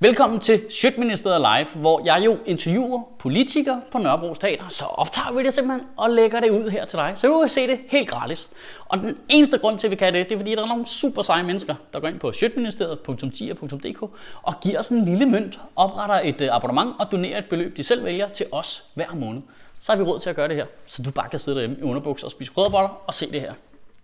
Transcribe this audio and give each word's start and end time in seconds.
Velkommen 0.00 0.40
til 0.40 0.62
Sjøtministeriet 0.70 1.40
Live, 1.40 1.80
hvor 1.80 2.02
jeg 2.04 2.22
jo 2.24 2.38
interviewer 2.46 3.02
politikere 3.18 3.82
på 3.92 3.98
Nørrebro 3.98 4.34
Teater. 4.34 4.68
Så 4.68 4.84
optager 4.84 5.36
vi 5.36 5.42
det 5.42 5.54
simpelthen 5.54 5.88
og 5.96 6.10
lægger 6.10 6.40
det 6.40 6.50
ud 6.50 6.70
her 6.70 6.84
til 6.84 6.96
dig, 6.96 7.12
så 7.14 7.26
du 7.26 7.40
kan 7.40 7.48
se 7.48 7.66
det 7.66 7.80
helt 7.88 8.08
gratis. 8.08 8.50
Og 8.84 8.98
den 8.98 9.18
eneste 9.28 9.58
grund 9.58 9.78
til, 9.78 9.86
at 9.86 9.90
vi 9.90 9.96
kan 9.96 10.14
det, 10.14 10.28
det 10.28 10.34
er 10.34 10.38
fordi, 10.38 10.50
der 10.50 10.62
er 10.62 10.66
nogle 10.66 10.86
super 10.86 11.22
seje 11.22 11.42
mennesker, 11.42 11.74
der 11.92 12.00
går 12.00 12.08
ind 12.08 12.20
på 12.20 12.32
sjøtministeriet.10.dk 12.32 14.02
og 14.42 14.60
giver 14.60 14.78
os 14.78 14.88
en 14.88 15.04
lille 15.04 15.26
mønt, 15.26 15.60
opretter 15.76 16.20
et 16.24 16.40
øh, 16.40 16.48
abonnement 16.56 16.94
og 17.00 17.12
donerer 17.12 17.38
et 17.38 17.46
beløb, 17.46 17.76
de 17.76 17.82
selv 17.84 18.04
vælger 18.04 18.28
til 18.28 18.46
os 18.52 18.84
hver 18.94 19.14
måned. 19.14 19.42
Så 19.80 19.92
har 19.92 19.96
vi 19.96 20.04
råd 20.04 20.20
til 20.20 20.30
at 20.30 20.36
gøre 20.36 20.48
det 20.48 20.56
her, 20.56 20.66
så 20.86 21.02
du 21.02 21.10
bare 21.10 21.28
kan 21.28 21.38
sidde 21.38 21.54
derhjemme 21.54 21.76
i 21.80 21.82
underbukser 21.82 22.26
og 22.26 22.30
spise 22.30 22.52
krydderboller 22.52 23.02
og 23.06 23.14
se 23.14 23.32
det 23.32 23.40
her. 23.40 23.52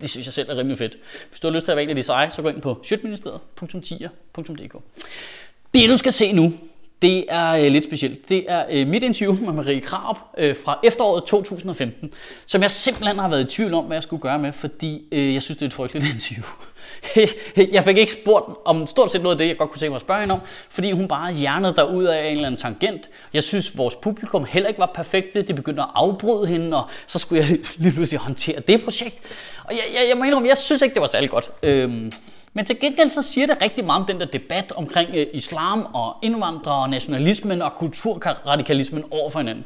Det 0.01 0.11
synes 0.11 0.27
jeg 0.27 0.33
selv 0.33 0.51
er 0.51 0.57
rimelig 0.57 0.79
fedt. 0.79 0.97
Hvis 1.31 1.41
du 1.41 1.47
har 1.47 1.53
lyst 1.53 1.65
til 1.65 1.73
at 1.73 1.77
være 1.77 1.83
en 1.83 1.91
af 1.91 1.97
de 1.97 2.03
seje, 2.03 2.31
så 2.31 2.43
gå 2.43 2.49
ind 2.49 2.63
på 2.63 2.81
sjøtministeriet.10.dk. 2.83 4.75
Det 5.75 5.91
du 5.91 5.97
skal 5.97 6.13
se 6.13 6.33
nu, 6.33 6.53
det 7.03 7.25
er 7.29 7.51
øh, 7.51 7.73
lidt 7.73 7.85
specielt. 7.85 8.29
Det 8.29 8.45
er 8.49 8.65
øh, 8.71 8.87
mit 8.87 9.03
interview 9.03 9.45
med 9.45 9.53
Marie 9.53 9.81
Krab 9.81 10.17
øh, 10.39 10.57
fra 10.65 10.79
efteråret 10.85 11.25
2015, 11.25 12.13
som 12.47 12.63
jeg 12.63 12.71
simpelthen 12.71 13.19
har 13.19 13.29
været 13.29 13.41
i 13.41 13.57
tvivl 13.57 13.75
om, 13.75 13.85
hvad 13.85 13.97
jeg 13.97 14.03
skulle 14.03 14.23
gøre 14.23 14.39
med, 14.39 14.53
fordi 14.53 15.03
øh, 15.13 15.35
jeg 15.35 15.43
synes, 15.43 15.57
det 15.59 15.63
er 15.63 15.67
et 15.67 15.73
frygteligt 15.73 16.13
interview. 16.15 16.45
jeg 17.73 17.85
fik 17.85 17.97
ikke 17.97 18.13
spurgt 18.13 18.57
om 18.65 18.87
stort 18.87 19.13
set 19.13 19.23
noget 19.23 19.35
af 19.35 19.39
det, 19.39 19.49
jeg 19.49 19.57
godt 19.57 19.71
kunne 19.71 19.79
tænke 19.79 19.91
mig 19.91 19.97
at 19.97 20.03
spørge 20.03 20.21
hende 20.21 20.35
om, 20.35 20.41
fordi 20.71 20.91
hun 20.91 21.09
bare 21.09 21.33
hjernede 21.33 21.75
der 21.77 21.83
ud 21.83 22.05
af 22.05 22.27
en 22.27 22.33
eller 22.33 22.47
anden 22.47 22.61
tangent. 22.61 23.11
Jeg 23.33 23.43
synes, 23.43 23.79
vores 23.79 23.95
publikum 23.97 24.45
heller 24.45 24.69
ikke 24.69 24.81
var 24.81 24.93
perfekte. 24.95 25.43
De 25.43 25.55
begyndte 25.55 25.83
at 25.83 25.89
afbryde 25.95 26.47
hende, 26.47 26.77
og 26.77 26.91
så 27.07 27.19
skulle 27.19 27.43
jeg 27.43 27.59
lige 27.83 27.93
pludselig 27.93 28.21
håndtere 28.21 28.61
det 28.61 28.85
projekt. 28.85 29.19
Og 29.65 29.73
jeg, 29.73 29.85
jeg, 29.95 30.09
jeg 30.09 30.17
må 30.17 30.25
indrømme, 30.25 30.49
jeg 30.49 30.59
synes 30.59 30.83
ikke, 30.83 30.95
det 30.95 31.01
var 31.01 31.07
særlig 31.07 31.31
godt. 31.31 31.51
Øhm, 31.63 32.13
men 32.55 32.65
til 32.65 32.81
gengæld 32.81 33.09
så 33.09 33.23
siger 33.23 33.47
det 33.47 33.63
rigtig 33.63 33.85
meget 33.85 34.01
om 34.01 34.07
den 34.07 34.21
der 34.21 34.27
debat 34.27 34.73
omkring 34.77 35.11
øh, 35.15 35.27
islam 35.33 35.87
og 35.95 36.17
indvandrere 36.23 36.83
og 36.83 36.91
nationalismen 36.91 37.63
og 37.63 37.75
kulturradikalismen 37.75 39.05
over 39.11 39.31
for 39.31 39.39
hinanden. 39.39 39.65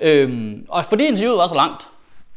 Øhm, 0.00 0.66
og 0.68 0.84
fordi 0.84 1.04
interviewet 1.04 1.38
var 1.38 1.46
så 1.46 1.54
langt, 1.54 1.88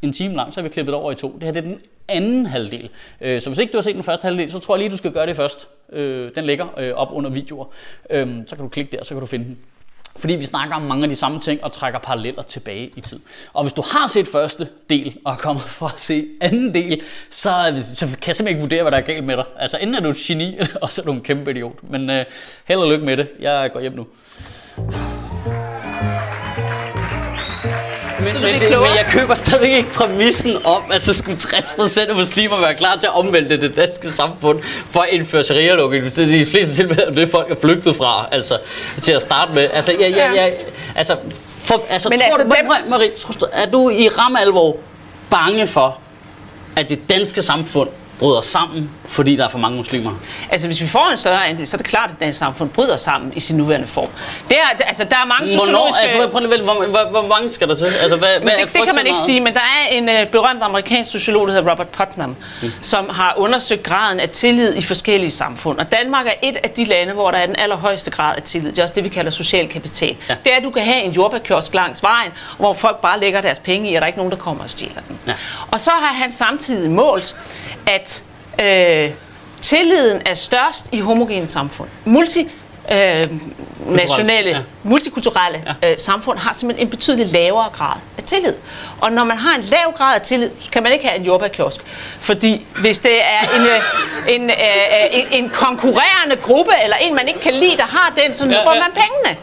en 0.02 0.14
time 0.14 0.36
lang, 0.36 0.54
så 0.54 0.62
har 0.62 0.64
vi 0.64 0.70
klippet 0.70 0.96
over 0.96 1.12
i 1.12 1.16
to. 1.16 1.34
Det 1.34 1.44
her 1.44 1.52
det 1.52 1.60
er 1.60 1.68
den 1.68 1.82
anden 2.08 2.46
halvdel. 2.46 2.90
Øh, 3.22 3.42
så 3.42 3.50
hvis 3.50 3.60
ikke 3.60 3.72
du 3.72 3.78
har 3.78 3.82
set 3.82 3.96
den 3.96 4.04
første 4.04 4.26
halvdel, 4.26 4.52
så 4.52 4.60
tror 4.60 4.76
jeg 4.76 4.80
lige, 4.80 4.92
du 4.92 4.98
skal 4.98 5.12
gøre 5.12 5.26
det 5.26 5.36
først. 5.36 5.68
Øh, 5.94 6.32
den 6.36 6.46
ligger 6.46 6.80
øh, 6.80 6.94
op 6.94 7.10
under 7.12 7.30
videoer. 7.30 7.66
Øh, 8.10 8.28
så 8.48 8.56
kan 8.56 8.64
du 8.64 8.70
klikke 8.70 8.98
der, 8.98 9.04
så 9.04 9.14
kan 9.14 9.20
du 9.20 9.26
finde 9.26 9.46
den. 9.46 9.58
Fordi 10.16 10.34
vi 10.36 10.46
snakker 10.46 10.76
om 10.76 10.82
mange 10.82 11.04
af 11.04 11.10
de 11.10 11.16
samme 11.16 11.40
ting 11.40 11.64
og 11.64 11.72
trækker 11.72 12.00
paralleller 12.00 12.42
tilbage 12.42 12.92
i 12.98 13.02
tid. 13.02 13.20
Og 13.54 13.64
hvis 13.64 13.74
du 13.74 13.82
har 13.82 14.08
set 14.08 14.28
første 14.28 14.68
del 14.90 15.18
og 15.26 15.34
er 15.34 15.38
kommet 15.38 15.64
for 15.64 15.88
at 15.88 16.00
se 16.00 16.26
anden 16.42 16.74
del, 16.74 17.02
så, 17.30 17.84
så 17.94 18.06
kan 18.06 18.28
jeg 18.28 18.36
simpelthen 18.36 18.48
ikke 18.48 18.60
vurdere, 18.60 18.82
hvad 18.82 18.92
der 18.92 18.98
er 18.98 19.02
galt 19.02 19.24
med 19.24 19.38
dig. 19.38 19.46
Altså 19.60 19.78
enten 19.78 19.96
er 19.96 20.00
du 20.00 20.10
et 20.10 20.18
geni, 20.18 20.56
eller 20.60 20.88
så 20.90 21.02
er 21.02 21.06
du 21.06 21.12
en 21.12 21.22
kæmpe 21.22 21.52
idiot. 21.52 21.84
Men 21.84 22.10
øh, 22.10 22.26
held 22.66 22.80
og 22.80 22.90
lykke 22.90 23.06
med 23.06 23.18
det. 23.18 23.28
Jeg 23.40 23.70
går 23.74 23.80
hjem 23.80 23.94
nu. 23.94 24.08
Men, 28.44 28.62
det, 28.62 28.70
men 28.70 28.96
jeg 28.96 29.06
køber 29.10 29.36
stadig 29.36 29.78
ikke 29.78 29.90
præmissen 29.90 30.66
om, 30.66 30.92
at 30.92 31.02
så 31.02 31.14
skulle 31.14 31.38
60% 31.38 32.10
af 32.10 32.16
muslimer 32.16 32.60
være 32.60 32.74
klar 32.76 32.96
til 32.96 33.08
at 33.08 33.14
omvælde 33.14 33.62
det 33.62 33.76
danske 33.76 34.12
samfund 34.12 34.60
for 34.64 35.00
at 35.00 35.10
indføre 35.12 35.44
sharia-lovgivning. 35.44 36.16
De 36.16 36.46
fleste 36.46 36.76
tilfælde 36.76 37.04
er 37.04 37.12
det, 37.12 37.30
folk 37.30 37.52
er 37.52 37.56
flygtet 37.62 37.96
fra, 37.96 38.28
altså 38.32 38.58
til 39.02 39.12
at 39.12 39.22
starte 39.22 39.54
med. 39.54 39.70
Altså, 39.74 39.92
jeg, 39.92 40.12
jeg, 40.12 40.32
jeg, 40.36 40.54
altså, 40.96 41.16
for, 41.64 41.86
altså 41.90 42.10
men 42.10 42.20
tror 42.20 42.26
altså, 42.26 42.44
du, 42.44 42.50
dem... 42.84 42.90
Marie, 42.90 43.12
er 43.52 43.66
du 43.66 43.90
i 43.90 44.08
ram 44.10 44.36
alvor 44.36 44.78
bange 45.30 45.68
for, 45.68 45.98
at 46.76 46.90
det 46.90 47.10
danske 47.10 47.42
samfund 47.42 47.90
bryder 48.20 48.42
sammen, 48.42 48.92
fordi 49.06 49.36
der 49.36 49.44
er 49.44 49.48
for 49.48 49.58
mange 49.58 49.78
muslimer? 49.78 50.12
Altså, 50.50 50.68
hvis 50.68 50.82
vi 50.82 50.88
får 50.88 51.10
en 51.12 51.18
større 51.18 51.48
andel, 51.48 51.68
så 51.68 51.76
er 51.76 51.78
det 51.78 51.88
klart, 51.88 52.12
at 52.12 52.20
dansk 52.20 52.38
samfund 52.38 52.70
bryder 52.70 52.96
sammen 52.96 53.34
i 53.36 53.40
sin 53.40 53.58
nuværende 53.58 53.88
form. 53.88 54.10
Det 54.50 54.58
er, 54.58 54.84
altså, 54.86 55.04
der 55.04 55.16
er 55.16 55.26
mange 55.26 55.48
sociologiske... 55.48 56.02
Altså, 56.02 56.30
prøv 56.32 56.40
lige, 56.40 56.62
hvor, 56.62 56.74
hvor, 56.74 57.10
hvor, 57.10 57.28
mange 57.28 57.54
skal 57.54 57.68
der 57.68 57.76
til? 57.76 57.86
Altså, 57.86 58.16
hvad, 58.16 58.40
men 58.40 58.50
det, 58.50 58.74
det 58.74 58.84
kan 58.86 58.96
man 58.96 59.08
ikke 59.08 59.20
sige, 59.20 59.40
men 59.40 59.54
der 59.54 59.60
er 59.60 59.88
en 59.92 60.10
uh, 60.10 60.32
berømt 60.32 60.64
amerikansk 60.64 61.12
sociolog, 61.12 61.48
der 61.48 61.54
hedder 61.54 61.72
Robert 61.72 61.88
Putnam, 61.88 62.30
mm. 62.30 62.72
som 62.82 63.10
har 63.10 63.34
undersøgt 63.38 63.84
graden 63.84 64.20
af 64.20 64.30
tillid 64.30 64.76
i 64.76 64.82
forskellige 64.82 65.32
samfund. 65.32 65.80
Og 65.80 65.92
Danmark 65.92 66.28
er 66.28 66.34
et 66.44 66.58
af 66.64 66.70
de 66.70 66.86
lande, 66.86 67.14
hvor 67.14 67.32
der 67.32 67.38
er 67.38 67.46
den 67.46 67.56
allerhøjeste 67.56 68.12
grad 68.12 68.36
af 68.36 68.44
tillid. 68.44 68.72
Det 68.72 68.80
er 68.80 68.84
også 68.84 68.96
det, 68.96 69.04
vi 69.04 69.10
kalder 69.10 69.32
social 69.32 69.68
kapital. 69.68 70.16
Ja. 70.30 70.36
Det 70.44 70.54
er, 70.54 70.58
at 70.58 70.64
du 70.64 70.70
kan 70.70 70.84
have 70.84 71.02
en 71.02 71.12
jordbærkiosk 71.12 71.74
langs 71.74 72.04
vejen, 72.04 72.32
hvor 72.58 72.74
folk 72.74 73.02
bare 73.02 73.20
lægger 73.20 73.42
deres 73.42 73.60
penge 73.60 73.92
i, 73.92 73.96
og 73.96 74.02
der 74.02 74.06
er 74.06 74.08
ikke 74.08 74.20
nogen, 74.20 74.32
der 74.32 74.38
kommer 74.38 74.64
og 74.64 74.70
stjæler 74.70 75.02
den. 75.08 75.20
Ja. 75.28 75.34
Og 75.72 75.80
så 75.80 75.92
har 75.92 76.14
han 76.14 76.32
samtidig 76.32 76.92
målt, 76.92 77.36
at 77.88 78.24
øh, 78.62 79.12
tilliden 79.62 80.22
er 80.26 80.34
størst 80.34 80.90
i 80.92 81.00
homogene 81.00 81.48
samfund. 81.48 81.90
Multi, 82.06 82.48
øh, 82.92 83.26
nationale, 83.86 84.50
ja. 84.50 84.58
multikulturelle 84.84 85.76
ja. 85.82 85.92
øh, 85.92 85.98
samfund 85.98 86.40
har 86.40 86.54
simpelthen 86.54 86.88
en 86.88 86.90
betydeligt 86.90 87.32
lavere 87.32 87.70
grad 87.74 87.98
af 88.18 88.24
tillid. 88.24 88.54
Og 89.02 89.12
når 89.12 89.24
man 89.24 89.38
har 89.38 89.56
en 89.56 89.62
lav 89.62 89.94
grad 89.98 90.16
af 90.16 90.22
tillid, 90.22 90.50
kan 90.72 90.84
man 90.84 90.92
ikke 90.92 91.08
have 91.08 91.20
en 91.20 91.26
jordbærkiosk. 91.26 91.82
Fordi 92.20 92.66
hvis 92.82 93.00
det 93.00 93.24
er 93.24 93.42
en, 93.56 93.62
øh, 93.62 94.36
en, 94.36 94.50
øh, 94.50 94.56
en, 95.12 95.28
en 95.32 95.50
konkurrerende 95.50 96.36
gruppe, 96.36 96.72
eller 96.84 96.98
en, 97.02 97.16
man 97.16 97.28
ikke 97.28 97.40
kan 97.40 97.54
lide, 97.54 97.78
der 97.78 97.86
har 97.86 98.14
den, 98.26 98.34
så 98.34 98.46
nubber 98.46 98.62
ja, 98.66 98.74
ja. 98.74 98.80
man 98.80 98.92
pengene. 98.92 99.38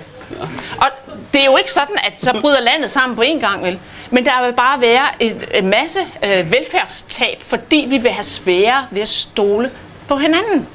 Og 0.76 0.86
det 1.34 1.40
er 1.40 1.44
jo 1.44 1.56
ikke 1.56 1.72
sådan, 1.72 1.96
at 2.04 2.22
så 2.22 2.38
bryder 2.40 2.60
landet 2.60 2.90
sammen 2.90 3.16
på 3.16 3.22
en 3.22 3.40
gang, 3.40 3.64
vel? 3.64 3.78
Men 4.10 4.26
der 4.26 4.46
vil 4.46 4.52
bare 4.52 4.80
være 4.80 5.06
en, 5.20 5.42
en 5.54 5.66
masse 5.66 5.98
øh, 6.24 6.52
velfærdstab, 6.52 7.42
fordi 7.42 7.86
vi 7.88 7.98
vil 7.98 8.10
have 8.10 8.24
svære 8.24 8.86
ved 8.90 9.02
at 9.02 9.08
stole 9.08 9.70
på 10.08 10.16
hinanden. 10.16 10.68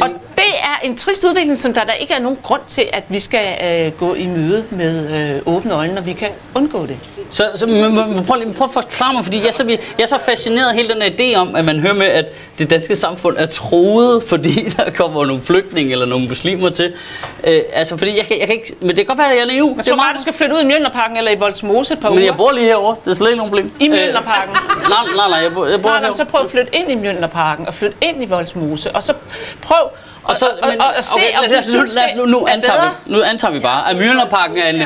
Og 0.00 0.08
det 0.36 0.58
er 0.62 0.86
en 0.86 0.96
trist 0.96 1.24
udvikling, 1.24 1.58
som 1.58 1.74
der, 1.74 1.84
der 1.84 1.92
ikke 1.92 2.14
er 2.14 2.18
nogen 2.18 2.38
grund 2.42 2.60
til, 2.66 2.84
at 2.92 3.04
vi 3.08 3.20
skal 3.20 3.44
øh, 3.64 3.92
gå 3.92 4.14
i 4.14 4.26
møde 4.26 4.64
med 4.70 5.34
øh, 5.36 5.42
åbne 5.54 5.74
øjne, 5.74 5.94
når 5.94 6.02
vi 6.02 6.12
kan 6.12 6.28
undgå 6.54 6.86
det. 6.86 6.98
Så, 7.30 7.50
så 7.54 7.66
prøv, 8.26 8.52
prøv 8.54 8.64
at 8.64 8.70
forklare 8.72 9.12
mig, 9.12 9.24
fordi 9.24 9.36
jeg 9.36 9.46
er, 9.46 9.52
så, 9.52 9.64
jeg 9.68 10.02
er 10.02 10.06
så 10.06 10.18
fascineret 10.18 10.68
af 10.68 10.74
hele 10.74 10.88
den 10.88 11.02
idé 11.02 11.36
om, 11.36 11.56
at 11.56 11.64
man 11.64 11.80
hører 11.80 11.94
med, 11.94 12.06
at 12.06 12.32
det 12.58 12.70
danske 12.70 12.96
samfund 12.96 13.36
er 13.38 13.46
troet, 13.46 14.22
fordi 14.30 14.50
der 14.76 14.90
kommer 14.90 15.26
nogle 15.26 15.42
flygtninge 15.42 15.92
eller 15.92 16.06
nogle 16.06 16.28
muslimer 16.28 16.70
til. 16.70 16.92
Øh, 17.44 17.60
altså, 17.72 17.96
fordi 17.96 18.16
jeg 18.16 18.26
kan, 18.26 18.38
jeg 18.38 18.46
kan 18.46 18.56
ikke, 18.56 18.74
men 18.80 18.88
det 18.88 18.96
kan 18.96 19.06
godt 19.06 19.18
være, 19.18 19.30
at 19.30 19.36
jeg 19.36 19.42
er 19.42 19.46
naiv. 19.46 19.74
Men 19.74 19.84
så 19.84 19.96
bare, 19.96 20.14
du 20.16 20.22
skal 20.22 20.32
flytte 20.32 20.54
ud 20.54 20.60
i 20.60 20.66
Mjølnerparken 20.66 21.16
eller 21.16 21.30
i 21.30 21.38
Voldsmose 21.38 21.94
et 21.94 22.00
par 22.00 22.10
Men 22.10 22.24
jeg 22.24 22.36
bor 22.36 22.52
lige 22.52 22.66
herovre, 22.66 22.96
det 23.04 23.10
er 23.10 23.14
slet 23.14 23.28
ikke 23.28 23.36
nogen 23.36 23.50
problem. 23.50 23.72
I 23.80 23.88
Mjølnerparken? 23.88 24.56
Øh, 24.56 24.88
nej, 24.88 24.98
nej, 25.16 25.28
nej, 25.28 25.38
jeg 25.38 25.54
bor, 25.54 25.66
jeg 25.66 25.82
bor 25.82 25.88
nej, 25.88 26.00
nej, 26.00 26.12
så 26.12 26.24
prøv 26.24 26.40
at 26.40 26.50
flytte 26.50 26.76
ind 26.76 26.90
i 26.90 26.94
Mjølnerparken 26.94 27.66
og 27.66 27.74
flytte 27.74 27.96
ind 28.00 28.22
i 28.22 28.26
Voldsmose, 28.26 28.92
og 28.96 29.02
så 29.02 29.14
prøv 29.62 29.90
og, 30.28 30.36
så, 30.36 30.46
og, 30.62 30.68
men, 30.68 30.80
og, 30.80 30.86
og 30.98 31.04
se, 31.04 31.10
okay, 31.16 31.38
om 31.38 31.44
lad, 31.50 31.62
du 31.62 31.68
synes, 31.68 31.98
nu, 32.16 32.24
nu, 32.24 32.46
antager 32.46 32.84
vi, 32.84 33.12
nu 33.12 33.22
antager 33.22 33.52
vi 33.52 33.60
bare, 33.60 33.90
at 33.90 33.96
Mjølnerparken 33.96 34.58
er 34.58 34.68
en... 34.68 34.82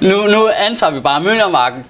Nu, 0.00 0.26
nu 0.26 0.48
antager 0.56 0.92
vi 0.92 1.00
bare, 1.00 1.16
at 1.16 1.22
Mjølnerparken, 1.22 1.84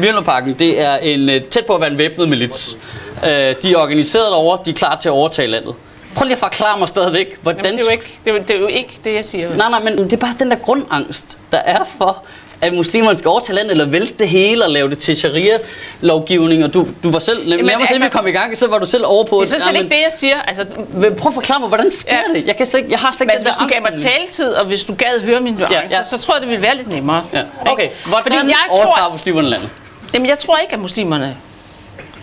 Mjølnerparken 0.00 0.54
det 0.54 0.80
er 0.80 0.96
en 0.96 1.28
øh, 1.28 1.42
tæt 1.42 1.66
på 1.66 1.74
at 1.74 1.80
være 1.80 1.90
en 1.90 1.98
væbnet 1.98 2.28
milits. 2.28 2.78
Øh, 3.24 3.30
de 3.30 3.72
er 3.72 3.76
organiseret 3.76 4.32
over, 4.32 4.56
de 4.56 4.70
er 4.70 4.74
klar 4.74 4.96
til 4.96 5.08
at 5.08 5.12
overtage 5.12 5.48
landet. 5.48 5.74
Prøv 6.16 6.24
lige 6.24 6.32
at 6.32 6.38
forklare 6.38 6.78
mig 6.78 6.88
stadigvæk, 6.88 7.38
hvordan... 7.42 7.64
Jamen, 7.64 7.78
det, 7.78 7.82
er 7.82 7.86
jo 7.86 7.92
ikke, 7.92 8.20
det, 8.24 8.36
er 8.36 8.42
det 8.42 8.56
er 8.56 8.60
jo 8.60 8.66
ikke 8.66 9.00
det, 9.04 9.14
jeg 9.14 9.24
siger. 9.24 9.56
Nej, 9.56 9.70
nej, 9.70 9.82
men 9.82 9.98
det 9.98 10.12
er 10.12 10.16
bare 10.16 10.34
den 10.38 10.50
der 10.50 10.56
grundangst, 10.56 11.38
der 11.52 11.58
er 11.58 11.84
for, 11.98 12.24
at 12.64 12.74
muslimerne 12.74 13.18
skal 13.18 13.28
overtage 13.28 13.56
landet, 13.56 13.70
eller 13.70 13.86
vælte 13.86 14.14
det 14.18 14.28
hele 14.28 14.64
og 14.64 14.70
lave 14.70 14.90
det 14.90 14.98
til 14.98 15.16
sharia-lovgivning, 15.16 16.64
og 16.64 16.74
du, 16.74 16.86
du 17.04 17.10
var 17.10 17.18
selv, 17.18 17.48
Jamen, 17.48 17.66
var 17.66 17.72
altså, 17.72 18.08
komme 18.08 18.30
i 18.30 18.32
gang, 18.32 18.56
så 18.56 18.68
var 18.68 18.78
du 18.78 18.86
selv 18.86 19.04
over 19.06 19.24
på... 19.24 19.40
Det 19.40 19.52
er 19.52 19.60
sådan 19.60 19.76
ikke 19.76 19.90
det, 19.90 20.02
jeg 20.02 20.12
siger. 20.12 20.40
Altså, 20.40 20.64
prøv 20.92 21.28
at 21.28 21.34
forklare 21.34 21.60
mig, 21.60 21.68
hvordan 21.68 21.90
sker 21.90 22.16
ja. 22.28 22.38
det? 22.38 22.46
Jeg, 22.46 22.56
kan 22.56 22.66
slet 22.66 22.80
ikke, 22.80 22.92
jeg 22.92 22.98
har 22.98 23.12
slet 23.12 23.20
ikke 23.20 23.34
Men, 23.36 23.44
hvis 23.44 23.54
du 23.54 23.66
gav 23.66 23.92
mig 23.92 24.00
taletid, 24.00 24.52
og 24.52 24.64
hvis 24.64 24.84
du 24.84 24.94
gad 24.94 25.20
høre 25.20 25.40
min 25.40 25.54
nuancer, 25.54 25.78
ja, 25.90 25.96
ja. 25.96 26.04
så, 26.04 26.10
så 26.10 26.22
tror 26.22 26.34
jeg, 26.34 26.40
det 26.40 26.50
ville 26.50 26.62
være 26.62 26.76
lidt 26.76 26.88
nemmere. 26.88 27.24
Ja. 27.32 27.42
Okay, 27.66 27.88
hvordan 28.06 28.32
Fordi 28.32 28.48
jeg 28.48 28.56
overtager 28.70 28.92
tror, 28.92 29.12
muslimerne 29.12 29.48
landet? 29.48 29.68
Jamen, 30.14 30.28
jeg 30.28 30.38
tror 30.38 30.56
ikke, 30.56 30.72
at 30.72 30.80
muslimerne 30.80 31.36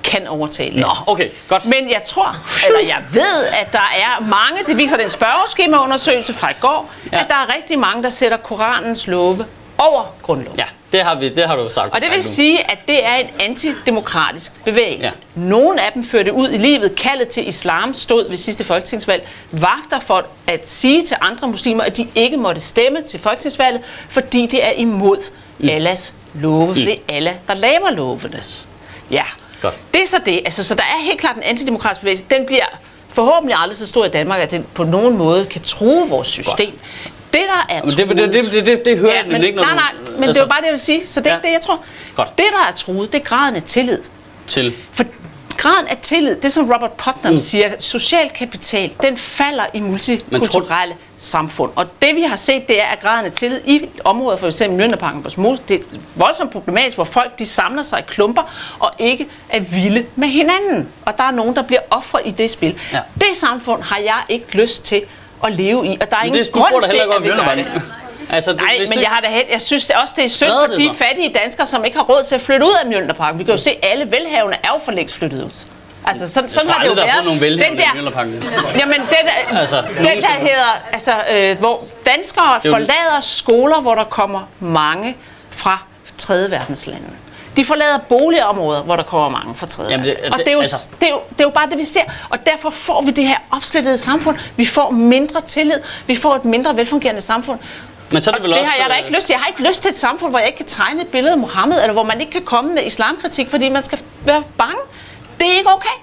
kan 0.03 0.27
overtage 0.27 0.69
landet. 0.69 0.87
Nå, 1.07 1.11
okay, 1.13 1.29
godt. 1.47 1.65
Men 1.65 1.89
jeg 1.91 2.03
tror, 2.05 2.35
eller 2.67 2.79
jeg 2.79 3.03
ved, 3.11 3.45
at 3.61 3.73
der 3.73 3.91
er 3.97 4.21
mange, 4.21 4.57
det 4.67 4.77
viser 4.77 4.97
den 4.97 5.09
spørgeskemaundersøgelse 5.09 6.33
fra 6.33 6.49
i 6.49 6.53
går, 6.61 6.91
ja. 7.11 7.19
at 7.19 7.25
der 7.27 7.35
er 7.35 7.55
rigtig 7.55 7.79
mange, 7.79 8.03
der 8.03 8.09
sætter 8.09 8.37
Koranens 8.37 9.07
love 9.07 9.45
over 9.81 10.03
grundloven. 10.21 10.59
Ja, 10.59 10.65
det 10.91 11.01
har, 11.01 11.19
vi, 11.19 11.29
det 11.29 11.47
har 11.47 11.55
du 11.55 11.69
sagt. 11.69 11.93
Og 11.93 12.01
det 12.01 12.09
vil 12.13 12.23
sige, 12.23 12.71
at 12.71 12.79
det 12.87 13.05
er 13.05 13.15
en 13.15 13.27
antidemokratisk 13.39 14.51
bevægelse. 14.65 15.15
Ja. 15.35 15.41
Nogle 15.41 15.81
af 15.81 15.91
dem 15.93 16.03
førte 16.03 16.33
ud 16.33 16.49
i 16.49 16.57
livet. 16.57 16.95
Kaldet 16.95 17.27
til 17.27 17.47
islam 17.47 17.93
stod 17.93 18.29
ved 18.29 18.37
sidste 18.37 18.63
folketingsvalg. 18.63 19.27
Vagter 19.51 19.99
for 19.99 20.25
at 20.47 20.69
sige 20.69 21.01
til 21.01 21.17
andre 21.21 21.47
muslimer, 21.47 21.83
at 21.83 21.97
de 21.97 22.07
ikke 22.15 22.37
måtte 22.37 22.61
stemme 22.61 23.01
til 23.01 23.19
folketingsvalget, 23.19 23.81
fordi 24.09 24.45
det 24.45 24.65
er 24.65 24.71
imod 24.71 25.31
mm. 25.57 25.69
Allahs 25.69 26.13
love. 26.33 26.67
Mm. 26.67 26.73
det 26.73 26.89
er 26.89 27.15
Allah, 27.15 27.33
der 27.47 27.53
laver 27.53 27.91
lovene. 27.91 28.41
Ja, 29.11 29.23
Godt. 29.61 29.77
det 29.93 30.03
er 30.03 30.07
så 30.07 30.17
det. 30.25 30.41
Altså, 30.45 30.63
så 30.63 30.75
der 30.75 30.83
er 30.83 31.03
helt 31.03 31.19
klart 31.19 31.35
en 31.35 31.43
antidemokratisk 31.43 32.01
bevægelse. 32.01 32.25
Den 32.29 32.45
bliver 32.45 32.65
forhåbentlig 33.07 33.55
aldrig 33.59 33.77
så 33.77 33.87
stor 33.87 34.05
i 34.05 34.09
Danmark, 34.09 34.39
at 34.39 34.51
den 34.51 34.65
på 34.73 34.83
nogen 34.83 35.17
måde 35.17 35.45
kan 35.45 35.61
true 35.61 36.09
vores 36.09 36.27
system. 36.27 36.69
Godt. 36.69 37.13
Det, 37.33 37.41
der 37.47 37.75
er 37.75 37.79
truet... 37.81 37.97
Det, 37.97 38.09
det, 38.17 38.33
det, 38.33 38.51
det, 38.51 38.65
det, 38.65 38.85
det 38.85 38.97
hører 38.97 39.15
ja, 39.15 39.25
men, 39.25 39.43
ikke, 39.43 39.55
når 39.55 39.63
Nej, 39.63 39.73
nej, 39.73 40.11
men 40.15 40.23
altså, 40.23 40.41
det 40.41 40.49
var 40.49 40.53
bare 40.53 40.59
det, 40.59 40.65
jeg 40.65 40.73
vil 40.73 40.79
sige. 40.79 41.07
Så 41.07 41.19
det 41.19 41.27
er 41.27 41.31
ja. 41.31 41.37
ikke 41.37 41.47
det, 41.47 41.53
jeg 41.53 41.61
tror. 41.61 41.83
Godt. 42.15 42.37
Det, 42.37 42.45
der 42.51 42.69
er 42.69 42.73
truet, 42.75 43.13
det 43.13 43.19
er 43.19 43.23
graden 43.23 43.55
af 43.55 43.63
tillid. 43.63 43.99
Til? 44.47 44.73
For 44.93 45.03
graden 45.57 45.87
af 45.87 45.97
tillid, 45.97 46.35
det 46.35 46.51
som 46.51 46.71
Robert 46.71 46.91
Putnam 46.91 47.31
mm. 47.31 47.37
siger, 47.37 47.69
social 47.79 48.29
kapital, 48.29 48.95
den 49.01 49.17
falder 49.17 49.65
i 49.73 49.79
multikulturelle 49.79 50.95
samfund. 51.17 51.71
Og 51.75 51.85
det 52.01 52.15
vi 52.15 52.21
har 52.21 52.35
set, 52.35 52.67
det 52.67 52.81
er, 52.81 52.85
at 52.85 52.99
graden 52.99 53.25
af 53.25 53.31
tillid 53.31 53.61
i 53.65 53.89
områder, 54.03 54.37
for 54.37 54.47
eksempel 54.47 54.77
Mjølnerparken 54.77 55.23
på 55.23 55.29
Smos, 55.29 55.59
det 55.59 55.79
er 55.79 55.97
voldsomt 56.15 56.51
problematisk, 56.51 56.97
hvor 56.97 57.03
folk 57.03 57.39
de 57.39 57.45
samler 57.45 57.83
sig 57.83 57.99
i 57.99 58.03
klumper 58.07 58.75
og 58.79 58.91
ikke 58.99 59.27
er 59.49 59.59
vilde 59.59 60.05
med 60.15 60.27
hinanden. 60.27 60.89
Og 61.05 61.17
der 61.17 61.23
er 61.23 61.31
nogen, 61.31 61.55
der 61.55 61.61
bliver 61.61 61.81
ofre 61.89 62.27
i 62.27 62.31
det 62.31 62.51
spil. 62.51 62.79
Ja. 62.93 62.99
Det 63.15 63.35
samfund 63.35 63.83
har 63.83 63.97
jeg 63.97 64.23
ikke 64.29 64.57
lyst 64.57 64.85
til 64.85 65.01
at 65.43 65.51
leve 65.51 65.87
i, 65.87 65.97
og 66.01 66.11
der 66.11 66.17
er 66.17 66.23
ingen 66.23 66.43
det, 66.43 66.51
grund 66.51 66.83
til, 66.89 66.95
at 67.17 67.23
vi 67.23 67.29
gør 67.29 67.55
det. 67.55 67.81
Altså, 68.33 68.53
Nej, 68.53 68.77
men 68.79 68.97
du... 68.97 68.99
jeg, 68.99 69.09
har 69.09 69.21
da 69.21 69.27
helt, 69.27 69.49
jeg 69.51 69.61
synes 69.61 69.87
det 69.87 69.95
også, 69.95 70.13
det 70.17 70.25
er 70.25 70.29
synd 70.29 70.49
for 70.49 70.75
de 70.75 70.89
fattige 70.95 71.33
danskere, 71.43 71.67
som 71.67 71.85
ikke 71.85 71.97
har 71.97 72.03
råd 72.03 72.23
til 72.23 72.35
at 72.35 72.41
flytte 72.41 72.65
ud 72.65 72.73
af 72.83 72.87
Mjølnerparken. 72.87 73.39
Vi 73.39 73.43
kan 73.43 73.53
jo 73.53 73.57
se, 73.57 73.69
at 73.69 73.77
alle 73.81 74.11
velhavende 74.11 74.57
er 74.63 74.67
jo 74.67 74.79
for 74.85 74.91
længst 74.91 75.15
flyttet 75.15 75.43
ud. 75.43 75.65
Altså, 76.05 76.31
sådan, 76.33 76.49
sådan 76.49 76.69
har 76.69 76.83
det 76.83 76.89
jo 76.89 76.93
været. 76.93 77.25
Nogen 77.25 77.41
den 77.41 77.77
der, 77.77 78.19
jamen, 78.79 79.01
den, 79.01 79.09
der, 79.09 79.59
altså, 79.59 79.83
den 79.97 80.05
der 80.21 80.31
hedder, 80.39 80.81
altså, 80.91 81.13
øh, 81.31 81.59
hvor 81.59 81.83
danskere 82.05 82.59
forlader 82.61 83.19
skoler, 83.21 83.81
hvor 83.81 83.95
der 83.95 84.03
kommer 84.03 84.47
mange 84.59 85.17
fra 85.49 85.83
tredje 86.17 86.51
verdenslande. 86.51 87.07
De 87.57 87.65
forlader 87.65 87.97
boligområder, 87.97 88.81
hvor 88.83 88.95
der 88.95 89.03
kommer 89.03 89.29
mange 89.29 89.55
fra 89.55 89.67
tredje 89.67 89.91
Jamen 89.91 90.05
det, 90.07 90.15
det, 90.23 90.31
Og 90.31 90.37
det 90.37 90.47
er, 90.47 90.51
jo, 90.51 90.59
altså... 90.59 90.89
det, 90.99 91.07
er 91.07 91.11
jo, 91.11 91.19
det 91.29 91.39
er 91.39 91.43
jo 91.43 91.49
bare 91.49 91.69
det, 91.69 91.77
vi 91.77 91.83
ser. 91.83 92.01
Og 92.29 92.45
derfor 92.45 92.69
får 92.69 93.01
vi 93.01 93.11
det 93.11 93.27
her 93.27 93.37
opsplittede 93.51 93.97
samfund. 93.97 94.37
Vi 94.55 94.65
får 94.65 94.89
mindre 94.89 95.41
tillid. 95.41 95.79
Vi 96.07 96.15
får 96.15 96.35
et 96.35 96.45
mindre 96.45 96.77
velfungerende 96.77 97.21
samfund. 97.21 97.59
Men 98.11 98.21
så 98.21 98.31
er 98.31 98.35
det, 98.35 98.43
vel 98.43 98.51
det 98.51 98.59
også, 98.59 98.71
har 98.71 98.77
jeg 98.83 98.89
da 98.89 98.95
ikke 98.95 99.15
lyst 99.15 99.27
til. 99.27 99.33
Jeg 99.33 99.39
har 99.39 99.47
ikke 99.47 99.67
lyst 99.67 99.81
til 99.81 99.89
et 99.91 99.97
samfund, 99.97 100.31
hvor 100.31 100.39
jeg 100.39 100.47
ikke 100.47 100.57
kan 100.57 100.65
tegne 100.65 101.01
et 101.01 101.07
billede 101.07 101.33
af 101.33 101.39
Mohammed, 101.39 101.81
eller 101.81 101.93
hvor 101.93 102.03
man 102.03 102.21
ikke 102.21 102.31
kan 102.31 102.41
komme 102.41 102.73
med 102.73 102.83
islamkritik, 102.83 103.49
fordi 103.49 103.69
man 103.69 103.83
skal 103.83 103.99
være 104.25 104.43
bange. 104.57 104.81
Det 105.39 105.47
er 105.47 105.57
ikke 105.57 105.69
okay. 105.69 105.97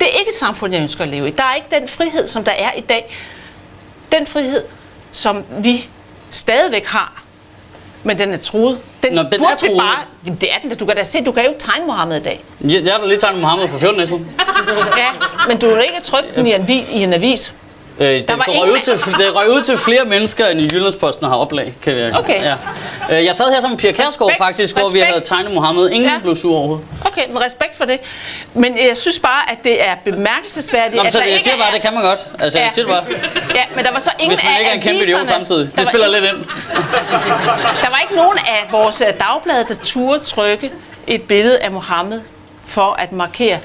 Det 0.00 0.08
er 0.14 0.18
ikke 0.18 0.30
et 0.30 0.38
samfund, 0.38 0.72
jeg 0.72 0.82
ønsker 0.82 1.02
at 1.02 1.08
leve 1.08 1.28
i. 1.28 1.30
Der 1.30 1.44
er 1.44 1.54
ikke 1.54 1.80
den 1.80 1.88
frihed, 1.88 2.26
som 2.26 2.44
der 2.44 2.52
er 2.52 2.72
i 2.72 2.80
dag. 2.80 3.14
Den 4.12 4.26
frihed, 4.26 4.64
som 5.12 5.44
vi 5.58 5.88
stadigvæk 6.30 6.86
har, 6.86 7.22
men 8.02 8.18
den 8.18 8.32
er 8.32 8.36
truet. 8.36 8.78
Den, 9.02 9.12
Nå, 9.12 9.22
den 9.22 9.44
er 9.44 9.56
truet. 9.56 9.78
Bare, 9.78 9.98
jamen, 10.26 10.38
det 10.40 10.52
er 10.52 10.58
den. 10.62 10.70
Du 10.76 10.86
kan 10.86 10.96
da 10.96 11.02
se, 11.02 11.24
du 11.24 11.32
kan 11.32 11.44
jo 11.44 11.52
tegne 11.58 11.86
Mohammed 11.86 12.20
i 12.20 12.22
dag. 12.22 12.44
Ja, 12.60 12.80
jeg 12.84 12.92
har 12.92 12.98
da 13.00 13.06
lige 13.06 13.18
tegnet 13.18 13.40
Mohammed 13.40 13.68
for 13.68 13.78
14 13.78 14.00
år 14.00 14.04
siden. 14.04 14.30
ja, 14.96 15.08
men 15.48 15.58
du 15.58 15.66
har 15.74 15.80
ikke 15.80 16.00
trykt 16.02 16.36
den 16.36 16.46
i 16.46 16.52
en, 16.54 16.68
i 16.70 17.02
en 17.02 17.12
avis. 17.12 17.54
Øh, 18.00 18.06
det, 18.06 18.30
røg 18.30 18.72
ud 18.72 18.78
til, 18.78 18.92
det 18.92 19.34
røg 19.34 19.50
ud 19.50 19.60
til 19.60 19.78
flere 19.78 20.04
mennesker, 20.04 20.46
end 20.46 20.60
Jyllandsposten 20.72 21.26
har 21.26 21.36
oplag. 21.36 21.74
Kan 21.82 21.96
jeg, 21.96 22.14
okay. 22.14 22.42
Ja. 22.42 22.54
Øh, 23.10 23.24
jeg 23.24 23.34
sad 23.34 23.50
her 23.50 23.68
med 23.68 23.78
Pia 23.78 23.92
Kærsgaard 23.92 24.32
faktisk, 24.38 24.62
respekt. 24.62 24.84
hvor 24.86 24.92
vi 24.92 25.00
havde 25.00 25.20
tegnet 25.20 25.54
Mohammed. 25.54 25.90
Ingen 25.90 26.10
ja. 26.10 26.18
blev 26.22 26.34
sur 26.34 26.56
overhovedet. 26.56 26.86
Okay, 27.04 27.28
men 27.28 27.42
respekt 27.42 27.76
for 27.76 27.84
det. 27.84 28.00
Men 28.54 28.78
jeg 28.88 28.96
synes 28.96 29.18
bare, 29.18 29.50
at 29.50 29.58
det 29.64 29.88
er 29.88 29.94
bemærkelsesværdigt, 30.04 30.94
Nå, 30.96 31.02
at 31.02 31.12
så 31.12 31.18
der 31.18 31.24
jeg 31.24 31.32
ikke 31.32 31.44
siger 31.44 31.56
bare, 31.56 31.68
er... 31.68 31.72
det 31.72 31.82
kan 31.82 31.94
man 31.94 32.02
godt. 32.02 32.20
Altså, 32.38 32.58
ja. 32.58 32.64
jeg 32.64 32.72
siger 32.74 32.86
bare. 32.86 33.04
Ja, 33.54 33.62
men 33.76 33.84
der 33.84 33.92
var 33.92 33.98
så 33.98 34.10
ingen 34.18 34.36
Hvis 34.36 34.44
man 34.44 34.52
ikke 34.58 34.70
er 34.70 34.74
en 34.74 34.80
kæmpe 34.80 35.02
idiot 35.02 35.28
samtidig. 35.28 35.76
Det 35.76 35.86
spiller 35.86 36.08
lidt 36.08 36.24
ind. 36.24 36.36
Der 37.84 37.90
var 37.90 37.98
ikke 38.02 38.16
nogen 38.16 38.38
af 38.38 38.68
vores 38.70 39.00
øh, 39.00 39.06
dagblade, 39.20 39.64
der 39.68 39.74
turde 39.84 40.18
trykke 40.24 40.70
et 41.06 41.22
billede 41.22 41.58
af 41.58 41.70
Mohammed 41.70 42.20
for 42.66 42.92
at 42.98 43.12
markere 43.12 43.58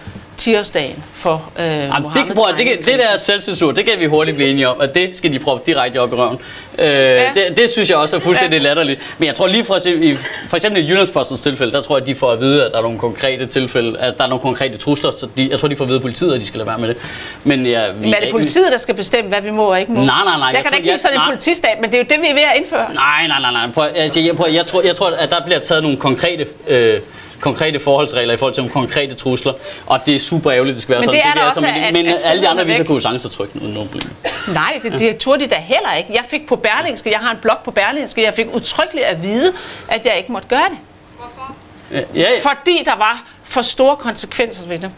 tirsdagen 0.46 1.04
for 1.14 1.52
øh, 1.60 1.66
Jamen, 1.66 2.12
det, 2.16 2.36
prøv, 2.36 2.58
det, 2.58 2.68
det, 2.68 2.86
det 2.86 3.00
der 3.00 3.18
selvcensur, 3.18 3.72
det 3.72 3.86
kan 3.86 4.00
vi 4.00 4.06
hurtigt 4.06 4.38
blive 4.38 4.50
enige 4.50 4.70
om, 4.70 4.82
at 4.82 4.96
det 4.96 5.16
skal 5.16 5.34
de 5.34 5.40
prøve 5.40 5.60
direkte 5.66 6.02
op 6.02 6.14
i 6.14 6.16
røven. 6.16 6.38
Øh, 6.80 6.88
ja. 6.88 7.30
det, 7.36 7.58
det 7.58 7.70
synes 7.70 7.90
jeg 7.90 7.98
også 7.98 8.16
er 8.16 8.20
fuldstændig 8.20 8.62
ja. 8.62 8.68
latterligt. 8.68 9.16
Men 9.18 9.28
jeg 9.28 9.36
tror 9.36 9.48
lige 9.48 9.64
for, 9.64 9.88
i, 9.88 10.16
for 10.50 10.56
eksempel 10.56 10.84
i 10.84 10.90
Jyllandspostens 10.90 11.42
tilfælde, 11.42 11.72
der 11.72 11.82
tror 11.82 11.96
jeg, 11.96 12.02
at 12.02 12.08
de 12.08 12.16
får 12.16 12.32
at 12.32 12.40
vide, 12.40 12.66
at 12.66 12.72
der 12.72 12.78
er 12.78 12.82
nogle 12.82 13.00
konkrete 13.00 13.46
tilfælde, 13.46 14.00
at 14.00 14.18
der 14.18 14.24
er 14.24 14.28
nogle 14.28 14.42
konkrete 14.42 14.78
trusler, 14.78 15.12
så 15.12 15.28
de, 15.38 15.50
jeg 15.52 15.60
tror, 15.60 15.68
de 15.68 15.76
får 15.76 15.84
at 15.84 15.90
vide 15.90 15.98
af 15.98 16.02
politiet, 16.02 16.34
at 16.34 16.42
de 16.42 16.46
skal 16.46 16.58
lade 16.58 16.68
være 16.68 16.78
med 16.78 16.88
det. 16.88 16.98
Men, 17.44 17.66
ja, 17.66 17.92
vi, 17.92 18.00
men 18.00 18.14
er 18.14 18.20
det 18.20 18.32
politiet, 18.32 18.72
der 18.72 18.78
skal 18.78 18.96
bestemme, 18.96 19.30
hvad 19.30 19.42
vi 19.42 19.52
må 19.52 19.66
og 19.66 19.80
ikke 19.80 19.92
må? 19.92 20.02
Nej, 20.02 20.24
nej, 20.26 20.38
nej. 20.38 20.48
Jeg, 20.48 20.56
jeg 20.56 20.64
kan 20.64 20.72
da 20.72 20.78
ikke 20.78 20.88
lide 20.88 20.98
sådan 20.98 21.18
en 21.18 21.24
politistat, 21.26 21.78
men 21.82 21.92
det 21.92 21.96
er 21.96 22.00
jo 22.00 22.08
det, 22.10 22.22
vi 22.22 22.28
er 22.30 22.34
ved 22.34 22.42
at 22.42 22.58
indføre. 22.58 22.94
Nej, 22.94 23.28
nej, 23.28 23.40
nej. 23.40 23.52
nej. 23.52 23.72
Prøv, 23.74 23.90
altså, 23.96 24.20
jeg, 24.20 24.36
prøv, 24.36 24.52
jeg, 24.52 24.66
tror, 24.66 24.82
jeg 24.82 24.96
tror, 24.96 25.10
at 25.10 25.30
der 25.30 25.46
bliver 25.46 25.60
taget 25.60 25.84
nogle 25.84 25.98
konkrete 25.98 26.46
øh, 26.68 27.00
konkrete 27.42 27.80
forholdsregler 27.80 28.34
i 28.34 28.38
forhold 28.38 28.54
til 28.54 28.64
nogle 28.64 28.74
konkrete 28.74 29.14
trusler, 29.14 29.54
og 29.86 30.00
det 30.06 30.16
er 30.16 30.20
super 30.20 30.52
ærgerligt, 30.52 30.76
det 30.76 30.82
skal 30.82 30.94
være 30.94 31.00
men 31.00 31.04
sådan. 31.04 31.20
Det 31.20 31.30
er 31.30 31.34
det, 31.34 31.42
er 31.42 31.46
altså, 31.46 31.62
men, 31.62 31.84
at, 31.84 31.94
men 31.94 32.06
at 32.06 32.22
alle 32.24 32.42
de 32.42 32.48
andre 32.48 32.66
viser 32.66 32.84
kunne 32.84 33.02
sagtens 33.02 33.28
trykke 33.32 33.62
uden 33.62 33.74
nogen 33.74 33.90
problem. 33.90 34.14
Nej, 34.48 34.80
det, 34.84 35.00
det 35.00 35.18
turde 35.18 35.44
de 35.44 35.50
da 35.50 35.56
heller 35.56 35.94
ikke. 35.94 36.14
Jeg 36.14 36.24
fik 36.30 36.48
på 36.48 36.56
Berlingske, 36.56 37.12
jeg 37.12 37.20
har 37.20 37.32
en 37.32 37.38
blog 37.42 37.58
på 37.66 37.72
Berlingske, 37.72 38.24
jeg 38.24 38.34
fik 38.34 38.46
utryggeligt 38.54 39.06
at 39.06 39.24
vide, 39.24 39.54
at 39.88 40.06
jeg 40.06 40.18
ikke 40.18 40.32
måtte 40.32 40.48
gøre 40.48 40.70
det. 40.70 40.78
Hvorfor? 41.18 41.56
Ja, 41.92 42.02
ja. 42.16 42.28
Fordi 42.42 42.84
der 42.86 42.96
var 42.96 43.24
for 43.44 43.62
store 43.62 43.96
konsekvenser 43.96 44.68
ved 44.68 44.80
det. 44.80 44.92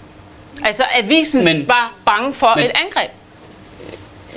Altså, 0.66 0.84
avisen 1.04 1.44
men, 1.44 1.68
var 1.68 1.94
bange 2.06 2.34
for 2.34 2.54
men, 2.56 2.66
et 2.66 2.72
angreb. 2.86 3.12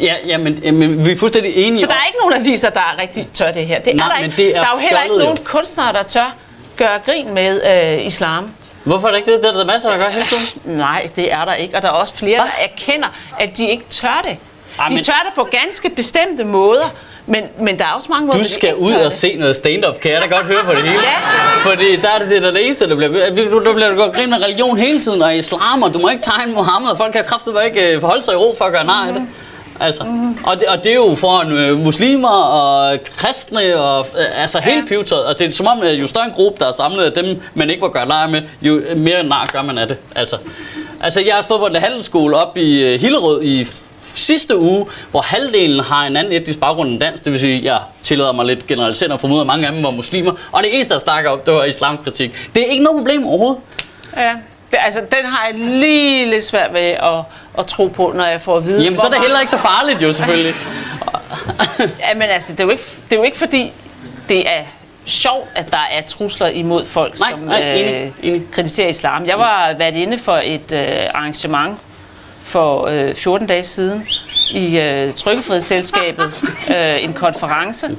Ja, 0.00 0.14
ja 0.26 0.38
men, 0.38 0.60
men 0.74 1.06
vi 1.06 1.12
er 1.12 1.16
fuldstændig 1.16 1.52
enige 1.56 1.80
Så 1.80 1.86
der 1.86 1.92
er 1.92 2.06
ikke 2.06 2.18
nogen 2.18 2.46
aviser, 2.46 2.70
der 2.70 3.00
rigtig 3.02 3.26
tør 3.32 3.52
det 3.52 3.66
her. 3.66 3.80
Det 3.80 3.96
Nej, 3.96 4.06
er 4.06 4.16
der, 4.16 4.24
ikke. 4.24 4.36
Det 4.36 4.56
er 4.56 4.60
der 4.60 4.68
er 4.68 4.72
jo 4.72 4.78
heller 4.78 5.02
ikke 5.02 5.18
nogen 5.18 5.36
kunstnere, 5.44 5.92
der 5.92 6.02
tør 6.02 6.36
gøre 6.84 6.98
grin 7.06 7.34
med 7.34 7.52
øh, 7.98 8.06
islam. 8.06 8.50
Hvorfor 8.84 9.08
er 9.08 9.12
det 9.12 9.18
ikke 9.18 9.32
det? 9.32 9.42
Det 9.42 9.48
er 9.48 9.52
der 9.52 9.64
masser, 9.64 9.90
der 9.90 9.98
gør 9.98 10.10
hele 10.10 10.24
tiden. 10.24 10.76
Nej, 10.76 11.08
det 11.16 11.32
er 11.32 11.44
der 11.44 11.54
ikke. 11.54 11.76
Og 11.76 11.82
der 11.82 11.88
er 11.88 11.92
også 11.92 12.14
flere, 12.14 12.38
der 12.38 12.64
erkender, 12.72 13.08
at 13.38 13.56
de 13.56 13.68
ikke 13.68 13.84
tør 13.90 14.20
det. 14.24 14.36
De 14.88 14.94
men... 14.94 15.04
tør 15.04 15.22
det 15.26 15.34
på 15.34 15.48
ganske 15.50 15.90
bestemte 15.90 16.44
måder, 16.44 16.94
men, 17.26 17.44
men 17.58 17.78
der 17.78 17.84
er 17.84 17.92
også 17.92 18.08
mange 18.10 18.26
måder, 18.26 18.38
Du 18.38 18.44
skal 18.44 18.74
ud 18.74 18.92
og 18.92 19.12
se 19.12 19.36
noget 19.36 19.56
stand-up, 19.56 20.00
kan 20.00 20.12
jeg 20.12 20.22
da 20.22 20.26
godt 20.26 20.46
høre 20.46 20.64
på 20.64 20.72
det 20.72 20.82
hele. 20.82 21.02
ja. 21.02 21.70
Fordi 21.70 21.96
der 21.96 22.08
er 22.08 22.18
det, 22.18 22.30
det, 22.30 22.42
der 22.42 22.50
det 22.50 22.64
eneste, 22.64 22.88
der 22.88 22.96
bliver, 22.96 23.50
du, 23.50 23.64
der 23.64 23.72
bliver 23.72 23.94
godt 23.94 24.12
grint 24.14 24.30
med 24.30 24.42
religion 24.42 24.76
hele 24.78 25.00
tiden, 25.00 25.22
og 25.22 25.36
islam, 25.36 25.82
og 25.82 25.94
du 25.94 25.98
må 25.98 26.08
ikke 26.08 26.22
tegne 26.22 26.52
Mohammed, 26.52 26.90
og 26.90 26.96
folk 26.96 27.12
kan 27.12 27.24
kraftigt 27.24 27.56
ikke 27.64 27.94
øh, 27.94 28.00
forholde 28.00 28.22
sig 28.22 28.32
i 28.32 28.36
ro 28.36 28.54
for 28.58 28.64
at 28.64 28.72
gøre 28.72 28.84
nej 28.84 29.08
af 29.08 29.14
det. 29.14 29.26
Altså, 29.80 30.04
mm. 30.04 30.36
og, 30.44 30.60
det, 30.60 30.68
og 30.68 30.84
det 30.84 30.92
er 30.92 30.96
jo 30.96 31.14
for 31.14 31.44
øh, 31.56 31.78
muslimer 31.78 32.28
og 32.28 32.98
kristne 33.04 33.76
og 33.76 34.06
øh, 34.18 34.42
altså 34.42 34.58
ja. 34.58 34.74
helt 34.74 34.88
pivetøjet. 34.88 35.24
Og 35.24 35.38
det 35.38 35.46
er 35.46 35.50
som 35.52 35.66
om, 35.66 35.82
at 35.82 35.94
jo 35.94 36.06
større 36.06 36.24
en 36.24 36.32
gruppe, 36.32 36.58
der 36.60 36.66
er 36.66 36.72
samlet 36.72 37.04
af 37.04 37.12
dem, 37.12 37.42
man 37.54 37.70
ikke 37.70 37.80
må 37.80 37.88
gøre 37.88 38.08
lejr 38.08 38.28
med, 38.28 38.42
jo 38.62 38.82
mere 38.96 39.22
nar 39.22 39.48
gør 39.52 39.62
man 39.62 39.78
af 39.78 39.88
det. 39.88 39.96
Altså, 40.14 40.36
altså 41.00 41.20
jeg 41.20 41.34
har 41.34 41.42
stået 41.42 41.60
på 41.60 41.66
en 41.66 41.76
handelsskole 41.76 42.36
op 42.36 42.56
i 42.56 42.82
øh, 42.82 43.00
Hillerød 43.00 43.42
i 43.42 43.66
sidste 44.14 44.58
uge, 44.58 44.86
hvor 45.10 45.20
halvdelen 45.20 45.80
har 45.80 46.06
en 46.06 46.16
anden 46.16 46.32
etnisk 46.32 46.60
baggrund 46.60 46.90
end 46.90 47.00
dansk, 47.00 47.24
det 47.24 47.32
vil 47.32 47.40
sige, 47.40 47.56
at 47.58 47.64
jeg 47.64 47.80
tillader 48.02 48.32
mig 48.32 48.46
lidt 48.46 48.66
generaliserende 48.66 49.14
og 49.14 49.20
formoder, 49.20 49.40
at 49.40 49.46
mange 49.46 49.66
af 49.66 49.72
dem 49.72 49.82
var 49.82 49.90
muslimer, 49.90 50.32
og 50.52 50.62
det 50.62 50.74
eneste, 50.74 50.94
der 50.94 51.00
snakker 51.00 51.30
om, 51.30 51.40
det 51.46 51.54
var 51.54 51.64
islamkritik. 51.64 52.50
Det 52.54 52.62
er 52.66 52.70
ikke 52.70 52.84
noget 52.84 52.98
problem 52.98 53.26
overhovedet. 53.26 53.60
Ja. 54.16 54.32
Det, 54.70 54.78
altså, 54.84 55.00
den 55.00 55.24
har 55.24 55.46
jeg 55.46 55.58
lige 55.58 56.30
lidt 56.30 56.44
svært 56.44 56.74
ved 56.74 56.80
at, 56.80 57.22
at 57.58 57.66
tro 57.66 57.86
på, 57.86 58.12
når 58.16 58.24
jeg 58.24 58.40
får 58.40 58.56
at 58.56 58.64
vide. 58.64 58.84
Jamen, 58.84 59.00
så 59.00 59.06
er 59.06 59.10
det 59.10 59.20
heller 59.20 59.40
ikke 59.40 59.50
så 59.50 59.58
farligt 59.58 60.02
jo, 60.02 60.12
selvfølgelig. 60.12 60.54
ja, 62.00 62.14
men 62.14 62.22
altså, 62.22 62.52
det 62.52 62.60
er, 62.60 62.64
jo 62.64 62.70
ikke, 62.70 62.84
det 63.04 63.12
er 63.12 63.16
jo 63.16 63.22
ikke 63.22 63.38
fordi, 63.38 63.72
det 64.28 64.48
er 64.48 64.62
sjovt, 65.06 65.48
at 65.54 65.70
der 65.70 65.86
er 65.90 66.00
trusler 66.00 66.46
imod 66.46 66.84
folk, 66.84 67.20
nej, 67.20 67.30
som 67.30 67.38
nej, 67.38 67.72
enig, 67.72 67.94
øh, 67.94 68.10
enig. 68.22 68.50
kritiserer 68.50 68.88
islam. 68.88 69.26
Jeg 69.26 69.38
var 69.38 69.74
været 69.78 69.96
inde 69.96 70.18
for 70.18 70.40
et 70.44 70.72
øh, 70.72 71.06
arrangement 71.14 71.78
for 72.42 72.86
øh, 72.86 73.14
14 73.14 73.46
dage 73.46 73.62
siden 73.62 74.06
i 74.50 74.78
øh, 74.78 75.14
Trykkefrihedsselskabet, 75.14 76.42
øh, 76.76 77.04
en 77.04 77.12
konference 77.12 77.96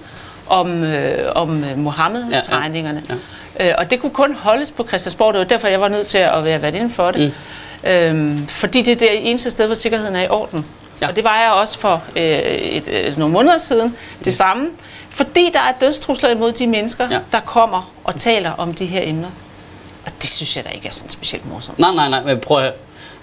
om, 0.48 0.84
øh, 0.84 1.32
om 1.36 1.64
øh, 1.64 1.78
Mohammed-tegningerne. 1.78 3.04
Ja, 3.10 3.14
ja. 3.14 3.20
Øh, 3.60 3.72
og 3.78 3.92
det 3.92 4.02
kunne 4.02 4.12
kun 4.12 4.36
holdes 4.36 4.72
på 4.72 4.88
Christiansborg. 4.88 5.34
Det 5.34 5.40
var 5.40 5.46
derfor, 5.46 5.68
jeg 5.68 5.82
var 5.82 5.88
nødt 5.88 6.08
til 6.08 6.18
at 6.18 6.44
være 6.44 6.62
været 6.62 6.76
inden 6.76 6.92
for 6.92 7.12
det. 7.12 7.34
Mm. 7.84 7.90
Øhm, 7.90 8.48
fordi 8.48 8.82
det 8.82 8.92
er 8.92 8.96
det 8.96 9.30
eneste 9.30 9.52
sted, 9.52 9.66
hvor 9.66 9.76
sikkerheden 9.76 10.16
er 10.16 10.24
i 10.24 10.28
orden. 10.28 10.66
Ja. 11.02 11.08
Og 11.08 11.16
det 11.16 11.24
var 11.24 11.42
jeg 11.42 11.52
også 11.52 11.80
for 11.80 12.04
øh, 12.16 12.24
et, 12.24 12.88
øh, 12.88 13.18
nogle 13.18 13.34
måneder 13.34 13.58
siden. 13.58 13.96
Det 14.20 14.26
mm. 14.26 14.32
samme. 14.32 14.70
Fordi 15.10 15.50
der 15.54 15.60
er 15.60 15.72
dødstrusler 15.82 16.30
imod 16.30 16.52
de 16.52 16.68
mennesker, 16.68 17.08
ja. 17.12 17.20
der 17.32 17.40
kommer 17.40 17.92
og 18.04 18.16
taler 18.16 18.52
om 18.52 18.74
de 18.74 18.86
her 18.86 19.02
emner. 19.04 19.30
Og 20.06 20.12
det 20.22 20.30
synes 20.30 20.58
jeg 20.58 20.66
da 20.66 20.70
ikke 20.70 20.88
er 20.88 20.92
sådan 20.92 21.10
specielt 21.10 21.50
morsomt. 21.50 21.80
Nej, 21.80 21.94
nej, 21.94 22.10
nej. 22.10 22.24
Men 22.24 22.40
prøv 22.40 22.64
at 22.64 22.74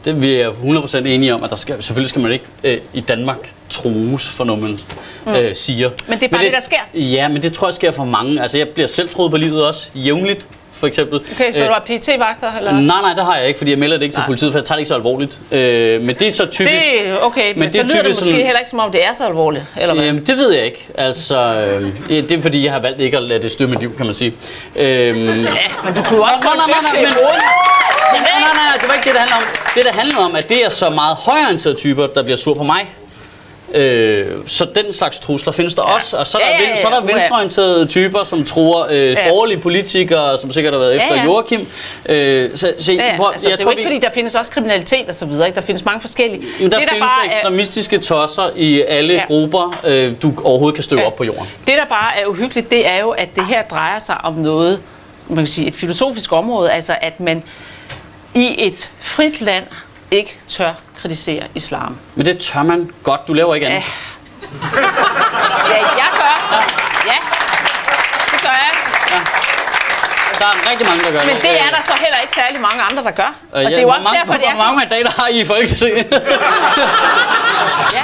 det 0.05 0.23
vi 0.23 0.35
er 0.35 0.51
100% 0.51 0.97
enige 0.97 1.35
om, 1.35 1.45
at 1.45 1.51
der 1.51 1.57
skal, 1.57 1.83
selvfølgelig 1.83 2.09
skal 2.09 2.23
man 2.23 2.33
ikke 2.33 2.45
øh, 2.65 2.81
i 2.93 3.01
Danmark 3.01 3.53
trues 3.71 4.29
for 4.29 4.45
noget, 4.45 4.63
man 4.63 4.79
mm. 5.27 5.33
øh, 5.33 5.55
siger. 5.55 5.91
Men 6.09 6.19
det 6.19 6.25
er 6.25 6.29
bare 6.29 6.39
men 6.39 6.41
det, 6.41 6.45
det, 6.45 6.53
der 6.53 6.61
sker? 6.61 7.01
Ja, 7.01 7.29
men 7.29 7.43
det 7.43 7.53
tror 7.53 7.67
jeg 7.67 7.75
sker 7.75 7.91
for 7.91 8.05
mange. 8.05 8.43
Altså, 8.43 8.59
jeg 8.59 8.69
bliver 8.69 8.87
selv 8.87 9.09
troet 9.09 9.31
på 9.31 9.37
livet 9.37 9.67
også, 9.67 9.91
jævnligt 9.95 10.49
for 10.79 10.87
eksempel. 10.87 11.21
Okay, 11.33 11.53
så 11.53 11.63
øh, 11.63 11.69
du 11.69 11.73
har 11.73 11.81
PT-vagter? 11.81 12.53
Eller? 12.59 12.73
Nej, 12.73 13.01
nej, 13.01 13.15
det 13.15 13.25
har 13.25 13.37
jeg 13.37 13.47
ikke, 13.47 13.59
fordi 13.59 13.71
jeg 13.71 13.79
melder 13.79 13.97
det 13.97 14.05
ikke 14.05 14.17
nej. 14.17 14.25
til 14.25 14.27
politiet, 14.27 14.53
for 14.53 14.59
jeg 14.59 14.65
tager 14.65 14.77
det 14.77 14.81
ikke 14.81 14.89
så 14.89 14.95
alvorligt. 14.95 15.41
Øh, 15.51 16.03
men 16.03 16.17
det 16.19 16.27
er 16.27 16.33
så 16.33 16.47
typisk... 16.47 16.85
Det, 17.05 17.23
okay, 17.23 17.53
men, 17.53 17.59
men 17.59 17.73
så 17.73 17.83
det 17.83 17.91
lyder 17.91 18.03
det 18.03 18.09
måske 18.09 18.25
sådan, 18.25 18.41
heller 18.41 18.59
ikke, 18.59 18.71
som 18.71 18.79
om 18.79 18.91
det 18.93 19.05
er 19.05 19.13
så 19.13 19.27
alvorligt, 19.27 19.65
eller 19.77 19.95
hvad? 19.95 20.05
Jamen, 20.05 20.27
det 20.27 20.37
ved 20.37 20.53
jeg 20.53 20.65
ikke. 20.65 20.89
Altså, 20.95 21.37
øh, 21.39 21.93
det 22.09 22.33
er 22.33 22.43
fordi, 22.43 22.65
jeg 22.65 22.73
har 22.73 22.81
valgt 22.81 23.01
ikke 23.01 23.17
at 23.17 23.23
lade 23.23 23.43
det 23.43 23.51
styre 23.51 23.69
mit 23.69 23.81
liv, 23.81 23.97
kan 23.97 24.07
man 24.07 24.15
sige. 24.15 24.35
Øh, 24.77 24.85
ja, 24.85 25.15
men 25.85 25.95
du 25.95 26.03
kunne 26.03 26.23
også 26.23 26.43
få 26.43 26.49
nej, 26.57 26.67
nej, 26.67 26.77
nej, 26.83 27.03
men, 27.03 27.13
nej, 28.13 28.41
nej, 28.41 28.53
nej, 28.55 28.79
det 28.81 28.89
var 28.89 28.95
ikke 28.95 29.05
det, 29.05 29.13
det 29.13 29.21
handler 29.21 29.37
om. 29.37 29.43
Det, 29.75 29.85
der 29.85 29.93
handler 29.93 30.17
om, 30.17 30.37
at 30.37 30.49
det 30.49 30.65
er 30.65 30.69
så 30.69 30.91
meget 30.91 31.17
højorienterede 31.17 31.79
typer, 31.79 32.07
der 32.07 32.23
bliver 32.23 32.37
sur 32.37 32.55
på 32.55 32.63
mig. 32.63 32.87
Øh, 33.75 34.27
så 34.47 34.67
den 34.75 34.93
slags 34.93 35.21
trusler 35.21 35.53
findes 35.53 35.75
der 35.75 35.83
ja. 35.89 35.95
også, 35.95 36.17
og 36.17 36.27
så 36.27 36.39
er 36.39 36.43
der, 36.43 36.49
Ja, 36.49 36.57
ja, 36.57 36.63
ja, 36.63 36.69
ja, 36.69 36.77
så 36.77 36.87
er 36.89 37.01
der 37.01 37.07
ja. 37.09 37.13
venstreorienterede 37.13 37.87
typer, 37.87 38.25
som 38.25 38.45
tror 38.45 38.87
øh, 38.91 38.97
Ja. 39.13 39.29
borgerlige 39.29 39.61
politikere, 39.61 40.39
som 40.39 40.53
sikkert 40.53 40.73
har 40.75 40.79
været 40.81 40.97
efter 40.97 41.15
ja. 41.17 41.25
Joachim. 41.25 41.67
Øh, 42.07 42.51
så, 42.57 42.75
så, 42.79 42.93
Ja, 42.93 43.05
ja. 43.07 43.17
hvor- 43.17 43.27
Altså, 43.27 43.49
det 43.49 43.61
er 43.61 43.65
jo 43.65 43.71
ikke, 43.71 43.83
fordi 43.83 43.99
der 43.99 44.11
findes 44.11 44.35
også 44.35 44.51
kriminalitet 44.53 45.09
og 45.09 45.15
så 45.15 45.27
videre. 45.27 45.47
Ikke? 45.47 45.57
Der 45.57 45.63
findes 45.63 45.85
mange 45.85 46.01
forskellige. 46.01 46.43
Jamen, 46.59 46.73
der 46.73 46.79
det, 46.79 46.89
findes 46.89 47.03
bare 47.03 47.25
er, 47.25 47.29
ekstremistiske 47.29 47.99
tosser 47.99 48.51
i 48.57 48.83
alle 48.83 49.13
Ja. 49.15 49.19
ja. 49.21 49.25
grupper, 49.27 49.81
øh, 49.85 50.13
du 50.23 50.33
overhovedet 50.45 50.75
kan 50.75 50.85
støve 50.85 51.01
ja. 51.01 51.07
op 51.07 51.17
på 51.17 51.25
jorden. 51.25 51.47
det, 51.67 51.75
der 51.79 51.85
bare 51.85 52.19
er 52.23 52.27
uhyggeligt, 52.27 52.71
det 52.71 52.87
er 52.89 53.01
jo, 53.01 53.11
at 53.11 53.37
det 53.37 53.47
her 53.47 53.63
drejer 53.63 53.99
sig 53.99 54.17
om 54.25 54.33
noget, 54.33 54.81
man 55.29 55.37
kan 55.39 55.47
sige, 55.47 55.67
et 55.67 55.75
filosofisk 55.75 56.33
område. 56.33 56.71
Altså, 56.71 56.97
at 57.01 57.21
man 57.21 57.43
i 58.35 58.55
et 58.67 58.91
frit 59.01 59.41
land 59.41 59.65
ikke 60.11 60.37
tør 60.49 60.75
kritisere 61.03 61.43
islam. 61.55 61.99
Men 62.15 62.27
det 62.27 62.39
tør 62.39 62.63
man 62.63 62.91
godt. 63.03 63.29
Du 63.29 63.33
laver 63.33 63.55
ikke 63.55 63.67
andet. 63.67 63.83
Ja, 65.71 65.77
jeg 66.03 66.11
gør. 66.21 66.65
Ja, 67.07 67.19
det 68.33 68.41
gør 68.43 68.49
jeg. 68.65 68.73
Der 70.39 70.47
er 70.47 70.71
rigtig 70.71 70.87
mange, 70.89 71.05
der 71.05 71.11
gør 71.11 71.21
Men 71.27 71.35
det. 71.35 71.43
det 71.43 71.51
er 71.51 71.71
der 71.77 71.83
så 71.85 71.93
heller 72.01 72.19
ikke 72.23 72.33
særlig 72.33 72.61
mange 72.61 72.83
andre, 72.83 73.03
der 73.03 73.11
gør. 73.11 73.23
Øh, 73.25 73.33
Og 73.53 73.61
det 73.65 73.73
er 73.79 73.81
jo 73.81 73.87
hvor 73.87 73.95
også 73.95 74.05
mange, 74.09 74.21
derfor, 74.21 74.33
det 74.33 74.43
er 74.47 74.55
Hvor 74.55 74.57
så... 74.63 74.63
mange 74.65 74.79
mandater 74.79 75.11
har 75.21 75.29
I 75.29 75.41
i 75.41 75.45
Folketinget? 75.45 76.07
Ja. 77.99 78.03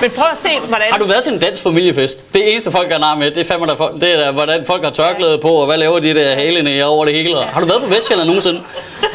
Men 0.00 0.10
prøv 0.10 0.24
at 0.32 0.36
se, 0.38 0.48
hvordan... 0.68 0.86
har 0.90 0.98
du 0.98 1.06
været 1.06 1.24
til 1.24 1.32
en 1.32 1.38
dansk 1.38 1.62
familiefest? 1.62 2.32
Det 2.34 2.50
eneste 2.52 2.70
folk 2.70 2.88
gør 2.90 2.98
nar 2.98 3.14
med, 3.14 3.30
det 3.30 3.36
er 3.40 3.44
fandme 3.44 3.66
der 3.66 3.76
folk, 3.76 3.94
det 4.00 4.12
er 4.14 4.16
der, 4.16 4.32
hvordan 4.32 4.66
folk 4.66 4.82
har 4.84 4.90
tørklæde 4.90 5.38
på, 5.38 5.48
og 5.48 5.66
hvad 5.66 5.76
laver 5.76 5.98
de 5.98 6.14
der 6.14 6.34
halenæger 6.34 6.84
over 6.84 7.04
det 7.04 7.14
hele. 7.14 7.36
Har 7.44 7.60
du 7.60 7.66
været 7.66 7.82
på 7.82 7.88
Vestjylland 7.88 8.26
nogensinde? 8.28 8.60
Jeg 9.02 9.08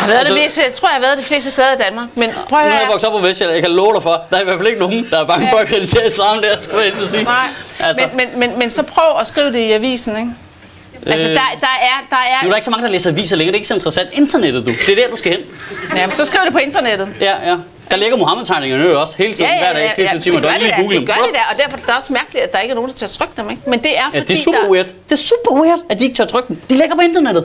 har 0.00 0.06
været 0.06 0.18
Altså- 0.18 0.34
det 0.34 0.42
meste, 0.42 0.60
jeg 0.66 0.74
tror, 0.74 0.88
jeg 0.88 0.94
har 0.94 1.00
været 1.00 1.18
de 1.18 1.22
fleste 1.22 1.50
steder 1.50 1.72
i 1.72 1.76
Danmark. 1.76 2.08
Men 2.14 2.30
prøv 2.48 2.58
at 2.58 2.64
Nu 2.64 2.70
er 2.70 2.74
jeg 2.74 2.78
høre. 2.80 2.88
vokset 2.92 3.08
op 3.10 3.20
på 3.20 3.26
Vestjylland, 3.26 3.54
jeg 3.54 3.62
kan 3.62 3.70
love 3.72 3.94
dig 3.94 4.02
for, 4.02 4.22
der 4.30 4.36
er 4.36 4.40
i 4.40 4.44
hvert 4.44 4.56
fald 4.58 4.68
ikke 4.68 4.80
nogen, 4.80 5.06
der 5.10 5.18
er 5.20 5.24
bange 5.26 5.48
for 5.50 5.56
at 5.58 5.68
kritisere 5.68 6.06
islam 6.06 6.42
der, 6.42 6.60
skal 6.60 6.74
jeg 6.76 6.84
helst 6.84 7.10
sige. 7.10 7.22
Nej, 7.24 7.34
Altså, 7.80 8.08
men, 8.14 8.28
men, 8.34 8.50
men, 8.50 8.58
men 8.58 8.70
så 8.70 8.82
prøv 8.82 9.04
at 9.20 9.26
skrive 9.26 9.46
det 9.52 9.58
i 9.58 9.72
avisen, 9.72 10.16
ikke? 10.16 10.30
Altså, 11.06 11.28
Øh, 11.30 11.34
der, 11.34 11.40
der 11.60 11.66
er... 11.80 11.96
Der 12.10 12.16
nu 12.16 12.22
er 12.40 12.46
er 12.46 12.48
der 12.48 12.54
ikke 12.56 12.64
så 12.64 12.70
mange, 12.70 12.86
der 12.86 12.92
læser 12.92 13.10
aviser 13.10 13.36
længere. 13.36 13.52
Det 13.52 13.56
er 13.56 13.58
ikke 13.58 13.68
så 13.68 13.74
interessant. 13.74 14.08
Internettet, 14.12 14.66
du. 14.66 14.70
Det 14.86 14.98
er 14.98 15.02
der, 15.04 15.10
du 15.10 15.16
skal 15.16 15.32
hen. 15.32 15.40
ja, 15.96 16.06
men 16.06 16.16
så 16.16 16.24
skriv 16.24 16.40
det 16.44 16.52
på 16.52 16.58
internettet. 16.58 17.08
Ja, 17.20 17.50
ja. 17.50 17.56
Der 17.90 17.96
ligger 17.96 18.16
Mohammed-tegningerne 18.16 18.84
jo 18.84 19.00
også 19.00 19.16
hele 19.18 19.34
tiden, 19.34 19.50
hver 19.58 19.72
dag, 19.72 19.92
24 19.96 20.20
timer. 20.20 20.40
det 20.40 20.50
gør 20.50 20.58
det 20.58 20.70
der, 20.70 20.76
google 20.80 20.96
det 20.98 21.06
gør 21.06 21.14
det 21.14 21.34
der, 21.34 21.40
og 21.52 21.58
derfor 21.62 21.76
er 21.76 21.80
det 21.86 21.94
også 21.96 22.12
mærkeligt, 22.12 22.44
at 22.44 22.52
der 22.52 22.58
ikke 22.58 22.70
er 22.72 22.74
nogen, 22.74 22.90
der 22.90 22.96
tør 22.96 23.06
trykke 23.06 23.32
dem, 23.36 23.50
ikke? 23.50 23.62
Men 23.66 23.82
det 23.82 23.98
er 23.98 24.02
fordi, 24.04 24.18
Ja, 24.18 24.22
det 24.24 24.30
er 24.30 24.36
super 24.42 24.58
der, 24.58 24.70
weird. 24.70 24.86
Det 24.86 25.12
er 25.12 25.16
super 25.16 25.60
weird, 25.62 25.78
at 25.90 25.98
de 25.98 26.04
ikke 26.04 26.16
tør 26.16 26.24
trykke 26.24 26.48
dem. 26.48 26.56
De 26.70 26.74
ligger 26.76 26.94
på 26.94 27.00
internettet. 27.00 27.44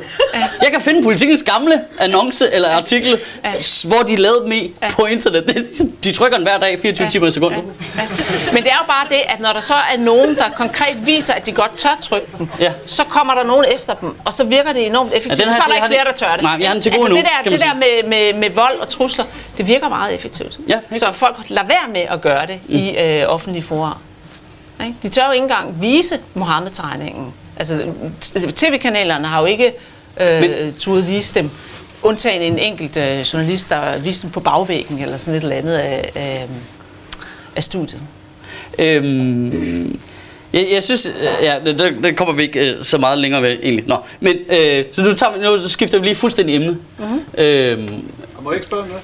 Jeg 0.62 0.72
kan 0.72 0.82
finde 0.82 1.04
politikens 1.04 1.44
gamle 1.44 1.82
annonce 2.00 2.54
eller 2.54 2.70
artikel, 2.70 3.20
s- 3.62 3.84
hvor 3.84 4.00
de 4.02 4.16
lavede 4.16 4.42
dem 4.44 4.52
i 4.52 4.74
på 4.92 5.06
internet. 5.06 5.48
Det- 5.48 6.04
De 6.04 6.12
trykker 6.12 6.38
den 6.38 6.48
hver 6.48 6.58
dag, 6.58 6.80
24 6.82 7.10
timer 7.10 7.28
i 7.28 7.32
sekundet. 7.32 7.64
Ja. 7.98 8.02
Men 8.54 8.64
det 8.64 8.72
er 8.72 8.76
jo 8.82 8.86
bare 8.88 9.06
det, 9.10 9.22
at 9.28 9.40
når 9.40 9.54
der 9.54 9.60
så 9.60 9.74
er 9.74 9.98
nogen, 9.98 10.36
der 10.36 10.50
konkret 10.56 10.98
viser, 11.06 11.34
at 11.34 11.46
de 11.46 11.52
godt 11.52 11.78
tør 11.78 11.98
trykke 12.02 12.28
dem, 12.38 12.48
Ja. 12.60 12.72
så 12.86 13.04
kommer 13.04 13.34
der 13.34 13.44
nogen 13.44 13.66
efter 13.76 13.94
dem, 13.94 14.16
og 14.26 14.34
så 14.34 14.44
virker 14.44 14.74
det 14.74 14.86
enormt 14.86 15.14
effektivt. 15.14 15.40
Ja, 15.40 15.44
den 15.46 15.54
så 15.54 15.60
er 15.60 15.66
der 15.68 15.76
ikke 15.76 15.88
flere, 15.88 16.04
der 16.06 16.12
tør 16.12 16.34
det. 16.34 16.42
Nej, 16.44 16.58
jeg 16.60 16.68
har 16.68 16.74
den 16.74 16.82
til 16.82 16.92
gode 16.92 17.02
altså, 17.02 17.14
nu, 17.14 17.18
det 17.18 17.28
der, 17.46 17.52
det 17.52 17.62
der 17.62 17.74
med, 17.74 18.10
med, 18.10 18.40
med 18.40 18.50
vold 18.56 18.80
og 18.80 18.88
trusler, 18.88 19.26
det 19.58 19.68
virker 19.68 19.90
meget 19.90 20.16
effektivt. 20.16 20.29
Ja, 20.70 20.80
helt 20.90 21.02
så 21.02 21.12
folk 21.12 21.36
lader 21.50 21.68
være 21.68 21.94
med 21.94 22.02
at 22.02 22.22
gøre 22.22 22.48
det 22.48 22.60
mm. 22.68 22.76
i 22.76 22.98
øh, 22.98 23.26
offentlige 23.34 23.64
fora. 23.64 23.98
Ikke? 24.84 24.96
De 25.04 25.10
tør 25.10 25.26
jo 25.26 25.32
ikke 25.32 25.44
engang 25.44 25.82
vise 25.82 26.16
Mohammed-tegningen. 26.34 27.34
Altså, 27.58 27.86
tv-kanalerne 28.56 29.28
har 29.28 29.40
jo 29.40 29.46
ikke 29.46 29.74
øh, 30.22 30.42
Men- 30.42 30.74
turde 30.74 31.04
vise 31.06 31.36
dem. 31.36 31.50
Undtagen 32.04 32.42
en 32.42 32.60
enkelt 32.60 32.98
øh, 32.98 33.20
journalist, 33.20 33.70
der 33.70 33.98
viste 34.00 34.24
dem 34.24 34.32
på 34.32 34.40
bagvæggen, 34.40 35.00
eller 35.00 35.18
sådan 35.18 35.38
et 35.38 35.44
eller 35.44 35.56
andet 35.56 35.74
af, 35.74 36.12
af, 36.16 36.48
af 37.56 37.64
studiet. 37.64 38.02
Øhm, 38.80 40.00
jeg, 40.54 40.68
jeg 40.72 40.84
synes, 40.84 41.06
øh, 41.06 41.44
ja, 41.44 41.60
det, 41.66 41.80
det, 41.80 41.96
det 42.04 42.18
kommer 42.18 42.34
vi 42.34 42.44
ikke 42.44 42.60
øh, 42.76 42.84
så 42.84 42.98
meget 42.98 43.18
længere 43.18 43.42
ved 43.42 43.58
egentlig. 43.64 43.84
Nå, 43.88 43.98
men 44.20 44.36
øh, 44.50 44.86
så 44.92 45.04
nu, 45.04 45.14
tager, 45.14 45.38
vi- 45.38 45.44
nu 45.44 45.68
skifter 45.68 46.00
vi 46.00 46.06
lige 46.06 46.16
fuldstændig 46.16 46.56
emne. 46.56 46.78
Mm-hmm. 46.98 47.22
Øhm, 47.38 47.82
Jeg 47.88 48.44
må 48.44 48.52
ikke 48.52 48.66
spørge 48.66 48.84
om 48.84 48.88
noget. 48.90 49.04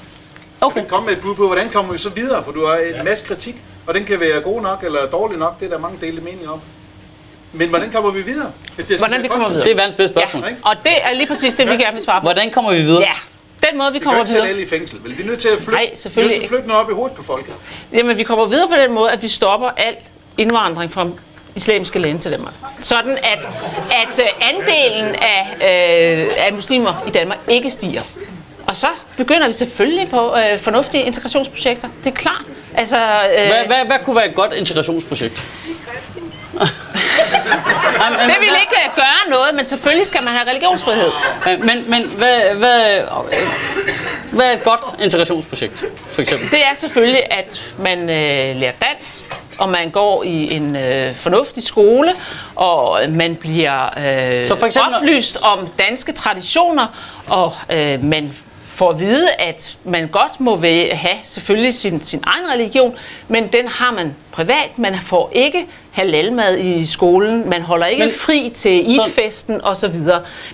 Okay. 0.65 0.86
Kom 0.89 1.03
med 1.03 1.13
et 1.13 1.22
bud 1.22 1.36
på, 1.36 1.48
hvordan 1.48 1.69
kommer 1.69 1.91
vi 1.91 1.98
så 1.98 2.10
videre? 2.10 2.43
For 2.43 2.51
du 2.51 2.65
har 2.65 2.75
en 2.75 3.05
masse 3.05 3.25
kritik, 3.25 3.55
og 3.88 3.93
den 3.93 4.05
kan 4.05 4.19
være 4.19 4.41
god 4.41 4.62
nok 4.62 4.84
eller 4.84 5.05
dårlig 5.05 5.38
nok. 5.38 5.60
Det 5.60 5.65
er 5.65 5.69
der 5.69 5.79
mange 5.79 5.98
dele 6.01 6.22
meninger 6.22 6.50
om. 6.50 6.62
Men 7.53 7.69
hvordan 7.69 7.91
kommer 7.91 8.12
vi 8.12 8.22
videre? 8.22 8.51
Det 8.77 8.86
skal 8.86 8.98
Hvordan 8.98 9.24
vi 9.24 9.27
kommer 9.27 9.45
konstruktivt? 9.45 9.65
Det 9.65 9.72
er 9.72 9.75
verdens 9.75 9.95
bedste 9.95 10.13
spørgsmål. 10.19 10.43
Ja, 10.43 10.55
og 10.69 10.75
det 10.84 10.93
er 11.01 11.13
lige 11.13 11.27
præcis 11.27 11.53
det, 11.53 11.69
vi 11.69 11.75
gerne 11.77 11.93
vil 11.93 12.01
svare 12.03 12.22
på. 12.22 12.25
Hvordan 12.25 12.51
kommer 12.51 12.72
vi 12.74 12.81
videre? 12.81 13.01
Ja, 13.01 13.67
den 13.69 13.77
måde, 13.77 13.88
vi 13.89 13.93
Vi 13.93 14.00
kan 14.00 14.05
kommer 14.05 14.22
ikke 14.22 14.31
sætte 14.31 14.41
videre. 14.41 14.50
alle 14.50 14.62
i 14.62 14.69
fængsel. 14.69 14.98
Vel, 15.03 15.17
vi 15.17 15.24
er 15.24 15.27
nødt 15.27 15.39
til 15.39 15.48
at 15.48 15.57
flytte, 15.57 15.72
Nej, 15.72 15.95
selvfølgelig 15.95 16.29
vi 16.29 16.36
er 16.36 16.39
nødt 16.39 16.50
til 16.50 16.55
at 16.55 16.57
flytte 16.57 16.67
noget 16.67 16.84
op 16.84 16.89
i 16.91 16.93
hovedet 16.93 17.15
på 17.17 17.24
folk. 17.24 17.45
Jamen, 17.93 18.17
vi 18.17 18.24
kommer 18.24 18.45
videre 18.45 18.67
på 18.67 18.75
den 18.75 18.93
måde, 18.93 19.12
at 19.12 19.24
vi 19.24 19.27
stopper 19.27 19.69
al 19.77 19.95
indvandring 20.38 20.91
fra 20.93 21.07
islamiske 21.55 22.00
lande 22.00 22.19
til 22.22 22.31
Danmark. 22.31 22.53
Sådan 22.77 23.12
at, 23.24 23.50
at 23.91 24.19
øh, 24.19 24.50
andelen 24.50 25.15
af, 25.15 25.55
øh, 25.55 26.27
af 26.48 26.53
muslimer 26.53 27.03
i 27.07 27.10
Danmark 27.10 27.39
ikke 27.48 27.69
stiger. 27.69 28.01
Og 28.75 28.79
så 28.79 28.88
begynder 29.17 29.48
vi 29.48 29.53
selvfølgelig 29.53 30.10
på 30.10 30.36
øh, 30.38 30.60
fornuftige 30.60 31.03
integrationsprojekter. 31.03 31.88
Det 32.03 32.12
er 32.12 32.15
klart. 32.15 32.41
Altså, 32.77 32.98
øh, 32.98 33.48
Hvad, 33.48 33.65
hvad, 33.67 33.86
hvad 33.86 33.98
kunne 34.05 34.15
være 34.15 34.29
et 34.29 34.36
godt 34.36 34.53
integrationsprojekt? 34.53 35.44
Det 38.27 38.36
vil 38.39 38.50
ikke 38.62 38.77
øh, 38.86 38.96
gøre 38.96 39.29
noget, 39.29 39.48
men 39.55 39.65
selvfølgelig 39.65 40.08
skal 40.08 40.24
man 40.24 40.34
have 40.34 40.50
religionsfrihed. 40.50 41.10
Men, 41.60 41.89
men 41.89 42.03
hvad, 42.03 42.41
hvad, 42.55 43.01
hvad 44.32 44.46
er 44.46 44.51
et 44.53 44.63
godt 44.63 44.86
integrationsprojekt, 45.01 45.84
for 46.10 46.22
eksempel? 46.22 46.51
Det 46.51 46.60
er 46.60 46.74
selvfølgelig, 46.75 47.22
at 47.34 47.74
man 47.79 48.00
øh, 48.00 48.55
lærer 48.55 48.72
dansk, 48.82 49.25
og 49.58 49.70
man 49.70 49.89
går 49.89 50.24
i 50.24 50.53
en 50.53 50.75
øh, 50.75 51.13
fornuftig 51.15 51.63
skole, 51.63 52.12
og 52.55 53.00
man 53.10 53.36
bliver 53.36 53.86
øh, 53.86 54.48
Så 54.48 54.55
for 54.55 54.65
eksempel- 54.65 54.96
oplyst 54.96 55.38
om 55.44 55.67
danske 55.79 56.12
traditioner, 56.12 56.88
og 57.27 57.53
øh, 57.70 58.03
man 58.03 58.34
får 58.75 58.89
at 58.89 59.00
vide, 59.00 59.32
at 59.39 59.77
man 59.84 60.08
godt 60.08 60.39
må 60.39 60.55
have 60.91 61.17
selvfølgelig 61.24 61.74
sin, 61.74 62.03
sin 62.03 62.24
egen 62.27 62.46
religion, 62.53 62.96
men 63.27 63.48
den 63.48 63.67
har 63.67 63.91
man 63.91 64.15
privat. 64.32 64.77
Man 64.79 64.96
får 64.98 65.32
ikke 65.34 65.65
halalmad 65.91 66.58
i 66.58 66.86
skolen, 66.86 67.50
man 67.50 67.62
holder 67.62 67.86
ikke 67.86 68.05
Men- 68.05 68.13
fri 68.13 68.51
til 68.55 68.86
så- 68.96 69.01
idfesten 69.10 69.62
osv. 69.63 69.96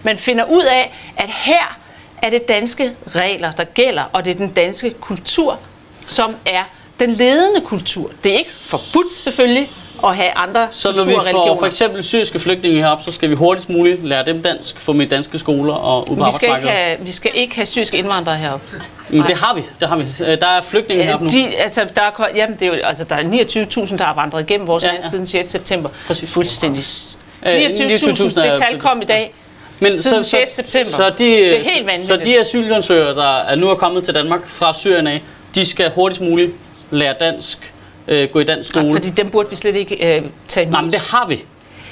Man 0.04 0.18
finder 0.18 0.46
ud 0.46 0.64
af, 0.64 0.94
at 1.18 1.30
her 1.30 1.80
er 2.22 2.30
det 2.30 2.48
danske 2.48 2.92
regler, 3.16 3.52
der 3.52 3.64
gælder, 3.64 4.04
og 4.14 4.26
det 4.26 4.32
er 4.32 4.36
den 4.36 4.50
danske 4.52 4.90
kultur, 4.90 5.60
som 6.08 6.36
er 6.46 6.64
den 7.00 7.12
ledende 7.12 7.62
kultur. 7.66 8.12
Det 8.24 8.34
er 8.34 8.38
ikke 8.38 8.52
forbudt 8.52 9.14
selvfølgelig 9.14 9.70
at 10.04 10.16
have 10.16 10.30
andre 10.38 10.68
Så 10.72 10.92
når 10.92 11.06
vi 11.06 11.16
får 11.32 11.56
for 11.60 11.66
eksempel 11.66 12.04
syriske 12.04 12.40
flygtninge 12.40 12.78
herop, 12.82 13.02
så 13.02 13.12
skal 13.12 13.30
vi 13.30 13.36
hurtigst 13.36 13.70
muligt 13.70 14.06
lære 14.08 14.26
dem 14.26 14.42
dansk, 14.42 14.80
få 14.80 14.94
i 14.94 15.06
danske 15.06 15.38
skoler 15.40 15.74
og 15.74 16.12
ud 16.12 16.18
på 16.18 16.24
vi, 16.26 16.32
skal 16.32 16.50
ikke 16.58 16.70
have, 16.70 16.98
vi 17.00 17.12
skal 17.12 17.32
ikke 17.34 17.56
have 17.56 17.66
syriske 17.66 17.98
indvandrere 17.98 18.38
heroppe. 18.38 18.66
Men 19.10 19.24
det 19.24 19.38
har 19.38 19.54
vi, 19.56 19.62
det 19.80 19.88
har 19.90 19.96
vi. 19.98 20.06
Øh, 20.20 20.38
Der 20.42 20.48
er 20.48 20.62
flygtninge 20.62 21.04
heroppe 21.04 21.26
nu. 21.26 21.30
De, 21.32 21.56
altså, 21.56 21.86
der, 21.96 22.02
er, 22.02 22.26
jamen, 22.36 22.56
det 22.60 22.62
er, 22.68 22.68
jo, 22.68 22.74
altså, 22.84 23.04
der 23.04 23.16
er 23.16 23.24
29.000, 23.24 23.98
der 23.98 24.04
har 24.04 24.14
vandret 24.14 24.42
igennem 24.42 24.68
vores 24.68 24.84
Ja, 24.84 24.88
land 24.92 25.04
ja. 25.04 25.10
siden 25.10 25.26
6. 25.26 25.48
september. 25.48 25.90
Præcis. 26.08 26.34
Fuldstændig. 26.34 26.84
s- 26.84 27.18
Øh, 27.46 27.54
29.000, 27.54 27.62
29.000 27.64 28.40
er- 28.40 28.50
det 28.50 28.60
tal 28.60 28.80
kom 28.80 29.02
i 29.02 29.06
dag. 29.06 29.34
Men 29.80 29.98
siden 29.98 30.24
6. 30.24 30.54
september. 30.56 30.92
Så 30.92 31.10
de, 31.10 31.14
Det 31.26 31.60
er 31.60 31.64
helt 31.74 31.86
vanvittigt. 31.88 32.08
Så 32.08 32.16
de 32.30 32.40
asylansøgere, 32.40 33.16
der 33.16 33.38
er 33.38 33.56
nu 33.56 33.70
er 33.70 33.76
kommet 33.76 34.04
til 34.04 34.14
Danmark 34.14 34.48
fra 34.48 34.74
Syrien 34.74 35.08
af, 35.08 35.22
de 35.56 35.66
skal 35.66 35.92
hurtigst 35.96 36.22
muligt 36.22 36.52
lære 36.92 37.16
dansk, 37.20 37.71
øh, 38.12 38.30
gå 38.30 38.40
i 38.40 38.44
dansk 38.44 38.70
skole. 38.70 38.94
Fordi 38.94 39.10
dem 39.10 39.30
burde 39.30 39.50
vi 39.50 39.56
slet 39.56 39.76
ikke 39.76 40.16
øh, 40.18 40.24
tage 40.48 40.64
imod. 40.64 40.72
Nej, 40.72 40.82
men 40.82 40.92
det 40.92 41.00
har 41.00 41.28
vi. 41.28 41.46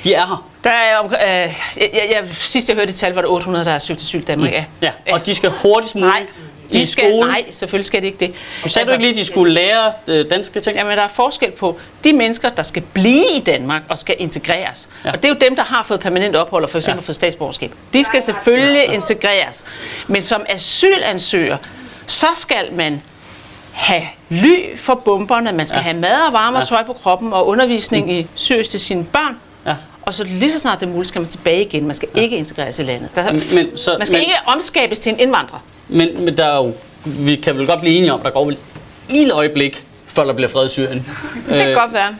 De 0.03 0.13
er 0.13 0.25
her. 0.27 0.49
Der 0.63 0.69
er, 0.69 0.97
om- 0.97 1.13
øh, 1.13 1.19
jeg, 1.29 1.53
jeg, 1.93 2.23
sidst 2.33 2.69
jeg 2.69 2.75
hørte 2.75 2.88
det 2.88 2.95
tal, 2.95 3.13
var 3.13 3.21
det 3.21 3.29
800, 3.29 3.65
der 3.65 3.71
har 3.71 3.79
søgt 3.79 4.01
asyl 4.01 4.19
i 4.19 4.21
Danmark. 4.23 4.51
Ja. 4.51 4.63
Ja, 4.81 4.91
og 5.11 5.25
de 5.25 5.35
skal 5.35 5.49
hurtigst 5.49 5.95
muligt 5.95 6.09
Nej, 6.11 6.25
de 6.73 6.85
skal, 6.88 7.09
skole. 7.11 7.29
nej, 7.31 7.43
selvfølgelig 7.49 7.85
skal 7.85 8.01
det 8.01 8.07
ikke 8.07 8.19
det. 8.19 8.33
Du 8.63 8.69
sagde 8.69 8.85
du 8.88 8.91
ikke 8.91 9.03
lige, 9.03 9.11
at 9.11 9.17
de 9.17 9.25
skulle 9.25 9.53
lære 9.53 9.91
øh, 10.07 10.25
danske 10.29 10.59
ting? 10.59 10.75
Jamen, 10.77 10.97
der 10.97 11.03
er 11.03 11.07
forskel 11.07 11.51
på 11.51 11.79
de 12.03 12.13
mennesker, 12.13 12.49
der 12.49 12.63
skal 12.63 12.81
blive 12.93 13.25
i 13.35 13.39
Danmark 13.39 13.81
og 13.89 13.99
skal 13.99 14.15
integreres. 14.19 14.89
Ja. 15.05 15.11
Og 15.11 15.17
det 15.23 15.25
er 15.25 15.29
jo 15.29 15.35
dem, 15.41 15.55
der 15.55 15.63
har 15.63 15.83
fået 15.83 15.99
permanent 15.99 16.35
ophold 16.35 16.63
og 16.63 16.69
for 16.69 16.77
eksempel 16.77 16.97
Ja. 16.97 17.03
ja. 17.03 17.07
fået 17.07 17.15
statsborgerskab. 17.15 17.71
De 17.93 18.03
skal 18.03 18.21
selvfølgelig 18.21 18.83
integreres. 18.93 19.63
Men 20.07 20.21
som 20.21 20.45
asylansøger, 20.49 21.57
så 22.07 22.27
skal 22.35 22.73
man 22.73 23.01
have 23.71 24.03
ly 24.29 24.77
for 24.77 24.95
bomberne, 25.05 25.51
man 25.51 25.65
skal 25.65 25.77
Ja. 25.77 25.81
have 25.83 25.97
mad 25.97 26.21
og 26.27 26.33
varme 26.33 26.57
og 26.57 26.67
tøj 26.67 26.83
på 26.85 26.93
kroppen 26.93 27.33
og 27.33 27.47
undervisning 27.47 28.13
i 28.13 28.27
syrisk 28.35 28.71
til 28.71 28.79
sine 28.79 29.03
børn. 29.03 29.35
Ja. 29.65 29.75
Og 30.01 30.13
så 30.13 30.23
lige 30.23 30.51
så 30.51 30.59
snart 30.59 30.79
det 30.79 30.85
er 30.85 30.89
muligt, 30.91 31.07
skal 31.07 31.21
man 31.21 31.29
tilbage 31.29 31.61
igen. 31.65 31.85
Man 31.85 31.95
skal 31.95 32.09
ja. 32.15 32.19
ikke 32.21 32.38
integreres 32.38 32.79
i 32.79 32.83
landet. 32.83 33.09
Der, 33.15 33.31
Men- 33.31 33.41
men 33.55 33.77
så- 33.77 33.95
man 33.97 34.07
skal 34.07 34.15
men- 34.15 34.21
ikke 34.21 34.33
omskabes 34.45 34.99
til 34.99 35.13
en 35.13 35.19
indvandrer. 35.19 35.63
Men, 35.88 36.25
men 36.25 36.38
der 36.38 36.45
er 36.45 36.55
jo, 36.57 36.73
vi 37.05 37.35
kan 37.35 37.57
vel 37.57 37.67
godt 37.67 37.79
blive 37.81 37.95
enige 37.97 38.13
om, 38.13 38.19
at 38.19 38.23
der 38.25 38.29
går 38.31 38.45
vel 38.45 38.53
et 38.53 38.59
lille 39.15 39.33
øjeblik, 39.33 39.83
før 40.07 40.23
der 40.23 40.33
bliver 40.33 40.49
fred 40.49 40.65
i 40.65 40.69
Syrien. 40.69 41.05
Det 41.49 41.61
kan 41.65 41.73
godt 41.73 41.93
være. 41.93 42.15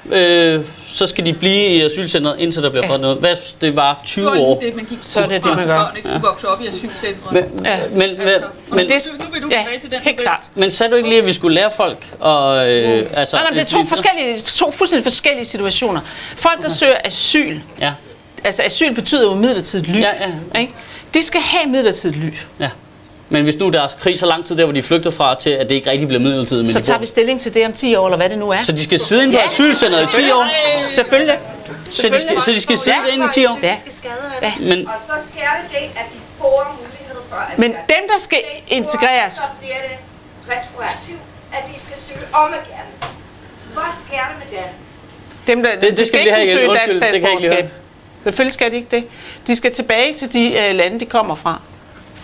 Øh, 0.56 0.66
så 0.92 1.08
skal 1.08 1.26
de 1.26 1.34
blive 1.34 1.68
i 1.68 1.82
asylcentret, 1.82 2.36
indtil 2.40 2.64
der 2.64 2.70
bliver 2.70 2.88
fred 2.88 2.98
noget. 3.00 3.18
Hvad 3.18 3.36
hvis 3.36 3.54
det 3.62 3.76
var 3.76 4.02
20 4.06 4.26
Det 4.26 4.32
var 4.34 4.40
år? 4.40 4.60
det, 4.60 4.76
man 4.76 4.86
gik 4.86 4.98
Så 5.02 5.20
er 5.20 5.28
det 5.28 5.44
det, 5.44 5.56
man 5.56 5.68
gør. 5.68 5.94
Ikke 5.98 6.10
vokse 6.22 6.48
op 6.48 6.62
i 6.64 6.68
asylcentre. 6.68 7.32
Men, 7.32 7.44
Ja. 7.66 7.80
men, 7.90 7.98
men, 8.00 8.10
Altså, 8.28 8.48
men, 8.70 8.76
men 8.78 8.90
det- 8.90 9.08
nu 9.20 9.26
vil 9.34 9.42
du 9.42 9.48
ja, 9.52 9.66
til 9.82 9.92
den 9.92 10.00
helt 10.00 10.06
model. 10.06 10.20
klart. 10.22 10.50
men 10.56 10.72
sagde 10.72 10.92
du 10.92 10.96
ikke 10.98 11.10
lige, 11.10 11.20
at 11.22 11.26
vi 11.28 11.32
skulle 11.32 11.56
lære 11.56 11.72
folk? 11.72 12.06
Og, 12.20 12.70
øh, 12.72 13.06
altså, 13.14 13.36
Nej, 13.36 13.44
nej, 13.44 13.54
det 13.54 13.62
er 13.62 13.78
to, 13.78 13.84
forskellige, 13.86 14.38
to 14.40 14.72
fuldstændig 14.72 15.04
forskellige 15.04 15.46
situationer. 15.46 16.02
Folk, 16.36 16.62
der 16.62 16.70
søger 16.70 16.98
asyl, 17.04 17.60
Ja, 17.82 17.94
altså 18.44 18.64
asyl 18.64 18.94
betyder 18.96 19.22
jo 19.24 19.34
midlertidigt 19.36 19.88
ly, 19.88 20.00
Ja, 20.02 20.12
ja. 20.56 20.60
Ikke? 20.60 20.74
de 21.14 21.24
skal 21.24 21.42
have 21.42 21.66
midlertidigt 21.72 22.18
ly. 22.24 22.30
ja. 22.60 22.70
Men 23.32 23.44
hvis 23.44 23.58
nu 23.58 23.70
der 23.70 23.82
er 23.82 23.88
krig 24.00 24.20
så 24.20 24.26
lang 24.26 24.46
tid 24.46 24.58
der, 24.58 24.64
hvor 24.64 24.74
de 24.74 24.84
flygter 24.84 25.12
fra, 25.12 25.36
til 25.36 25.50
at 25.50 25.70
det 25.70 25.76
ikke 25.76 25.90
rigtig 25.92 26.08
bliver 26.08 26.22
midlertidigt, 26.22 26.64
men 26.66 26.74
Så 26.74 26.80
tager 26.82 27.00
vi 27.00 27.06
stilling 27.06 27.42
til 27.42 27.54
det 27.54 27.66
om 27.66 27.74
10 27.74 27.96
år, 27.96 28.08
eller 28.08 28.18
hvad 28.18 28.30
det 28.30 28.38
nu 28.40 28.50
er. 28.50 28.58
Så 28.62 28.72
de 28.72 28.84
skal 28.84 29.00
sidde 29.00 29.24
inde 29.24 29.34
på 29.34 29.40
Ja. 29.40 29.46
asylcentret 29.46 30.04
i 30.04 30.16
10 30.22 30.32
år? 30.32 30.48
Selvfølgelig. 30.88 31.38
Så 31.92 32.10
de 32.10 32.20
skal, 32.22 32.42
så 32.42 32.52
de 32.52 32.60
skal 32.60 32.78
sidde 32.78 32.98
Ja. 33.18 33.26
i 33.26 33.28
10 33.34 33.46
år? 33.46 33.60
Ja. 33.64 33.76
Ja. 34.42 34.54
Men- 34.60 34.88
Og 34.88 34.94
så 35.08 35.14
sker 35.28 35.40
det 35.62 35.72
det, 35.72 35.78
at 35.78 36.06
de 36.14 36.20
får 36.38 36.78
mulighed 36.82 37.22
for 37.30 37.36
at 37.36 37.60
Men 37.60 37.72
dem, 37.72 38.04
der 38.14 38.20
skal 38.20 38.40
integreres- 38.68 39.34
Så 39.34 39.42
bliver 39.62 39.76
det 39.90 39.98
retroaktivt, 40.56 41.20
at 41.54 41.64
de 41.74 41.80
skal 41.80 41.98
søge 41.98 42.26
om 42.34 42.50
igen. 42.54 43.10
Hvad 43.74 43.84
sker 43.94 44.16
der 44.18 44.36
med 44.40 44.58
dem? 44.58 44.70
Dem, 45.48 45.64
der, 45.64 45.80
det 45.80 45.92
de 45.92 45.96
skal 45.96 46.08
skal 46.08 46.20
ikke 46.20 46.36
kunne 46.36 46.48
søge 46.48 46.68
dansk 46.68 46.86
det 46.86 46.94
statsborgerskab. 46.96 47.70
Selvfølgelig 48.24 48.54
skal 48.54 48.72
de 48.72 48.76
ikke 48.76 48.88
det. 48.92 49.04
De 49.48 49.56
skal 49.56 49.72
tilbage 49.72 50.14
til 50.14 50.34
de 50.34 50.58
øh, 50.60 50.76
lande, 50.76 51.00
de 51.00 51.06
kommer 51.06 51.36
fra. 51.36 51.62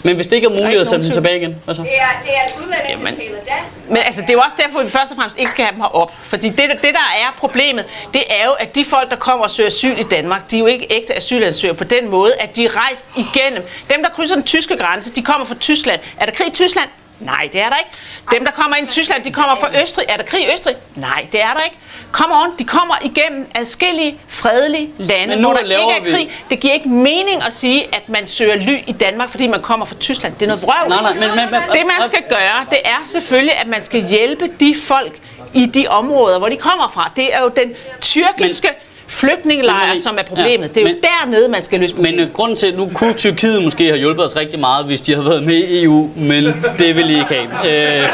Men 0.06 0.16
hvis 0.16 0.28
det 0.28 0.36
ikke 0.36 0.46
er 0.46 0.50
muligt 0.50 0.68
ikke 0.68 0.80
at 0.80 0.88
sende 0.88 1.06
dem 1.06 1.14
tilbage 1.14 1.38
igen, 1.38 1.56
hvad 1.66 1.76
så? 1.76 1.82
Det 1.82 1.92
er, 1.92 2.22
det 2.24 2.32
er 2.40 2.44
en 2.48 2.64
udlænding, 2.64 3.06
der 3.06 3.12
taler 3.12 3.38
dansk. 3.38 3.90
Men 3.90 3.98
altså, 3.98 4.22
det 4.22 4.30
er 4.30 4.34
jo 4.34 4.40
også 4.40 4.58
derfor, 4.64 4.80
at 4.80 4.86
vi 4.86 4.90
først 4.90 5.12
og 5.12 5.16
fremmest 5.16 5.38
ikke 5.38 5.52
skal 5.52 5.66
have 5.66 5.74
dem 5.74 5.82
herop. 5.82 6.12
Fordi 6.20 6.50
det, 6.50 6.58
det, 6.58 6.94
der 6.94 7.10
er 7.24 7.34
problemet, 7.38 8.08
det 8.14 8.24
er 8.30 8.46
jo, 8.46 8.52
at 8.52 8.76
de 8.76 8.86
folk, 8.86 9.10
der 9.10 9.16
kommer 9.16 9.44
og 9.44 9.52
søger 9.52 9.68
asyl 9.68 10.00
i 10.00 10.04
Danmark, 10.04 10.52
de 10.52 10.56
er 10.56 10.60
jo 10.60 10.66
ikke 10.66 10.88
ægte 10.90 11.16
asylansøgere 11.16 11.78
på 11.78 11.84
den 11.84 12.10
måde, 12.10 12.36
at 12.40 12.56
de 12.56 12.66
er 12.66 12.86
rejst 12.86 13.08
igennem. 13.18 13.64
Dem, 13.90 14.04
der 14.04 14.10
krydser 14.10 14.36
den 14.36 14.44
tyske 14.44 14.78
grænse, 14.78 15.14
de 15.14 15.22
kommer 15.22 15.46
fra 15.46 15.56
Tyskland. 15.56 16.02
Er 16.20 16.26
der 16.26 16.34
krig 16.34 16.48
i 16.48 16.52
Tyskland? 16.52 16.90
Nej, 17.20 17.50
det 17.54 17.62
er 17.62 17.70
der 17.70 17.76
ikke. 17.78 17.90
Dem, 18.32 18.46
der 18.46 18.52
kommer 18.52 18.76
ind 18.76 18.88
i 18.88 18.90
Tyskland, 18.90 19.24
de 19.24 19.32
kommer 19.32 19.56
fra 19.56 19.70
Østrig. 19.82 20.06
Er 20.10 20.18
der 20.18 20.24
krig 20.24 20.42
i 20.42 20.54
Østrig? 20.54 20.76
Nej, 20.96 21.28
det 21.32 21.42
er 21.42 21.54
der 21.54 21.64
ikke. 21.64 21.78
Kom 22.12 22.32
on, 22.32 22.58
de 22.60 22.64
kommer 22.64 22.96
igennem 23.02 23.48
adskillige 23.56 24.20
fredelige 24.28 24.90
lande, 24.98 25.28
Men 25.28 25.38
nu 25.40 25.48
hvor 25.48 25.58
der 25.58 25.64
ikke 25.64 25.94
er 26.00 26.04
vi- 26.04 26.12
krig. 26.12 26.30
Det 26.50 26.60
giver 26.60 26.74
ikke 26.74 26.90
mening 26.90 27.44
at 27.46 27.54
sige, 27.54 27.96
at 27.96 28.10
man 28.10 28.28
søger 28.28 28.56
ly 28.56 28.78
i 28.88 28.92
Danmark, 28.92 29.30
fordi 29.30 29.48
man 29.48 29.62
kommer 29.62 29.86
fra 29.86 29.96
Tyskland. 30.00 30.34
Det 30.34 30.42
er 30.42 30.48
noget 30.48 30.64
vrøvl. 30.64 30.90
Nej, 30.90 31.02
nej, 31.02 31.14
men- 31.14 31.20
men- 31.22 31.52
men- 31.52 31.62
det 31.74 31.86
man 32.00 32.08
skal 32.08 32.24
gøre, 32.30 32.66
det 32.70 32.80
er 32.86 32.98
selvfølgelig, 33.06 33.58
at 33.58 33.68
man 33.68 33.82
skal 33.82 34.04
hjælpe 34.08 34.48
de 34.60 34.76
folk 34.84 35.14
i 35.54 35.66
de 35.66 35.88
områder, 35.88 36.40
hvor 36.40 36.50
de 36.50 36.58
kommer 36.58 36.90
fra. 36.94 37.12
Det 37.16 37.36
er 37.36 37.42
jo 37.42 37.48
den 37.50 37.74
tyrkiske 38.02 38.68
flygtningelejr, 38.68 38.82
Men- 39.24 40.02
som 40.02 40.18
er 40.18 40.24
problemet. 40.24 40.64
ja, 40.64 40.68
Det 40.68 40.78
er 40.78 40.82
jo 40.82 40.88
men- 40.88 40.96
dernede, 41.04 41.50
man 41.50 41.62
skal 41.62 41.80
løse 41.80 41.94
Men 41.94 42.04
problemet. 42.04 42.24
øh, 42.28 42.34
grunden 42.34 42.58
til, 42.58 42.76
nu 42.76 42.90
kunne 42.94 43.14
Tyrkiet 43.14 43.64
måske 43.64 43.84
have 43.86 43.98
hjulpet 43.98 44.26
os 44.26 44.36
rigtig 44.36 44.60
meget, 44.60 44.86
hvis 44.86 45.02
de 45.02 45.14
havde 45.14 45.26
været 45.26 45.44
med 45.44 45.56
i 45.56 45.84
EU, 45.84 46.10
men 46.16 46.44
det 46.80 46.96
vil 46.96 47.08
de 47.08 47.14
ikke 47.20 47.34
have. 47.64 48.02
Øh, 48.02 48.10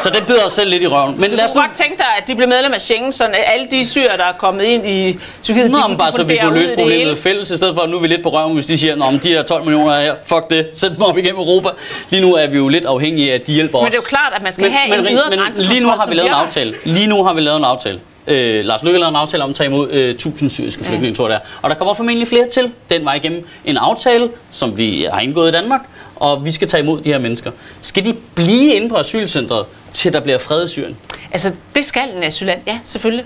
så 0.00 0.10
det 0.10 0.26
bider 0.26 0.44
os 0.46 0.52
selv 0.52 0.70
lidt 0.70 0.82
i 0.82 0.86
røven. 0.86 1.20
Men 1.20 1.30
lad 1.30 1.44
os 1.44 1.54
nu... 1.54 1.60
godt 1.60 1.72
tænke 1.72 1.96
dig, 1.98 2.06
at 2.18 2.28
de 2.28 2.34
blev 2.34 2.48
medlem 2.48 2.72
af 2.72 2.80
Schengen, 2.80 3.12
så 3.12 3.24
alle 3.24 3.66
de 3.70 3.86
syre, 3.88 4.02
der 4.16 4.24
er 4.24 4.32
kommet 4.38 4.64
ind 4.64 4.86
i 4.86 5.18
Tyrkiet, 5.42 5.70
Nå, 5.70 5.76
de, 5.78 5.82
men 5.82 5.92
de 5.92 5.98
bare 5.98 6.12
så 6.12 6.24
vi 6.24 6.38
kunne 6.42 6.58
i 6.58 6.62
løse 6.62 6.74
problemet 6.74 7.18
fælles, 7.18 7.50
i 7.50 7.56
stedet 7.56 7.74
for 7.74 7.82
at 7.82 7.90
nu 7.90 7.96
er 7.96 8.00
vi 8.00 8.06
lidt 8.06 8.22
på 8.22 8.28
røven, 8.28 8.54
hvis 8.54 8.66
de 8.66 8.78
siger, 8.78 9.04
at 9.14 9.22
de 9.22 9.28
her 9.28 9.42
12 9.42 9.64
millioner 9.64 9.92
er 9.94 10.02
her, 10.02 10.14
fuck 10.26 10.50
det, 10.50 10.66
sæt 10.72 10.90
dem 10.90 11.02
op 11.02 11.18
igennem 11.18 11.38
Europa. 11.38 11.68
Lige 12.10 12.20
nu 12.22 12.34
er 12.34 12.46
vi 12.46 12.56
jo 12.56 12.68
lidt 12.68 12.84
afhængige 12.84 13.30
af, 13.30 13.34
at 13.34 13.46
de 13.46 13.52
hjælper 13.52 13.78
os. 13.78 13.82
Men 13.82 13.92
det 13.92 13.98
er 13.98 14.02
jo 14.02 14.06
klart, 14.08 14.32
at 14.36 14.42
man 14.42 14.52
skal 14.52 14.70
have 14.70 14.98
en 14.98 15.06
ydre 15.06 15.36
grænsekontrol, 15.36 15.74
lige 15.74 15.80
nu 15.84 15.88
har 15.90 16.06
vi 16.08 16.14
lavet 16.14 16.28
en 16.28 16.34
aftale. 16.34 16.74
Lige 16.84 17.06
nu 17.06 17.24
har 17.24 17.32
vi 17.34 17.40
lavet 17.40 17.56
en 17.58 17.64
aftale. 17.64 18.00
Øh, 18.28 18.64
Lars 18.64 18.82
Løkke 18.82 18.98
lavet 18.98 19.10
en 19.10 19.16
aftale 19.16 19.44
om 19.44 19.50
at 19.50 19.56
tage 19.56 19.66
imod 19.66 19.90
øh, 19.90 20.10
1000 20.10 20.50
syriske 20.50 20.84
flygtninge, 20.84 21.14
tror 21.14 21.28
jeg 21.28 21.40
det 21.40 21.44
er. 21.44 21.58
Og 21.62 21.70
der 21.70 21.76
kommer 21.76 21.94
formentlig 21.94 22.28
flere 22.28 22.48
til 22.48 22.72
den 22.90 23.04
vej 23.04 23.14
igennem. 23.14 23.46
En 23.64 23.76
aftale, 23.76 24.30
som 24.50 24.76
vi 24.78 25.06
har 25.12 25.20
indgået 25.20 25.48
i 25.48 25.52
Danmark, 25.52 25.80
og 26.16 26.44
vi 26.44 26.52
skal 26.52 26.68
tage 26.68 26.82
imod 26.82 27.00
de 27.00 27.08
her 27.08 27.18
mennesker. 27.18 27.50
Skal 27.80 28.04
de 28.04 28.16
blive 28.34 28.74
inde 28.74 28.88
på 28.88 28.96
asylcentret, 28.96 29.66
til 29.92 30.12
der 30.12 30.20
bliver 30.20 30.38
fred 30.38 30.64
i 30.64 30.66
Syrien? 30.66 30.96
Altså, 31.32 31.54
det 31.76 31.84
skal 31.84 32.02
en 32.16 32.22
asylant, 32.22 32.62
ja, 32.66 32.78
selvfølgelig. 32.84 33.24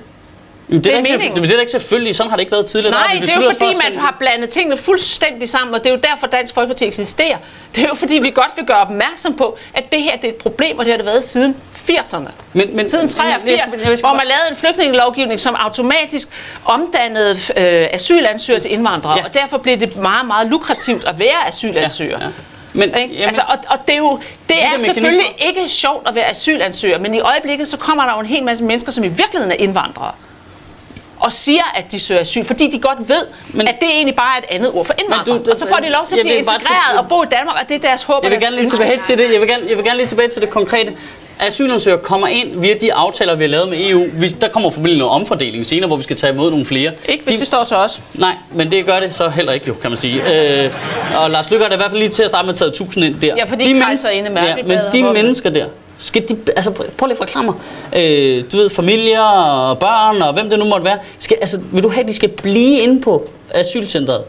Jamen, 0.72 0.84
det, 0.84 0.92
Det 0.92 1.10
er 1.10 1.14
ikke, 1.24 1.34
men 1.34 1.42
det 1.42 1.56
er 1.56 1.60
ikke 1.60 1.72
selvfølgelig. 1.72 2.14
Sådan 2.16 2.30
har 2.30 2.36
det 2.36 2.40
ikke 2.40 2.52
været 2.52 2.66
tidligere. 2.66 2.94
Nej, 2.94 3.18
det 3.20 3.30
er 3.32 3.36
jo 3.36 3.50
fordi, 3.50 3.74
man 3.90 4.00
har 4.00 4.16
blandet 4.18 4.48
tingene 4.50 4.76
fuldstændig 4.76 5.48
sammen, 5.48 5.74
og 5.74 5.84
det 5.84 5.90
er 5.90 5.94
jo 5.94 6.00
derfor, 6.10 6.26
Dansk 6.26 6.54
Folkeparti 6.54 6.86
eksisterer. 6.86 7.36
Det 7.76 7.84
er 7.84 7.88
jo 7.88 7.94
fordi, 7.94 8.18
vi 8.22 8.30
godt 8.30 8.50
vil 8.56 8.64
gøre 8.66 8.76
opmærksom 8.80 9.36
på, 9.36 9.58
at 9.74 9.92
det 9.92 10.02
her 10.02 10.16
det 10.16 10.24
er 10.24 10.28
et 10.28 10.34
problem, 10.34 10.78
og 10.78 10.84
det 10.84 10.92
har 10.92 10.96
det 10.98 11.06
været 11.06 11.24
siden 11.24 11.56
80'erne. 11.90 12.30
Men- 12.52 12.76
men- 12.76 12.88
siden 12.88 13.04
men- 13.04 13.08
83, 13.10 13.50
jeg 13.50 13.58
skal- 13.68 13.80
jeg 13.88 13.98
skal 13.98 14.08
hvor 14.08 14.16
man 14.16 14.26
lavede 14.26 14.50
en 14.50 14.56
flygtningelovgivning, 14.56 15.40
som 15.40 15.54
automatisk 15.54 16.28
omdannede 16.64 17.30
øh, 17.56 17.88
asylansøgere 17.92 18.60
til 18.60 18.72
indvandrere, 18.72 19.14
Ja. 19.18 19.24
og 19.24 19.34
derfor 19.34 19.58
blev 19.58 19.80
det 19.80 19.96
meget, 19.96 20.26
meget 20.26 20.46
lukrativt 20.50 21.04
at 21.04 21.18
være 21.18 21.48
asylansøger. 21.48 22.18
Ja, 22.18 22.24
ja. 22.24 22.30
Men, 22.74 22.82
Ikke? 22.88 23.00
jamen, 23.14 23.22
altså, 23.24 23.42
og, 23.48 23.56
og 23.68 23.78
det 23.88 23.94
er 23.94 23.98
jo 23.98 24.20
det 24.48 24.64
er 24.64 24.78
selvfølgelig 24.78 25.34
ikke 25.48 25.68
sjovt 25.68 26.08
at 26.08 26.14
være 26.14 26.30
asylansøger, 26.30 26.98
men 26.98 27.14
i 27.14 27.20
øjeblikket 27.20 27.68
så 27.68 27.76
kommer 27.76 28.04
der 28.04 28.12
jo 28.14 28.20
en 28.20 28.26
hel 28.26 28.42
masse 28.42 28.64
mennesker, 28.64 28.92
som 28.92 29.04
i 29.04 29.08
virkeligheden 29.08 29.52
er 29.52 29.56
indvandrere 29.56 30.12
og 31.22 31.32
siger, 31.32 31.62
at 31.74 31.92
de 31.92 32.00
søger 32.00 32.20
asyl, 32.20 32.44
fordi 32.44 32.70
de 32.70 32.78
godt 32.80 33.08
ved, 33.08 33.26
men, 33.52 33.68
at 33.68 33.74
det 33.80 33.88
egentlig 33.94 34.16
bare 34.16 34.34
er 34.36 34.38
et 34.38 34.54
andet 34.54 34.70
ord 34.74 34.84
for 34.84 34.94
indvandrere. 34.98 35.38
du- 35.38 35.50
og 35.50 35.56
så 35.56 35.66
får 35.68 35.76
de 35.76 35.88
lov 35.90 36.06
til 36.06 36.16
at 36.18 36.22
blive 36.24 36.36
integreret 36.38 36.98
og 36.98 37.08
bo 37.08 37.22
i 37.22 37.26
Danmark, 37.30 37.56
og 37.62 37.68
det 37.68 37.74
er 37.84 37.88
deres 37.88 38.02
håb 38.02 38.22
Jeg 38.24 38.30
vil 38.30 38.40
gerne 38.40 38.56
lige 38.56 38.70
tilbage 38.70 38.98
til 39.04 39.18
det. 39.18 39.32
Jeg 39.32 39.40
vil 39.40 39.48
gerne, 39.48 39.64
jeg 39.68 39.76
vil 39.76 39.84
gerne 39.84 39.96
lige 39.96 40.06
tilbage 40.06 40.28
til 40.28 40.42
det 40.42 40.50
konkrete. 40.50 40.92
Asylansøgere 41.40 42.00
kommer 42.00 42.26
ind 42.26 42.60
via 42.60 42.74
de 42.80 42.94
aftaler, 42.94 43.34
vi 43.34 43.44
har 43.44 43.48
lavet 43.48 43.68
med 43.68 43.78
EU. 43.90 44.06
Vi, 44.12 44.28
der 44.28 44.48
kommer 44.48 44.70
formentlig 44.70 44.98
noget 44.98 45.12
omfordeling 45.14 45.66
senere, 45.66 45.86
hvor 45.86 45.96
vi 45.96 46.02
skal 46.02 46.16
tage 46.16 46.32
imod 46.32 46.50
nogle 46.50 46.64
flere. 46.64 46.92
Ikke 47.08 47.24
hvis 47.24 47.34
de, 47.34 47.38
det 47.40 47.46
står 47.46 47.64
til 47.64 47.76
os. 47.76 48.00
Nej, 48.14 48.34
men 48.52 48.70
det 48.70 48.86
gør 48.86 49.00
det 49.00 49.14
så 49.14 49.28
heller 49.28 49.52
ikke, 49.52 49.66
jo, 49.68 49.74
kan 49.74 49.90
man 49.90 49.98
sige. 49.98 50.62
Øh, 50.64 50.70
og 51.16 51.30
Lars 51.30 51.50
Lykke 51.50 51.64
har 51.64 51.68
da 51.68 51.74
i 51.74 51.76
hvert 51.76 51.90
fald 51.90 51.98
lige 51.98 52.10
til 52.10 52.22
at 52.22 52.28
starte 52.28 52.46
med 52.46 52.54
taget 52.54 52.68
1000 52.72 53.04
ind 53.04 53.20
der. 53.20 53.34
Ja, 53.36 53.44
fordi 53.44 53.72
men- 53.72 53.82
kejserinde 53.82 54.30
Merkel 54.30 54.54
ja, 54.56 54.62
men 54.62 54.78
de 54.92 55.02
mennesker 55.12 55.50
der, 55.50 55.66
skal 56.02 56.28
de, 56.28 56.38
altså 56.56 56.70
prøv 56.70 57.06
lige 57.06 57.10
at 57.10 57.16
forklare 57.16 57.44
mig. 57.44 57.54
Øh, 57.96 58.44
du 58.52 58.56
ved, 58.56 58.70
familier 58.70 59.20
og 59.20 59.78
børn 59.78 60.22
og 60.22 60.32
hvem 60.32 60.50
det 60.50 60.58
nu 60.58 60.64
måtte 60.64 60.84
være. 60.84 60.98
Skal, 61.18 61.36
altså, 61.40 61.60
vil 61.72 61.82
du 61.82 61.88
have, 61.88 62.00
at 62.02 62.08
de 62.08 62.14
skal 62.14 62.28
blive 62.28 62.78
inde 62.78 63.00
på 63.00 63.28
asylcentret? 63.50 64.24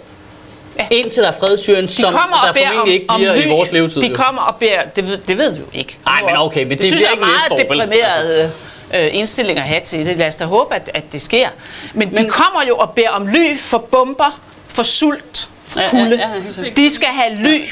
Ja. 0.80 0.86
Indtil 0.92 1.24
der 1.24 1.30
er 1.30 1.34
fred 1.40 1.54
i 1.54 1.58
Syrien, 1.58 1.84
De 1.84 1.88
som 1.88 2.14
der 2.14 2.20
formentlig 2.54 2.82
om, 2.82 2.88
ikke 2.88 3.06
om 3.10 3.20
bliver 3.20 3.36
ly. 3.36 3.46
i 3.46 3.50
vores 3.50 3.72
levetid. 3.72 4.02
De 4.02 4.08
jo. 4.08 4.16
kommer 4.16 4.42
og 4.42 4.56
beder, 4.56 4.82
det 4.96 5.08
ved, 5.08 5.18
det 5.18 5.38
ved 5.38 5.52
vi 5.52 5.60
jo 5.60 5.66
ikke. 5.74 5.98
Ej, 6.08 6.22
men 6.26 6.38
okay, 6.38 6.64
men 6.64 6.78
det 6.78 6.86
synes 6.86 7.02
bliver 7.02 7.10
jeg 7.10 7.14
ikke 7.14 7.24
er 7.24 7.28
meget 7.28 7.52
år, 7.52 7.58
vel? 7.58 7.80
deprimeret 7.80 8.52
øh, 8.94 9.10
indstilling 9.20 9.60
at 9.60 9.66
have 9.66 9.80
til 9.82 10.06
det. 10.06 10.18
Lad 10.18 10.28
os 10.28 10.36
da 10.36 10.46
håbe, 10.46 10.76
at, 10.76 10.90
at 10.94 11.04
det 11.12 11.22
sker. 11.22 11.48
Men, 11.94 12.10
men 12.12 12.26
de 12.26 12.30
kommer 12.30 12.64
jo 12.68 12.76
og 12.76 12.90
beder 12.90 13.10
om 13.10 13.28
ly 13.28 13.58
for 13.58 13.78
bomber, 13.78 14.40
for 14.68 14.84
sult, 14.84 15.50
Ja, 15.76 15.82
ja, 15.82 15.90
kulde. 15.90 16.16
ja, 16.20 16.28
helt 16.44 16.56
sikkert. 16.56 16.78
De 16.78 16.90
skal 16.90 17.08
have 17.08 17.36
ly. 17.36 17.68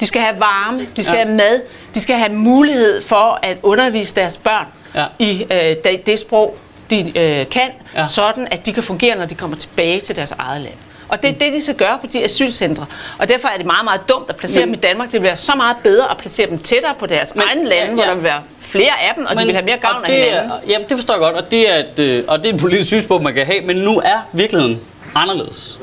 De 0.00 0.06
skal 0.06 0.20
have 0.22 0.40
varme, 0.40 0.86
de 0.96 1.04
skal 1.04 1.16
Ja. 1.16 1.24
have 1.24 1.36
mad, 1.36 1.60
de 1.94 2.00
skal 2.00 2.16
have 2.16 2.32
mulighed 2.32 3.02
for 3.02 3.38
at 3.42 3.56
undervise 3.62 4.14
deres 4.14 4.36
børn 4.36 4.66
Ja. 4.94 5.04
i 5.18 5.46
øh, 5.52 5.58
det, 5.84 6.06
det 6.06 6.18
sprog, 6.18 6.56
de 6.90 7.00
øh, 7.18 7.48
kan, 7.50 7.70
Ja. 7.94 8.06
sådan 8.06 8.48
at 8.50 8.66
de 8.66 8.72
kan 8.72 8.82
fungere, 8.82 9.16
når 9.18 9.26
de 9.26 9.34
kommer 9.34 9.56
tilbage 9.56 10.00
til 10.00 10.16
deres 10.16 10.32
eget 10.38 10.60
land. 10.60 10.74
Og 11.08 11.22
det 11.22 11.28
er 11.30 11.34
det, 11.38 11.52
de 11.52 11.62
skal 11.62 11.74
gøre 11.74 11.98
på 12.00 12.06
de 12.06 12.24
asylcentre. 12.24 12.86
Og 13.18 13.28
derfor 13.28 13.48
er 13.48 13.56
det 13.56 13.66
meget, 13.66 13.84
meget 13.84 14.00
dumt 14.08 14.30
at 14.30 14.36
placere 14.36 14.66
Men- 14.66 14.74
dem 14.74 14.78
i 14.78 14.80
Danmark. 14.80 15.06
Det 15.06 15.14
vil 15.14 15.22
være 15.22 15.36
så 15.36 15.52
meget 15.56 15.76
bedre 15.82 16.10
at 16.10 16.16
placere 16.16 16.50
dem 16.50 16.58
tættere 16.58 16.94
på 16.98 17.06
deres 17.06 17.34
Men- 17.34 17.44
egne 17.48 17.64
lande, 17.68 17.88
ja, 17.88 17.94
hvor 17.94 18.02
ja. 18.02 18.08
der 18.08 18.14
vil 18.14 18.24
være 18.24 18.42
flere 18.60 19.00
af 19.08 19.12
dem, 19.16 19.26
og 19.30 19.36
de 19.36 19.44
vil 19.44 19.54
have 19.54 19.64
mere 19.64 19.76
gavn 19.76 19.94
og 19.96 20.08
af 20.10 20.16
det 20.16 20.24
hinanden. 20.24 20.52
Jamen, 20.68 20.88
det 20.88 20.96
forstår 20.96 21.14
jeg 21.14 21.20
godt, 21.20 21.34
og 21.36 21.50
det 21.50 21.70
er 21.74 21.76
et, 21.76 21.98
øh, 21.98 22.24
og 22.28 22.38
det 22.38 22.50
er 22.50 22.54
et 22.54 22.60
politisk 22.60 22.86
synspunkt, 22.88 23.24
man 23.24 23.34
kan 23.34 23.46
have, 23.46 23.60
men 23.60 23.76
nu 23.76 24.00
er 24.04 24.18
virkeligheden 24.32 24.80
anderledes. 25.14 25.80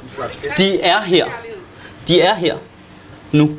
De 0.57 0.81
er 0.81 1.01
her. 1.01 1.25
De 2.07 2.21
er 2.21 2.35
her. 2.35 2.55
Nu. 3.31 3.49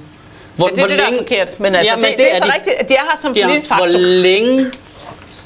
Hvor, 0.57 0.66
Men 0.66 0.77
det 0.77 0.83
er 0.83 0.87
det, 0.88 0.99
der 0.99 1.05
er 1.07 1.16
forkert. 1.16 1.61
Men 1.61 1.75
altså, 1.75 1.92
Jamen, 1.92 2.05
det, 2.11 2.19
det, 2.19 2.33
er 2.33 2.38
så 2.38 2.45
de- 2.45 2.55
rigtigt, 2.55 2.75
at 2.79 2.88
de 2.88 2.95
er 2.95 2.99
her 3.01 3.19
som 3.21 3.31
er- 3.37 3.45
politisk 3.47 3.69
Hvor 3.71 3.77
faktor, 3.85 3.99
længe, 3.99 4.66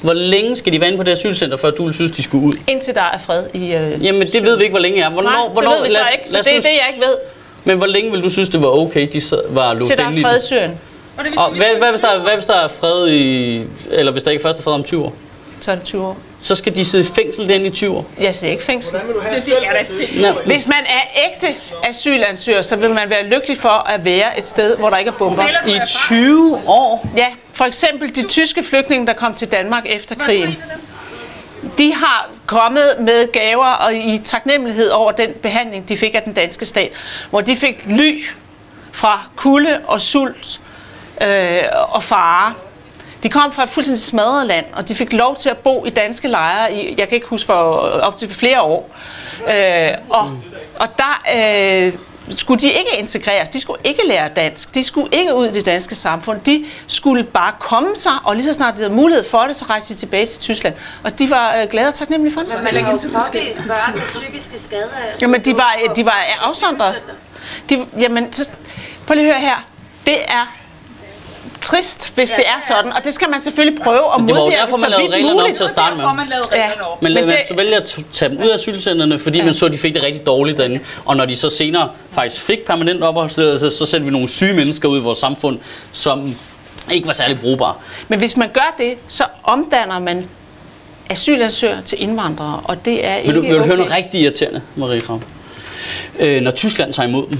hvor 0.01 0.13
længe 0.13 0.55
skal 0.55 0.73
de 0.73 0.79
være 0.79 0.87
inde 0.89 0.97
på 0.97 1.03
det 1.03 1.11
asylcenter, 1.11 1.57
før 1.57 1.69
du 1.71 1.91
synes, 1.91 2.11
de 2.11 2.23
skulle 2.23 2.45
ud? 2.47 2.53
indtil 2.67 2.95
der 2.95 3.01
er 3.13 3.17
fred 3.17 3.43
i... 3.53 3.73
Øh, 3.73 4.05
Jamen, 4.05 4.27
det 4.31 4.45
ved 4.45 4.57
vi 4.57 4.63
ikke, 4.63 4.73
hvor 4.73 4.79
længe 4.79 5.01
er. 5.01 5.09
Hvornår, 5.09 5.29
Nej, 5.29 5.47
hvornår, 5.53 5.71
det 5.71 5.79
ved 5.79 5.83
vi 5.87 5.91
så 5.93 5.97
lad 5.97 6.05
ikke, 6.19 6.29
så 6.29 6.37
det 6.37 6.47
er 6.47 6.55
det, 6.55 6.65
jeg 6.65 6.87
ikke 6.89 7.01
ved. 7.01 7.15
Men 7.63 7.77
hvor 7.77 7.85
længe 7.87 8.11
vil 8.11 8.23
du 8.23 8.29
synes, 8.29 8.49
det 8.49 8.61
var 8.61 8.67
okay, 8.67 9.07
de 9.13 9.21
sad, 9.21 9.39
var 9.49 9.73
låst 9.73 9.89
Til 9.89 9.97
der 9.97 10.03
er 10.03 10.11
fred 10.21 10.31
i 10.31 10.35
det? 10.35 10.43
Syrien, 10.43 10.79
Og 11.17 11.23
det 11.25 11.33
Og 11.37 11.49
sige, 11.55 11.57
hvad, 11.65 11.75
hvad, 11.79 11.89
hvis 11.89 12.01
der, 12.01 12.19
hvad 12.19 12.33
hvis 12.33 12.45
der 12.45 12.53
er 12.55 12.67
fred 12.67 13.07
i... 13.09 13.61
Eller 13.91 14.11
hvis 14.11 14.23
der 14.23 14.31
ikke 14.31 14.41
først 14.43 14.59
er 14.59 14.63
fred 14.63 14.73
om 14.73 14.83
20 14.83 15.03
år? 15.05 15.13
Så 15.63 15.75
det 15.75 15.83
20 15.83 16.05
år. 16.05 16.17
Så 16.41 16.55
skal 16.55 16.75
de 16.75 16.85
sidde 16.85 17.03
i 17.03 17.07
fængsel 17.15 17.47
den 17.47 17.65
i 17.65 17.69
20 17.69 17.97
år? 17.97 18.05
Jeg 18.19 18.33
siger 18.33 18.51
ikke 18.51 18.63
fængsel. 18.63 18.91
Hvordan 18.91 19.07
vil 19.07 19.15
du 19.15 19.21
have 19.21 19.35
Det 19.35 19.43
selv 19.43 20.25
er. 20.25 20.45
Hvis 20.45 20.67
man 20.67 20.77
er 20.85 21.01
ægte 21.27 21.47
asylansøger, 21.83 22.61
så 22.61 22.75
vil 22.75 22.89
man 22.89 23.09
være 23.09 23.23
lykkelig 23.23 23.57
for 23.57 23.69
at 23.69 24.05
være 24.05 24.39
et 24.39 24.47
sted, 24.47 24.77
hvor 24.77 24.89
der 24.89 24.97
ikke 24.97 25.09
er 25.09 25.17
bomber. 25.17 25.43
I 25.43 25.51
erfaring? 25.51 25.87
20 25.87 26.57
år? 26.67 27.09
Ja, 27.17 27.27
for 27.53 27.65
eksempel 27.65 28.15
de 28.15 28.27
tyske 28.27 28.63
flygtninge, 28.63 29.07
der 29.07 29.13
kom 29.13 29.33
til 29.33 29.51
Danmark 29.51 29.83
efter 29.85 30.15
krigen. 30.15 30.57
De 31.77 31.93
har 31.93 32.29
kommet 32.45 32.95
med 32.99 33.31
gaver 33.31 33.67
og 33.67 33.93
i 33.93 34.17
taknemmelighed 34.23 34.89
over 34.89 35.11
den 35.11 35.29
behandling, 35.41 35.89
de 35.89 35.97
fik 35.97 36.15
af 36.15 36.21
den 36.23 36.33
danske 36.33 36.65
stat, 36.65 36.91
hvor 37.29 37.41
de 37.41 37.55
fik 37.55 37.83
ly 37.85 38.23
fra 38.91 39.29
kulde 39.35 39.79
og 39.87 40.01
sult 40.01 40.61
øh, 41.21 41.63
og 41.89 42.03
fare. 42.03 42.53
De 43.23 43.29
kom 43.29 43.51
fra 43.51 43.63
et 43.63 43.69
fuldstændig 43.69 44.01
smadret 44.01 44.47
land, 44.47 44.65
og 44.73 44.89
de 44.89 44.95
fik 44.95 45.13
lov 45.13 45.35
til 45.35 45.49
at 45.49 45.57
bo 45.57 45.85
i 45.85 45.89
danske 45.89 46.27
lejre 46.27 46.73
i, 46.73 46.95
jeg 46.97 47.07
kan 47.07 47.15
ikke 47.15 47.27
huske, 47.27 47.45
for 47.45 47.53
op 48.01 48.17
til 48.17 48.29
flere 48.29 48.61
år. 48.61 48.95
Øh, 49.47 49.91
og, 50.09 50.31
og 50.79 50.87
der 50.97 51.21
øh, 51.35 51.93
skulle 52.37 52.59
de 52.59 52.71
ikke 52.71 52.89
integreres, 52.97 53.49
de 53.49 53.59
skulle 53.59 53.81
ikke 53.83 54.01
lære 54.07 54.29
dansk, 54.29 54.75
de 54.75 54.83
skulle 54.83 55.09
ikke 55.11 55.35
ud 55.35 55.47
i 55.47 55.51
det 55.51 55.65
danske 55.65 55.95
samfund, 55.95 56.41
de 56.41 56.65
skulle 56.87 57.23
bare 57.23 57.53
komme 57.59 57.95
sig, 57.95 58.11
og 58.23 58.35
lige 58.35 58.45
så 58.45 58.53
snart 58.53 58.73
de 58.73 58.79
havde 58.79 58.93
mulighed 58.93 59.23
for 59.23 59.41
det, 59.41 59.55
så 59.55 59.65
rejste 59.65 59.93
de 59.93 59.99
tilbage 59.99 60.25
til 60.25 60.39
Tyskland. 60.39 60.75
Og 61.03 61.19
de 61.19 61.29
var 61.29 61.55
øh, 61.55 61.69
glade 61.69 61.87
og 61.87 61.93
taknemmelige 61.93 62.33
for 62.33 62.41
det. 62.41 62.49
Men 62.63 62.73
man 62.73 62.73
kan 62.73 62.93
jo 62.93 63.09
påvise 63.13 63.63
børn 63.67 63.93
med 63.93 64.01
psykiske 64.01 64.59
skader. 64.59 64.83
altså, 64.83 65.17
Jamen, 65.21 65.41
de 65.45 65.57
var, 65.57 65.75
de 65.95 66.05
var 66.05 66.23
afsondret. 66.41 67.01
De, 67.69 67.85
jamen, 67.99 68.33
så, 68.33 68.53
prøv 69.07 69.15
lige 69.15 69.27
at 69.27 69.33
høre 69.33 69.49
her. 69.49 69.65
Det 70.05 70.17
er 70.27 70.60
trist, 71.61 72.15
hvis 72.15 72.31
det 72.31 72.43
er 72.47 72.65
sådan, 72.67 72.93
og 72.93 73.03
det 73.03 73.13
skal 73.13 73.29
man 73.29 73.39
selvfølgelig 73.41 73.79
prøve 73.83 73.95
at 73.97 74.01
Det 74.03 74.29
var 74.29 74.39
jo 74.39 74.43
modvirke 74.43 74.61
derfor, 74.61 74.77
man 74.77 74.79
så 74.79 74.89
lavede 74.89 75.03
vidt 75.03 75.13
reglerne 75.13 75.39
om 75.39 75.43
muligt. 75.43 75.57
til 75.57 75.63
at 75.63 75.69
starte 75.69 75.95
med. 75.95 76.03
Man 76.05 76.27
Ja. 76.53 76.69
op. 76.91 77.01
Men, 77.01 77.15
det- 77.15 77.33
så 77.47 77.55
vælger 77.55 77.77
at 77.77 77.97
tage 78.13 78.29
dem 78.29 78.37
ud 78.43 78.47
af 78.49 78.53
asylcentrene, 78.53 79.19
fordi 79.19 79.41
man 79.41 79.53
så, 79.53 79.65
at 79.65 79.71
de 79.71 79.77
fik 79.77 79.93
det 79.93 80.03
rigtig 80.03 80.25
dårligt 80.25 80.57
derinde. 80.57 80.79
Og 81.05 81.17
når 81.17 81.25
de 81.25 81.35
så 81.35 81.49
senere 81.49 81.89
faktisk 82.11 82.43
fik 82.43 82.59
permanent 82.65 83.03
opholdstilladelse, 83.03 83.71
så 83.71 83.85
sendte 83.85 84.05
vi 84.05 84.11
nogle 84.11 84.27
syge 84.29 84.53
mennesker 84.53 84.89
ud 84.89 84.97
i 84.99 85.01
vores 85.01 85.17
samfund, 85.17 85.59
som 85.91 86.35
ikke 86.91 87.07
var 87.07 87.13
særlig 87.13 87.39
brugbare. 87.39 87.75
Men 88.07 88.19
hvis 88.19 88.37
man 88.37 88.49
gør 88.53 88.75
det, 88.77 88.93
så 89.07 89.23
omdanner 89.43 89.99
man 89.99 90.29
asylansøgere 91.09 91.81
til 91.81 92.01
indvandrere, 92.01 92.59
og 92.63 92.85
det 92.85 93.05
er 93.05 93.15
Vil 93.15 93.19
ikke 93.27 93.35
du, 93.35 93.41
vil 93.41 93.51
du 93.51 93.57
høre 93.57 93.67
noget 93.77 93.81
okay. 93.91 93.95
rigtig 93.97 94.21
irriterende, 94.21 94.61
Marie 94.75 95.01
Kram? 95.01 95.21
Øh, 96.19 96.41
når 96.41 96.51
Tyskland 96.51 96.93
tager 96.93 97.07
imod 97.07 97.27
dem, 97.29 97.39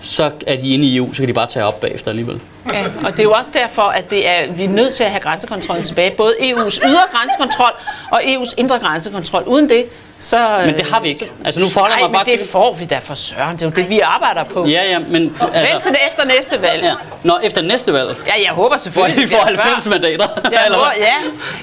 så 0.00 0.30
er 0.46 0.56
de 0.56 0.68
inde 0.70 0.84
i 0.86 0.96
EU, 0.96 1.12
så 1.12 1.18
kan 1.22 1.28
de 1.28 1.32
bare 1.32 1.46
tage 1.46 1.64
op 1.64 1.80
bagefter 1.80 2.10
alligevel. 2.10 2.40
Ja, 2.72 2.84
og 3.04 3.12
det 3.12 3.20
er 3.20 3.24
jo 3.24 3.32
også 3.32 3.50
derfor, 3.54 3.82
at 3.82 4.10
det 4.10 4.28
er, 4.28 4.52
vi 4.52 4.64
er 4.64 4.68
nødt 4.68 4.94
til 4.94 5.04
at 5.04 5.10
have 5.10 5.20
grænsekontrollen 5.20 5.84
tilbage. 5.84 6.10
Både 6.10 6.34
EU's 6.40 6.86
ydre 6.88 7.02
grænsekontrol 7.12 7.70
og 8.10 8.22
EU's 8.22 8.54
indre 8.56 8.78
grænsekontrol. 8.78 9.42
Uden 9.46 9.68
det, 9.68 9.86
så... 10.18 10.62
Men 10.66 10.74
det 10.78 10.86
har 10.86 11.00
vi 11.00 11.08
ikke. 11.08 11.30
Altså 11.44 11.60
nu 11.60 11.68
forholder 11.68 11.96
Nej, 11.96 12.02
mig 12.02 12.12
bare 12.12 12.24
men 12.26 12.32
det 12.32 12.40
til... 12.40 12.48
får 12.50 12.72
vi 12.74 12.84
da 12.84 12.98
for 12.98 13.14
søren. 13.14 13.52
Det 13.56 13.62
er 13.62 13.66
jo 13.66 13.70
det, 13.70 13.88
vi 13.88 14.00
arbejder 14.00 14.44
på. 14.44 14.66
Ja, 14.66 14.84
ja, 14.90 14.98
men... 14.98 15.22
Vent 15.22 15.34
til 15.38 15.46
Altså, 15.56 15.88
det 15.90 15.98
efter 16.10 16.24
næste 16.26 16.62
valg. 16.62 16.82
ja. 16.82 16.94
Når 17.24 17.40
efter 17.42 17.62
næste 17.62 17.92
valg, 17.92 18.16
Ja, 18.26 18.32
jeg 18.44 18.50
håber 18.52 18.68
hvor 18.68 18.76
selvfølgelig, 18.76 19.18
I 19.18 19.22
det 19.22 19.30
får 19.30 19.44
bliver 19.46 19.56
90 19.58 19.84
før. 19.84 19.90
mandater. 19.90 20.26
Jeg 20.52 20.62
eller 20.66 20.78
håber, 20.78 20.92
ja, 20.98 21.14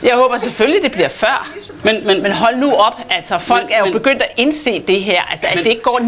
jeg 0.09 0.15
håber 0.15 0.37
selvfølgelig, 0.37 0.83
det 0.83 0.91
bliver 0.91 1.09
før. 1.09 1.47
Men, 1.83 2.07
men, 2.07 2.23
Men 2.23 2.31
hold 2.31 2.55
nu 2.55 2.73
op, 2.73 2.99
altså 3.09 3.37
folk 3.37 3.63
Men- 3.63 3.73
er 3.73 3.77
jo 3.79 3.85
men- 3.85 3.93
begyndt 3.93 4.21
at 4.21 4.29
indse 4.37 4.83
det 4.87 5.01
her. 5.01 5.21
Altså 5.31 5.47
at 5.49 5.55
Men- 5.55 5.63
det 5.63 5.69
ikke 5.69 5.81
går 5.81 5.99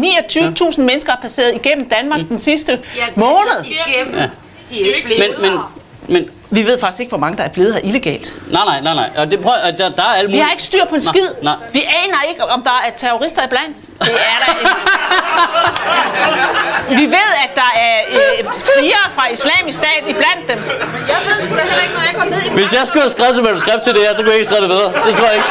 29.000 0.72 0.80
mennesker 0.80 1.12
har 1.12 1.18
passeret 1.20 1.54
igennem 1.54 1.88
Danmark 1.88 2.20
den 2.28 2.38
sidste 2.38 2.72
Ja, 2.72 3.02
er 3.02 3.06
måned. 3.14 3.64
så 3.64 3.74
Igennem. 3.88 4.30
De 4.70 4.90
er 4.90 4.94
ikke 4.96 5.08
blevet. 5.16 5.40
men, 5.40 5.50
men, 5.50 5.60
men, 6.08 6.30
Vi 6.50 6.66
ved 6.66 6.78
faktisk 6.80 7.00
ikke, 7.00 7.08
hvor 7.10 7.18
mange 7.18 7.38
der 7.38 7.44
er 7.44 7.48
blevet 7.48 7.72
her 7.74 7.80
illegalt. 7.84 8.34
nej, 8.52 8.64
nej, 8.64 8.80
nej, 8.80 8.94
nej. 8.94 9.10
Og 9.16 9.30
det, 9.30 9.40
prøv, 9.40 9.52
der, 9.78 9.88
der 9.88 10.02
er 10.02 10.06
alle 10.06 10.26
Vi 10.26 10.32
mulige... 10.32 10.42
har 10.44 10.50
ikke 10.50 10.62
styr 10.62 10.84
på 10.88 10.94
en 10.94 11.02
Nej, 11.06 11.12
skid. 11.14 11.28
nej. 11.42 11.56
Vi 11.72 11.80
aner 11.80 12.16
ikke, 12.30 12.44
om 12.44 12.62
der 12.62 12.70
er 12.86 12.90
terrorister 12.96 13.44
iblandt. 13.44 13.76
Det 14.06 14.14
er 14.32 14.38
der 14.44 14.52
ikke. 14.60 14.70
Vi 17.00 17.04
ved, 17.18 17.30
at 17.44 17.52
der 17.62 17.70
er 17.88 17.96
øh, 18.10 18.44
krigere 18.74 19.06
fra 19.16 19.24
islamisk 19.36 19.76
stat 19.82 20.02
iblandt 20.12 20.44
dem. 20.50 20.58
Jeg 21.08 21.16
ved 21.26 21.36
sgu 21.44 21.52
da 21.56 21.62
heller 21.62 21.82
ikke, 21.86 21.94
når 21.98 22.04
jeg 22.10 22.14
går 22.20 22.24
ned 22.24 22.42
i 22.42 22.48
Hvis 22.60 22.72
jeg 22.78 22.86
skulle 22.86 23.02
have 23.02 23.10
skrevet 23.10 23.36
et 23.38 23.44
manuskript 23.44 23.82
til 23.84 23.94
det 23.94 24.02
her, 24.06 24.10
så 24.16 24.20
kunne 24.22 24.30
jeg 24.34 24.38
ikke 24.40 24.44
skrive 24.50 24.60
det 24.60 24.70
videre. 24.74 24.90
Det 25.06 25.12
tror 25.16 25.26
jeg 25.26 25.36
ikke. 25.40 25.48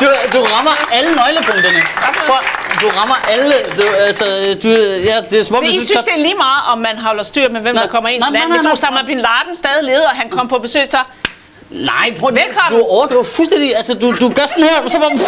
Du, 0.00 0.06
du 0.34 0.40
rammer 0.54 0.74
alle 0.96 1.10
nøglepunkterne. 1.20 1.82
Prøv, 2.28 2.40
du 2.82 2.86
rammer 2.98 3.18
alle. 3.32 3.54
Du, 3.78 3.82
altså, 4.08 4.24
du, 4.62 4.68
ja, 5.10 5.16
det 5.30 5.34
er 5.34 5.38
om, 5.40 5.44
Så 5.46 5.58
jeg 5.62 5.68
I 5.68 5.86
synes, 5.86 6.04
det 6.10 6.14
er 6.18 6.22
lige 6.28 6.38
meget, 6.46 6.62
om 6.72 6.78
man 6.78 6.98
holder 6.98 7.22
styr 7.22 7.48
med, 7.54 7.60
hvem 7.60 7.74
Nej, 7.74 7.82
der 7.84 7.90
kommer 7.90 8.08
ind 8.08 8.22
til 8.22 8.32
landet. 8.32 8.48
nej, 8.48 8.58
Hvis 8.58 8.66
Osama 8.72 9.02
Bin 9.06 9.20
Laden 9.26 9.54
stadig 9.62 9.84
leder, 9.84 10.08
og 10.12 10.16
han 10.16 10.30
kom 10.30 10.48
på 10.48 10.58
besøg, 10.58 10.88
så... 10.88 10.98
Nej, 11.70 12.14
prøv 12.18 12.34
Velkommen. 12.34 12.80
Du 12.80 12.86
overdriver 12.86 13.22
fuldstændig. 13.22 13.76
Altså, 13.76 13.94
du, 13.94 14.14
du 14.20 14.28
gør 14.28 14.42
sådan 14.46 14.64
her, 14.64 14.88
så 14.88 14.98
bare... 14.98 15.18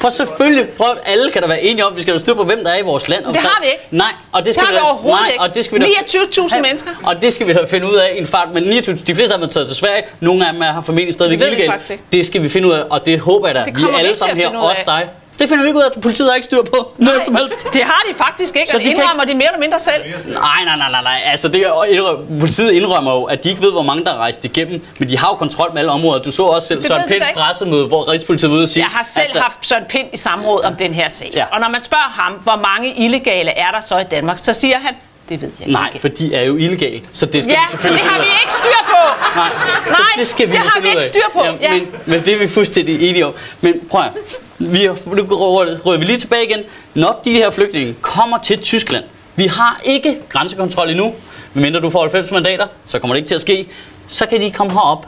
Prøv 0.00 0.10
selvfølgelig. 0.10 0.68
Prøv, 0.68 0.86
alle 1.04 1.30
kan 1.30 1.42
da 1.42 1.48
være 1.48 1.62
enige 1.62 1.86
om, 1.86 1.96
vi 1.96 2.02
skal 2.02 2.12
have 2.14 2.20
styr 2.20 2.34
på, 2.34 2.44
hvem 2.44 2.64
der 2.64 2.70
er 2.70 2.78
i 2.78 2.82
vores 2.82 3.08
land. 3.08 3.24
Og 3.24 3.34
Det 3.34 3.42
der- 3.42 3.48
har 3.48 3.62
vi 3.62 3.66
ikke. 3.68 3.86
Nej, 3.90 4.12
og 4.32 4.44
det 4.44 4.54
skal 4.54 4.66
har 4.66 4.72
vi 4.72 4.78
da, 4.78 4.82
overhovedet 4.82 5.20
nej, 5.22 5.30
ikke. 5.32 5.40
Og 5.42 5.54
det 5.54 5.64
skal 5.64 5.80
vi 5.80 5.84
da, 5.84 5.90
29.000 5.90 6.56
Ja, 6.56 6.60
mennesker. 6.62 6.90
Og 7.04 7.22
det 7.22 7.32
skal 7.32 7.46
vi 7.46 7.52
da 7.52 7.64
finde 7.70 7.86
ud 7.90 7.94
af 7.94 8.12
i 8.14 8.18
en 8.18 8.26
fart. 8.26 8.48
Men 8.54 8.62
29, 8.62 8.96
de 9.06 9.14
fleste 9.14 9.34
af 9.34 9.38
dem 9.38 9.46
er 9.48 9.50
taget 9.50 9.66
til 9.68 9.76
Sverige. 9.76 10.02
Nogle 10.20 10.46
af 10.46 10.52
dem 10.52 10.62
har 10.62 10.80
formentlig 10.80 11.14
stadigvæk 11.14 11.38
Det. 11.78 11.98
Det 12.12 12.26
skal 12.26 12.42
vi 12.42 12.48
finde 12.48 12.68
ud 12.68 12.72
af, 12.72 12.82
og 12.90 13.06
det 13.06 13.20
håber 13.20 13.48
jeg 13.48 13.54
da. 13.54 13.62
Det 13.64 13.74
vi 13.76 13.82
alle 13.98 14.16
sammen 14.16 14.36
her, 14.36 14.48
også 14.58 14.82
dig. 14.86 15.08
Det 15.40 15.48
finder 15.48 15.62
vi 15.64 15.68
ikke 15.68 15.78
ud 15.78 15.84
af. 15.84 16.00
Politiet 16.02 16.28
har 16.28 16.34
ikke 16.34 16.44
styr 16.44 16.62
på 16.62 16.88
noget 16.98 17.22
som 17.22 17.34
helst. 17.36 17.66
Det 17.72 17.82
har 17.82 18.02
de 18.10 18.14
faktisk 18.24 18.56
ikke, 18.56 18.70
Så 18.70 18.76
og 18.76 18.82
de 18.82 18.90
indrømmer 18.90 19.24
de 19.24 19.34
mere 19.34 19.46
eller 19.48 19.58
mindre 19.60 19.78
selv. 19.80 20.02
Nej, 20.32 20.64
nej, 20.64 20.76
nej, 20.76 20.90
nej, 20.90 21.02
nej. 21.02 21.20
Altså, 21.24 21.48
det 21.48 21.60
er, 21.60 21.84
indrøm- 21.84 22.40
politiet 22.40 22.72
indrømmer 22.72 23.12
jo, 23.12 23.24
at 23.24 23.44
de 23.44 23.48
ikke 23.48 23.62
ved, 23.62 23.72
hvor 23.72 23.82
mange 23.82 24.04
der 24.04 24.12
er 24.12 24.16
rejst 24.16 24.44
igennem, 24.44 24.84
men 24.98 25.08
de 25.08 25.18
har 25.18 25.28
jo 25.28 25.34
kontrol 25.34 25.70
med 25.72 25.78
alle 25.80 25.92
områder. 25.92 26.22
Du 26.22 26.30
så 26.30 26.42
også 26.42 26.68
selv 26.68 26.78
Det 26.78 26.86
Søren 26.86 27.02
Pinds 27.08 27.28
ikke. 27.28 27.40
pressemøde, 27.40 27.86
hvor 27.86 28.08
Rigspolitiet 28.10 28.50
var 28.50 28.56
ude 28.56 28.64
og 28.64 28.68
sige, 28.68 28.82
Jeg 28.82 28.90
har 28.90 29.04
selv 29.04 29.26
at 29.28 29.34
der- 29.34 29.40
haft 29.40 29.66
Søren 29.66 29.84
Pind 29.88 30.08
i 30.12 30.16
samråd 30.16 30.64
om 30.64 30.76
den 30.76 30.94
her 30.94 31.08
sag. 31.08 31.30
Ja. 31.34 31.44
Og 31.52 31.60
når 31.60 31.68
man 31.68 31.82
spørger 31.82 32.10
ham, 32.22 32.32
hvor 32.32 32.56
mange 32.56 32.94
illegale 32.96 33.50
er 33.50 33.70
der 33.70 33.80
så 33.80 33.98
i 33.98 34.04
Danmark, 34.04 34.38
så 34.38 34.52
siger 34.52 34.76
han, 34.78 34.94
det 35.30 35.42
ved 35.42 35.50
jeg 35.60 35.68
Nej, 35.68 35.86
ikke. 35.88 35.98
for 36.00 36.08
de 36.08 36.34
er 36.34 36.42
jo 36.42 36.56
illegale, 36.56 37.00
så 37.12 37.26
det 37.26 37.42
skal 37.42 37.52
Ja, 37.52 37.58
vi 37.60 37.70
så 37.70 37.76
det 37.76 37.80
selvfølgelig 37.82 38.10
har 38.10 38.20
vi 38.20 38.26
ikke 38.42 38.54
styr 38.54 38.80
på. 38.86 38.96
Nej, 39.36 39.48
Nej, 39.86 39.94
så 39.96 40.18
det 40.18 40.26
skal 40.26 40.46
vi 40.48 40.52
det 40.52 40.60
har 40.60 40.80
vi 40.80 40.88
ikke 40.88 41.02
styr 41.02 41.20
på. 41.32 41.44
Ja. 41.44 41.72
Men, 41.74 41.88
men 42.06 42.24
det 42.24 42.34
er 42.34 42.38
vi 42.38 42.48
fuldstændig 42.48 43.08
enige 43.08 43.26
om. 43.26 43.32
Men 43.60 43.74
prøv 43.90 44.00
at, 44.00 44.10
vi 44.58 44.86
nu 44.86 44.92
rører 45.30 45.98
vi 45.98 46.04
lige 46.04 46.18
tilbage 46.18 46.44
igen. 46.44 46.60
Når 46.94 47.20
de 47.24 47.32
her 47.32 47.50
flygtninge 47.50 47.94
kommer 48.00 48.38
til 48.38 48.58
Tyskland, 48.58 49.04
vi 49.36 49.46
har 49.46 49.80
ikke 49.84 50.18
grænsekontrol 50.28 50.90
endnu, 50.90 51.14
medmindre 51.54 51.80
du 51.80 51.90
får 51.90 52.00
90 52.00 52.30
mandater, 52.30 52.66
så 52.84 52.98
kommer 52.98 53.14
det 53.14 53.18
ikke 53.18 53.28
til 53.28 53.34
at 53.34 53.40
ske, 53.40 53.66
så 54.08 54.26
kan 54.26 54.40
de 54.40 54.50
komme 54.50 54.72
herop 54.72 55.06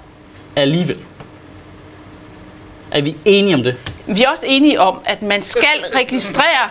alligevel. 0.57 0.99
Er 2.91 3.01
vi 3.03 3.17
enige 3.25 3.55
om 3.55 3.63
det? 3.63 3.77
Vi 4.07 4.23
er 4.23 4.29
også 4.29 4.47
enige 4.47 4.81
om, 4.81 4.99
at 5.05 5.23
man 5.23 5.43
skal 5.43 5.85
registrere 5.95 6.69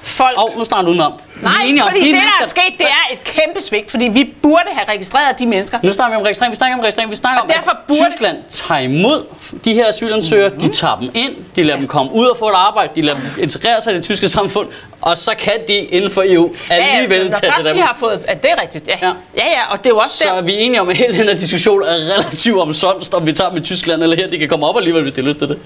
folk. 0.00 0.36
Og 0.36 0.52
nu 0.58 0.64
snakker 0.64 0.84
du 0.84 0.90
udenom. 0.90 1.12
Vi 1.34 1.46
er 1.46 1.50
Nej, 1.50 1.62
enige 1.66 1.82
om, 1.82 1.88
fordi 1.88 2.00
de 2.00 2.06
det, 2.06 2.14
der 2.14 2.20
er 2.20 2.24
mennesker- 2.24 2.48
sket, 2.48 2.78
det 2.78 2.86
er 2.86 3.12
et 3.12 3.24
kæmpe 3.24 3.60
svigt, 3.60 3.90
fordi 3.90 4.04
vi 4.04 4.24
burde 4.42 4.62
have 4.72 4.88
registreret 4.94 5.38
de 5.38 5.46
mennesker. 5.46 5.78
Nu 5.82 5.92
snakker 5.92 6.16
vi 6.16 6.20
om 6.20 6.22
registrering, 6.22 6.50
vi 6.52 6.56
snakker 6.56 6.76
om 6.76 6.80
registrering, 6.80 7.10
vi 7.10 7.16
snakker 7.16 7.38
Og 7.40 7.42
om, 7.44 7.50
derfor 7.50 7.70
at 7.70 7.76
burde- 7.88 8.10
Tyskland 8.10 8.36
tager 8.48 8.80
imod 8.80 9.24
de 9.64 9.74
her 9.74 9.88
asylansøgere, 9.88 10.50
de 10.60 10.68
tager 10.68 10.96
dem 11.00 11.10
ind, 11.14 11.36
de 11.56 11.62
lader 11.62 11.78
dem 11.78 11.86
komme 11.88 12.12
ud 12.12 12.26
og 12.26 12.36
få 12.36 12.48
et 12.48 12.54
arbejde, 12.54 12.92
de 12.96 13.02
lader 13.02 13.18
dem 13.18 13.26
integrere 13.38 13.80
sig 13.82 13.92
i 13.92 13.96
det 13.96 14.04
tyske 14.04 14.28
samfund, 14.28 14.68
og 15.00 15.18
så 15.18 15.34
kan 15.38 15.52
de 15.68 15.74
inden 15.74 16.10
for 16.10 16.22
EU 16.26 16.54
alligevel 16.70 17.26
når 17.30 17.36
tage 17.36 17.52
først 17.52 17.62
til 17.66 17.72
de 17.72 17.78
dem. 17.78 17.86
har 17.86 17.96
fået... 18.00 18.20
Er 18.28 18.34
det 18.34 18.50
er 18.50 18.62
rigtigt? 18.62 18.88
Ja. 18.88 18.96
Ja. 19.02 19.12
ja, 19.36 19.44
ja, 19.46 19.72
og 19.72 19.78
det 19.78 19.86
er 19.86 19.90
jo 19.90 19.98
også 19.98 20.16
Så 20.16 20.24
der, 20.24 20.32
er 20.32 20.40
vi 20.40 20.52
enige 20.54 20.80
om, 20.80 20.88
at 20.88 20.96
hele 20.96 21.18
den 21.18 21.28
her 21.28 21.34
diskussion 21.36 21.82
er 21.82 21.86
relativt 21.86 22.58
omsonst, 22.58 23.14
om 23.14 23.26
vi 23.26 23.32
tager 23.32 23.50
med 23.52 23.60
Tyskland 23.60 24.02
eller 24.02 24.16
her, 24.16 24.26
de 24.30 24.38
kan 24.38 24.48
komme 24.48 24.66
op 24.66 24.76
alligevel, 24.76 25.02
hvis 25.02 25.12
de 25.12 25.20
har 25.20 25.28
lyst 25.28 25.38
til 25.38 25.48
det. 25.48 25.58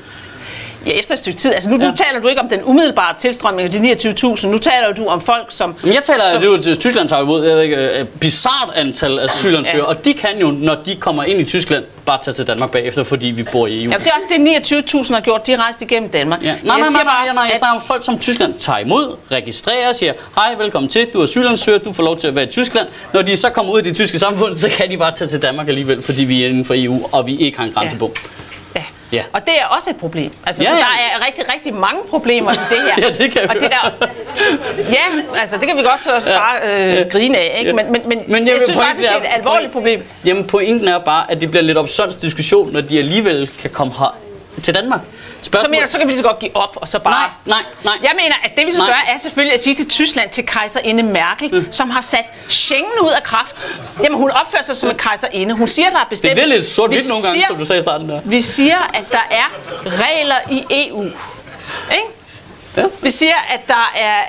Ja, 0.87 0.91
efter 0.91 1.13
et 1.15 1.19
stykke 1.19 1.39
tid. 1.39 1.53
Altså 1.55 1.71
nu, 1.71 1.77
ja. 1.81 1.89
Nu 1.89 1.95
taler 1.97 2.21
du 2.23 2.29
ikke 2.29 2.41
om 2.41 2.49
den 2.49 2.61
umiddelbare 2.65 3.15
tilstrømning 3.19 3.75
af 3.75 3.97
de 3.97 4.11
29.000. 4.11 4.47
Nu 4.47 4.59
taler 4.59 4.93
du 4.97 5.07
om 5.07 5.21
folk, 5.21 5.47
som... 5.49 5.75
Men 5.85 5.95
jeg 5.95 6.03
taler, 6.03 6.23
som, 6.33 6.41
det 6.41 6.49
er 6.49 6.53
jo 6.53 6.63
til 6.63 6.77
Tyskland 6.77 7.09
tager 7.09 7.23
imod 7.23 7.47
øh, 7.47 8.07
bizart 8.07 8.71
antal 8.75 9.19
asylansøgere, 9.19 9.87
Ja. 9.87 9.95
og 9.97 10.05
de 10.05 10.15
kan 10.15 10.39
jo, 10.41 10.51
når 10.51 10.75
de 10.87 10.97
kommer 10.97 11.25
ind 11.25 11.41
i 11.41 11.45
Tyskland, 11.45 11.85
bare 12.07 12.19
tage 12.23 12.35
til 12.35 12.47
Danmark 12.47 12.71
bagefter, 12.71 13.03
fordi 13.05 13.27
vi 13.27 13.43
bor 13.43 13.67
i 13.67 13.85
EU. 13.85 13.91
Ja, 13.93 13.99
det 13.99 14.07
er 14.07 14.11
også 14.15 14.29
det, 14.31 15.05
29.000 15.07 15.15
har 15.15 15.21
gjort. 15.21 15.47
De 15.47 15.53
er 15.53 15.57
rejst 15.65 15.83
igennem 15.83 16.09
Danmark. 16.11 16.43
Ja. 16.43 16.47
Nej, 16.47 16.55
jeg 16.55 16.65
nej, 16.65 16.79
nej, 16.79 16.89
nej, 16.93 17.05
bare, 17.05 17.35
nej, 17.35 17.47
jeg 17.51 17.59
snakker 17.59 17.81
om 17.81 17.87
folk, 17.87 18.05
som 18.05 18.19
Tyskland 18.19 18.55
tager 18.55 18.79
imod, 18.79 19.17
registrerer 19.33 19.89
og 19.89 19.95
siger, 19.95 20.13
hej, 20.35 20.55
velkommen 20.59 20.89
til, 20.89 21.07
du 21.13 21.19
er 21.19 21.23
asylansøger, 21.23 21.79
du 21.79 21.93
får 21.93 22.03
lov 22.03 22.17
til 22.17 22.29
at 22.29 22.35
være 22.35 22.45
i 22.45 22.49
Tyskland. 22.49 22.87
Når 23.13 23.23
de 23.23 23.37
så 23.37 23.51
kommer 23.51 23.73
ud 23.73 23.79
i 23.79 23.83
det 23.83 23.95
tyske 23.97 24.19
samfund, 24.19 24.57
så 24.57 24.69
kan 24.69 24.91
de 24.91 24.99
bare 24.99 25.11
tage 25.13 25.29
til 25.29 25.43
Danmark 25.43 25.69
alligevel, 25.69 26.03
fordi 26.03 26.25
vi 26.25 26.43
er 26.45 26.49
inden 26.49 26.65
for 26.65 26.75
EU, 26.77 27.07
og 27.13 27.27
vi 27.27 27.37
ikke 27.37 27.59
har 27.59 27.65
en 27.65 27.73
grænse 27.73 27.97
på. 27.97 28.13
Ja. 28.17 28.21
Ja. 29.13 29.23
Og 29.33 29.41
det 29.47 29.55
er 29.61 29.65
også 29.67 29.91
et 29.91 29.97
problem. 29.97 30.31
Altså, 30.47 30.63
Ja, 30.63 30.69
så 30.69 30.75
ja. 30.75 30.81
der 30.81 30.87
er 31.21 31.27
rigtig, 31.27 31.45
rigtig 31.55 31.75
mange 31.75 32.01
problemer 32.11 32.53
i 32.53 32.55
det 32.55 32.79
her. 32.79 32.95
Ja, 33.05 33.25
det 33.25 33.33
kan 33.33 33.49
og 33.49 33.55
det 33.55 33.71
der, 33.71 34.07
Ja, 34.91 35.39
altså 35.41 35.57
det 35.57 35.69
kan 35.69 35.77
vi 35.77 35.83
godt 35.83 36.03
så 36.05 36.11
også 36.15 36.31
bare 36.31 36.57
øh, 37.01 37.11
grine 37.11 37.39
af, 37.39 37.57
ikke? 37.59 37.71
Ja. 37.71 37.75
Men, 37.77 37.93
men, 37.93 38.03
men, 38.09 38.23
Men 38.29 38.47
jeg 38.47 38.53
jeg, 38.55 38.63
synes 38.65 38.81
faktisk, 38.81 39.09
det 39.09 39.17
er 39.17 39.21
et 39.21 39.39
alvorligt 39.39 39.73
problem. 39.73 40.03
Jamen, 40.25 40.47
pointen 40.47 40.89
er 40.89 40.99
bare, 40.99 41.31
at 41.31 41.41
det 41.41 41.51
bliver 41.51 41.63
lidt 41.63 41.79
opsonds 41.79 42.17
diskussion, 42.17 42.73
når 42.73 42.81
de 42.81 42.99
alligevel 42.99 43.51
kan 43.61 43.71
komme 43.71 43.93
her 43.99 44.17
til 44.63 44.75
Danmark. 44.75 45.01
Så, 45.43 45.47
Spørgsmål... 45.49 45.71
mener, 45.71 45.87
du, 45.87 45.93
så 45.93 45.99
kan 45.99 46.07
vi 46.07 46.13
lige 46.13 46.19
så 46.19 46.23
godt 46.29 46.39
give 46.39 46.57
op, 46.57 46.77
og 46.81 46.89
så 46.89 46.99
bare... 46.99 47.15
Nej, 47.15 47.31
nej, 47.45 47.73
nej. 47.85 47.95
Jeg 48.03 48.11
mener, 48.17 48.35
at 48.45 48.51
det 48.57 48.67
vi 48.67 48.73
skal 48.73 48.79
Nej. 48.83 48.89
gøre, 48.89 49.15
er 49.15 49.19
selvfølgelig 49.19 49.55
at 49.55 49.61
sige 49.61 49.75
til 49.75 49.89
Tyskland, 49.89 50.31
til 50.31 50.47
kejserinde 50.47 51.03
Merkel, 51.03 51.55
mm. 51.55 51.73
som 51.73 51.91
har 51.91 52.01
sat 52.01 52.25
Schengen 52.49 52.93
ud 53.03 53.11
af 53.17 53.23
kraft. 53.23 53.67
Jamen, 54.03 54.19
hun 54.19 54.31
opfører 54.31 54.63
sig 54.63 54.77
som 54.77 54.91
en 54.91 54.97
kejserinde. 54.97 55.55
Hun 55.55 55.69
siger, 55.69 55.91
der 55.91 55.97
er 55.97 56.01
Det 56.01 56.09
bestemt... 56.09 56.33
bliver 56.33 56.47
lidt 56.47 56.67
sort-hvidt 56.67 57.03
Vi 57.05 57.09
nogle 57.09 57.23
gange, 57.23 57.35
siger- 57.41 57.47
som 57.49 57.57
du 57.59 57.65
sagde 57.65 57.79
i 57.79 57.83
starten 57.83 58.09
der. 58.09 58.21
Vi 58.25 58.41
siger, 58.41 58.91
at 58.95 59.05
der 59.13 59.27
er 59.31 59.53
regler 59.85 60.37
i 60.51 60.65
EU. 60.71 61.03
Ikke? 61.05 61.13
Ja. 62.77 62.85
Vi 63.03 63.11
siger, 63.11 63.35
at 63.55 63.61
der 63.69 63.93
er 63.97 64.21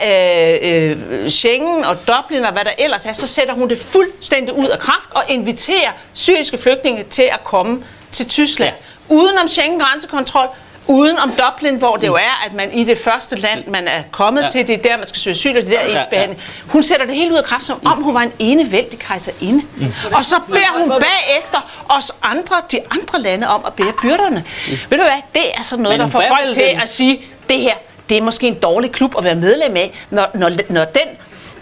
øh, 0.62 0.92
øh, 1.24 1.30
Schengen 1.30 1.86
og 1.86 1.98
Dublin 2.08 2.46
og 2.46 2.52
hvad 2.54 2.66
der 2.66 2.72
ellers 2.78 3.06
er, 3.06 3.14
så 3.14 3.28
sætter 3.28 3.54
hun 3.54 3.70
det 3.70 3.78
fuldstændig 3.80 4.54
ud 4.56 4.68
af 4.68 4.80
kraft 4.80 5.10
og 5.12 5.24
inviterer 5.28 5.92
syriske 6.14 6.58
flygtninge 6.58 7.04
til 7.04 7.22
at 7.32 7.44
komme 7.44 7.84
til 8.12 8.30
Tyskland. 8.30 8.74
Ja. 9.10 9.16
Udenom 9.16 9.48
Schengen 9.48 9.80
grænsekontrol, 9.80 10.48
uden 10.88 11.18
om 11.20 11.32
Dublin, 11.32 11.76
hvor 11.76 11.96
det 11.96 12.08
jo 12.08 12.16
er, 12.16 12.46
at 12.46 12.54
man 12.54 12.74
i 12.74 12.84
det 12.84 12.98
første 12.98 13.36
land, 13.36 13.68
man 13.68 13.88
er 13.88 14.04
kommet 14.12 14.42
Ja. 14.44 14.50
til, 14.50 14.68
det 14.68 14.74
er 14.74 14.82
der, 14.82 14.98
man 14.98 15.06
skal 15.06 15.20
søge 15.22 15.32
asyl, 15.32 15.58
og 15.58 15.64
det 15.64 15.74
er 15.74 15.78
der 15.80 15.86
ens 15.86 15.94
ja. 15.94 16.04
behandling. 16.10 16.42
Hun 16.68 16.84
sætter 16.84 17.06
det 17.06 17.16
helt 17.16 17.32
ud 17.32 17.38
af 17.38 17.44
kraft, 17.44 17.64
som 17.64 17.86
om 17.88 18.04
hun 18.04 18.14
var 18.14 18.22
en 18.22 18.32
enevældig 18.40 19.00
kejserinde. 19.00 19.64
Mm. 19.78 19.94
Og 20.14 20.26
så 20.26 20.36
beder 20.48 20.80
hun 20.80 20.90
bagefter 20.90 21.86
os 21.90 22.12
andre, 22.24 22.56
de 22.72 22.80
andre 22.92 23.22
lande, 23.22 23.48
om 23.48 23.64
at 23.66 23.74
bære 23.74 23.94
byrderne. 24.02 24.44
Ved 24.90 24.98
du 24.98 25.04
hvad, 25.04 25.22
det 25.34 25.44
er 25.58 25.64
sådan 25.64 25.84
noget, 25.84 25.98
Mm. 25.98 26.04
Men 26.04 26.12
der 26.12 26.12
får 26.12 26.24
folk 26.42 26.54
til 26.54 26.64
den- 26.64 26.82
at 26.82 26.90
sige, 26.90 27.22
det 27.50 27.60
her, 27.62 27.74
det 28.10 28.18
er 28.18 28.22
måske 28.22 28.48
en 28.48 28.54
dårlig 28.60 28.92
klub 28.92 29.16
at 29.18 29.24
være 29.24 29.36
medlem 29.36 29.76
af, 29.78 29.94
når, 30.10 30.28
når, 30.34 30.52
når 30.70 30.86
den, 30.86 31.08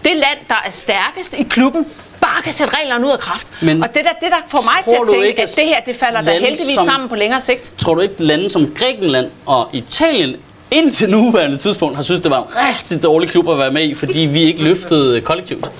det 0.04 0.12
land, 0.14 0.38
der 0.48 0.62
er 0.66 0.70
stærkest 0.70 1.34
i 1.34 1.42
klubben, 1.42 1.86
bare 2.26 2.42
kan 2.42 2.52
sætte 2.52 2.76
reglerne 2.82 3.06
ud 3.06 3.12
af 3.12 3.18
kraft. 3.18 3.48
Men 3.62 3.82
og 3.82 3.88
det 3.94 4.02
der, 4.04 4.10
det 4.26 4.30
der 4.30 4.42
får 4.48 4.62
mig 4.62 4.84
til 4.84 5.02
at 5.02 5.08
tænke, 5.10 5.28
ikke, 5.28 5.42
at 5.42 5.52
det 5.56 5.64
her, 5.64 5.80
det 5.86 5.96
falder 5.96 6.20
da 6.20 6.26
lande 6.30 6.40
heldigvis 6.46 6.74
som- 6.74 6.84
sammen 6.84 7.08
på 7.08 7.16
længere 7.16 7.40
sigt. 7.40 7.72
Tror 7.78 7.94
du 7.94 8.00
ikke, 8.00 8.14
lande 8.18 8.50
som 8.50 8.74
Grækenland 8.78 9.30
og 9.46 9.68
Italien 9.72 10.36
indtil 10.70 11.10
nuværende 11.10 11.56
tidspunkt 11.56 11.96
har 11.96 12.02
synes, 12.02 12.20
det 12.20 12.30
var 12.30 12.38
en 12.38 12.48
rigtig 12.68 13.02
dårlig 13.02 13.28
klub 13.28 13.48
at 13.50 13.58
være 13.58 13.70
med 13.70 13.82
i, 13.84 13.94
fordi 13.94 14.18
vi 14.18 14.42
ikke 14.42 14.62
løftede 14.62 15.20
kollektivt? 15.20 15.70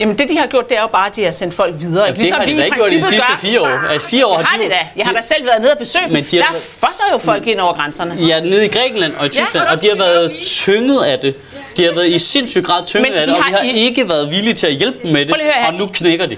Jamen 0.00 0.18
det, 0.18 0.28
de 0.30 0.38
har 0.38 0.46
gjort, 0.46 0.68
det 0.68 0.76
er 0.76 0.80
jo 0.80 0.86
bare, 0.86 1.06
at 1.06 1.16
de 1.16 1.24
har 1.24 1.30
sendt 1.30 1.54
folk 1.54 1.74
videre. 1.78 2.04
Ja, 2.06 2.12
det 2.12 2.30
har 2.32 2.44
de 2.44 2.56
da 2.58 2.64
ikke 2.64 2.76
gjort 2.76 2.92
i 2.92 2.96
de 2.96 3.02
sidste 3.02 3.26
fire 3.38 3.60
år. 3.60 3.88
Altså, 3.90 4.08
fire 4.08 4.26
år 4.26 4.36
det 4.36 4.46
har 4.46 4.58
de, 4.58 4.64
de 4.64 4.68
da. 4.68 4.78
Jeg 4.96 5.06
har 5.06 5.12
da 5.12 5.20
selv 5.20 5.44
været 5.46 5.60
nede 5.60 5.72
og 5.72 5.78
besøge 5.78 6.04
dem. 6.04 6.12
Men 6.12 6.24
de 6.30 6.42
har 6.42 6.52
Der 6.52 6.58
fosser 6.60 7.02
jo 7.12 7.18
folk 7.18 7.46
ind 7.46 7.60
over 7.60 7.72
grænserne. 7.72 8.14
Ja, 8.26 8.40
nede 8.40 8.64
i 8.64 8.68
Grækenland 8.68 9.14
og 9.16 9.26
i 9.26 9.28
Tyskland, 9.28 9.66
og 9.66 9.82
de 9.82 9.88
har 9.88 9.96
været 9.96 10.32
tynget 10.44 11.02
af 11.02 11.18
det. 11.18 11.34
De 11.78 11.84
har 11.84 11.92
været 11.92 12.08
i 12.08 12.18
sindssyg 12.18 12.64
grad 12.64 12.86
tynget 12.86 13.06
af 13.12 13.26
de 13.26 13.32
det, 13.32 13.38
og 13.40 13.44
vi 13.48 13.52
har 13.52 13.62
i- 13.62 13.70
ikke 13.80 14.08
været 14.08 14.30
villige 14.30 14.54
til 14.54 14.66
at 14.66 14.72
hjælpe 14.74 14.98
dem 15.02 15.12
med 15.12 15.26
det, 15.26 15.36
høre 15.42 15.66
og 15.68 15.74
nu 15.74 15.86
knækker 15.92 16.26
de. 16.26 16.36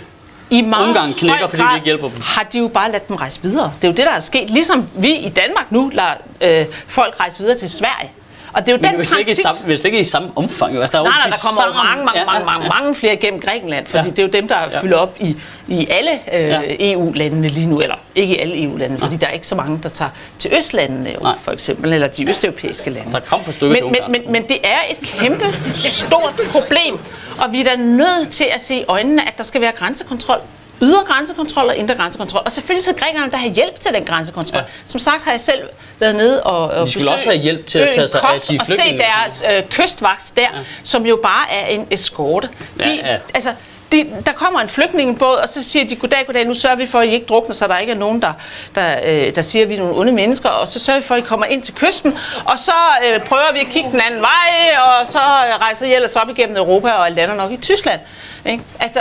I 0.50 0.62
meget 0.62 0.88
Ungarn 0.88 1.14
knækker, 1.14 1.46
fordi 1.46 1.62
vi 1.62 1.68
ikke 1.74 1.84
hjælper 1.84 2.08
dem. 2.08 2.20
har 2.24 2.42
de 2.42 2.58
jo 2.58 2.68
bare 2.68 2.90
ladt 2.92 3.08
dem 3.08 3.16
rejse 3.16 3.42
videre. 3.42 3.72
Det 3.82 3.84
er 3.84 3.92
jo 3.92 3.96
det, 3.96 4.06
der 4.06 4.12
er 4.12 4.20
sket. 4.20 4.50
Ligesom 4.50 4.88
vi 4.94 5.14
i 5.14 5.28
Danmark 5.28 5.72
nu 5.72 5.90
lader 5.94 6.14
øh, 6.40 6.66
folk 6.88 7.20
rejse 7.20 7.38
videre 7.38 7.54
til 7.56 7.70
Sverige. 7.70 8.10
Og 8.52 8.60
det 8.66 8.68
er 8.68 8.72
jo 8.72 8.76
Men 8.82 8.84
den 8.90 8.94
hvis 8.96 9.08
det, 9.08 9.18
ikke 9.18 9.30
i 9.30 9.34
transit... 9.34 9.42
samme, 9.58 9.66
hvis 9.66 9.80
det 9.80 9.86
ikke 9.86 9.96
er 9.98 10.00
i 10.00 10.04
samme 10.04 10.30
omfang, 10.36 10.76
altså, 10.76 10.92
der 10.92 10.98
er 10.98 11.02
Nej, 11.02 11.12
nej, 11.18 11.26
der 11.28 11.36
kommer 11.46 11.78
jo 11.78 11.84
mange, 11.84 12.04
mange, 12.04 12.18
Ja, 12.20 12.24
mange, 12.26 12.44
mange, 12.44 12.68
mange 12.68 12.94
flere 12.94 13.12
igennem 13.14 13.40
Grækenland, 13.40 13.86
fordi 13.86 14.04
Ja. 14.04 14.10
det 14.10 14.18
er 14.18 14.22
jo 14.22 14.28
dem, 14.28 14.48
der 14.48 14.56
Ja. 14.72 14.80
fylder 14.80 14.96
op 14.96 15.16
i, 15.20 15.36
i 15.68 15.86
alle 15.90 16.10
øh, 16.32 16.48
Ja. 16.48 16.60
EU-landene 16.92 17.48
lige 17.48 17.68
nu, 17.68 17.80
eller 17.80 17.94
ikke 18.14 18.36
i 18.36 18.38
alle 18.38 18.62
EU-landene, 18.62 19.00
fordi 19.00 19.16
der 19.16 19.26
er 19.26 19.32
ikke 19.32 19.46
så 19.46 19.54
mange, 19.54 19.80
der 19.82 19.88
tager 19.88 20.10
til 20.38 20.50
Østlandene 20.56 21.10
jo, 21.10 21.32
for 21.42 21.52
eksempel, 21.52 21.92
eller 21.92 22.08
de 22.08 22.28
østeuropæiske 22.30 22.90
lande. 22.90 23.12
Der 23.12 23.20
kom 23.20 23.40
på 23.44 23.52
stykker 23.52 23.76
til 23.76 23.84
men, 23.84 23.94
men, 24.08 24.12
men, 24.12 24.32
men 24.32 24.42
det 24.48 24.58
er 24.64 24.78
et 24.90 24.98
kæmpe, 25.00 25.44
stort 25.74 26.40
problem, 26.52 26.98
og 27.38 27.52
vi 27.52 27.60
er 27.60 27.64
da 27.64 27.76
nødt 27.76 28.30
til 28.30 28.46
at 28.54 28.60
se 28.60 28.74
i 28.74 28.84
øjnene, 28.88 29.22
at 29.28 29.34
der 29.38 29.44
skal 29.44 29.60
være 29.60 29.72
grænsekontrol. 29.72 30.38
Ydre 30.82 31.04
grænsekontrol 31.06 31.68
og 31.68 31.76
indre 31.76 31.94
grænsekontrol. 31.94 32.42
Og 32.44 32.52
selvfølgelig 32.52 32.84
skal 32.84 32.96
grækerne 32.96 33.30
der 33.30 33.36
have 33.36 33.52
hjælp 33.52 33.80
til 33.80 33.94
den 33.94 34.04
grænsekontrol. 34.04 34.60
Ja. 34.60 34.64
Som 34.86 35.00
sagt 35.00 35.24
har 35.24 35.30
jeg 35.30 35.40
selv 35.40 35.62
været 35.98 36.16
nede 36.16 36.42
og, 36.42 36.62
og 36.62 36.78
De 36.78 36.84
besøge 36.84 37.10
også 37.10 37.28
have 37.28 37.40
hjælp 37.40 37.66
til 37.66 37.78
at 37.78 37.94
tage 37.94 38.08
sig 38.08 38.20
af 38.22 38.40
de 38.50 38.58
og 38.60 38.66
se 38.66 38.98
deres 38.98 39.44
øh, 39.56 39.62
kystvagt 39.70 40.32
der, 40.36 40.42
ja. 40.42 40.48
som 40.82 41.06
jo 41.06 41.18
bare 41.22 41.50
er 41.50 41.66
en 41.66 41.86
eskorte. 41.90 42.48
De, 42.78 42.84
Ja, 42.84 43.12
ja. 43.12 43.18
Altså, 43.34 43.50
de, 43.92 44.06
der 44.26 44.32
kommer 44.32 44.60
en 44.60 44.68
flygtningebåd, 44.68 45.36
og 45.36 45.48
så 45.48 45.64
siger 45.64 45.86
de, 45.86 45.96
goddag, 45.96 46.26
goddag, 46.26 46.44
nu 46.44 46.54
sørger 46.54 46.76
vi 46.76 46.86
for, 46.86 47.00
at 47.00 47.08
I 47.08 47.10
ikke 47.10 47.26
drukner, 47.26 47.54
så 47.54 47.66
der 47.66 47.78
ikke 47.78 47.92
er 47.92 47.96
nogen, 47.96 48.22
der, 48.22 48.32
der, 48.74 48.96
øh, 49.04 49.34
der 49.34 49.42
siger, 49.42 49.62
at 49.62 49.68
vi 49.68 49.74
er 49.74 49.78
nogle 49.78 49.96
onde 49.96 50.12
mennesker, 50.12 50.48
og 50.48 50.68
så 50.68 50.78
sørger 50.78 51.00
vi 51.00 51.06
for, 51.06 51.14
at 51.14 51.20
I 51.20 51.26
kommer 51.26 51.46
ind 51.46 51.62
til 51.62 51.74
kysten, 51.74 52.18
og 52.44 52.58
så 52.58 52.72
øh, 53.06 53.20
prøver 53.20 53.52
vi 53.52 53.58
at 53.58 53.66
kigge 53.66 53.92
den 53.92 54.00
anden 54.00 54.20
vej, 54.20 54.76
og 54.84 55.06
så 55.06 55.18
rejser 55.60 55.86
I 55.86 55.94
ellers 55.94 56.16
op 56.16 56.28
igennem 56.30 56.56
Europa, 56.56 56.90
og 56.90 57.12
lander 57.12 57.34
nok 57.34 57.52
i 57.52 57.56
Tyskland. 57.56 58.00
Ikke? 58.46 58.62
Altså, 58.80 59.00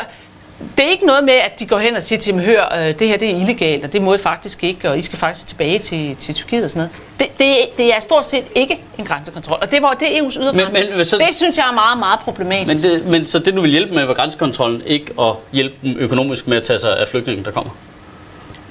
det 0.78 0.86
er 0.86 0.90
ikke 0.90 1.06
noget 1.06 1.24
med, 1.24 1.34
at 1.34 1.60
de 1.60 1.66
går 1.66 1.78
hen 1.78 1.96
og 1.96 2.02
siger 2.02 2.20
til 2.20 2.34
dem, 2.34 2.42
hør, 2.42 2.76
øh, 2.78 3.00
det 3.00 3.08
her 3.08 3.18
det 3.18 3.30
er 3.32 3.36
illegalt, 3.36 3.84
og 3.86 3.94
det 3.94 4.02
må 4.02 4.14
I 4.14 4.18
faktisk 4.18 4.64
ikke, 4.64 4.90
og 4.90 4.98
I 4.98 5.02
skal 5.02 5.20
faktisk 5.20 5.48
tilbage 5.48 5.80
til, 5.80 6.16
til 6.16 6.36
Tyrkiet 6.36 6.64
og 6.64 6.70
sådan 6.70 6.80
noget. 6.80 6.92
Det, 7.20 7.40
det, 7.40 7.78
det 7.78 7.96
er 7.96 8.00
stort 8.00 8.26
set 8.26 8.44
ikke 8.56 8.80
en 8.98 9.06
grænsekontrol, 9.06 9.58
og 9.62 9.72
det 9.72 9.82
var 9.82 9.94
det 9.94 10.18
er 10.18 10.22
EU's 10.22 10.40
ydre 10.42 10.54
Men- 10.54 10.66
men- 10.96 11.06
så- 11.06 11.18
det 11.18 11.36
synes 11.36 11.58
jeg 11.58 11.66
er 11.70 11.74
meget, 11.74 12.00
meget 12.00 12.20
problematisk. 12.20 12.86
Men, 12.90 12.94
det, 12.94 13.06
men 13.08 13.26
så 13.26 13.40
det, 13.40 13.54
du 13.56 13.62
vil 13.62 13.72
hjælpe 13.72 13.94
med, 13.96 14.06
var 14.06 14.14
grænsekontrollen, 14.14 14.82
ikke 14.86 15.14
at 15.22 15.34
hjælpe 15.54 15.76
dem 15.84 15.96
økonomisk 16.00 16.48
med 16.48 16.58
at 16.58 16.64
tage 16.64 16.80
sig 16.80 17.00
af 17.00 17.08
flygtninge, 17.08 17.44
der 17.44 17.52
kommer? 17.52 17.72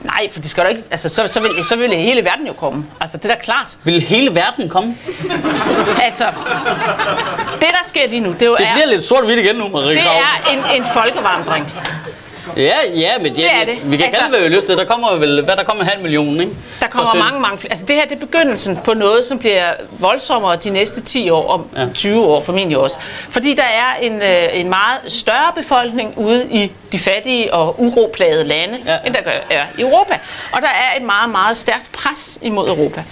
Nej, 0.03 0.29
for 0.33 0.41
det 0.41 0.51
skal 0.51 0.65
da 0.65 0.69
ikke, 0.69 0.83
altså, 0.91 1.09
så, 1.09 1.29
så, 1.29 1.41
vil, 1.41 1.51
så 1.65 1.77
vil 1.77 1.95
hele 1.95 2.25
verden 2.25 2.47
jo 2.47 2.53
komme. 2.53 2.87
Altså, 3.01 3.19
det 3.19 3.25
er 3.31 3.35
da 3.35 3.41
klart. 3.41 3.79
Vil 3.85 4.01
hele 4.01 4.35
verden 4.35 4.69
komme? 4.69 4.97
Altså, 6.03 6.25
det 7.53 7.69
der 7.71 7.85
sker 7.85 8.09
lige 8.09 8.21
nu, 8.21 8.33
det, 8.33 8.43
er 8.43 8.47
jo 8.47 8.57
Det 8.57 8.67
er, 8.67 8.75
bliver 8.75 8.87
lidt 8.87 9.03
sort-hvidt 9.03 9.39
igen 9.39 9.57
nu, 9.57 9.69
Marie 9.69 9.89
det 9.95 9.99
er 9.99 10.53
en, 10.53 10.81
en 10.81 10.87
folkevandring. 10.95 11.73
Ja, 12.57 12.75
ja, 12.95 13.19
men 13.19 13.33
ja, 13.33 13.43
Det 13.43 13.51
er 13.55 13.65
det. 13.65 13.91
vi 13.91 13.97
kan 13.97 14.05
Altså- 14.07 14.21
kalde 14.21 14.33
det, 14.33 14.41
hvad 14.41 14.49
vi 14.51 14.55
lyst 14.57 14.67
til. 14.67 14.77
Der 14.77 14.85
kommer 14.85 15.15
vel, 15.17 15.45
hvad 15.45 15.57
der 15.57 15.63
kommer 15.65 15.83
en 15.85 15.89
halv 15.91 16.03
million, 16.03 16.41
ikke? 16.41 16.53
Der 16.81 16.87
kommer 16.87 17.11
For 17.11 17.13
at 17.19 17.25
mange, 17.25 17.41
mange 17.41 17.59
flere. 17.59 17.73
Altså 17.73 17.85
det 17.85 17.97
her 17.97 18.05
det 18.05 18.13
er 18.13 18.19
begyndelsen 18.19 18.77
på 18.77 18.95
noget, 18.95 19.25
som 19.25 19.39
bliver 19.39 19.73
voldsommere 19.99 20.57
de 20.57 20.71
næste 20.71 21.01
10 21.03 21.31
år, 21.31 21.47
og 21.53 21.67
ja. 21.77 21.87
20 21.95 22.25
år 22.27 22.41
formentlig 22.41 22.79
også. 22.79 22.99
Fordi 23.31 23.55
der 23.55 23.63
er 23.63 23.97
en, 24.03 24.23
øh, 24.23 24.61
en 24.61 24.69
meget 24.69 24.99
større 25.13 25.53
befolkning 25.57 26.15
ude 26.19 26.47
i 26.51 26.73
de 26.93 26.99
fattige 26.99 27.55
og 27.55 27.81
uroplagede 27.81 28.45
lande, 28.45 28.79
Ja. 28.87 28.93
ja. 28.93 28.99
end 29.07 29.15
der 29.15 29.23
gør, 29.23 29.31
er 29.51 29.63
i 29.79 29.81
Europa. 29.81 30.19
Og 30.53 30.63
der 30.63 30.69
er 30.69 30.97
et 31.01 31.03
meget, 31.07 31.31
meget 31.31 31.57
stærkt 31.57 31.93
pres 31.93 32.39
imod 32.43 32.69
Europa. 32.69 33.03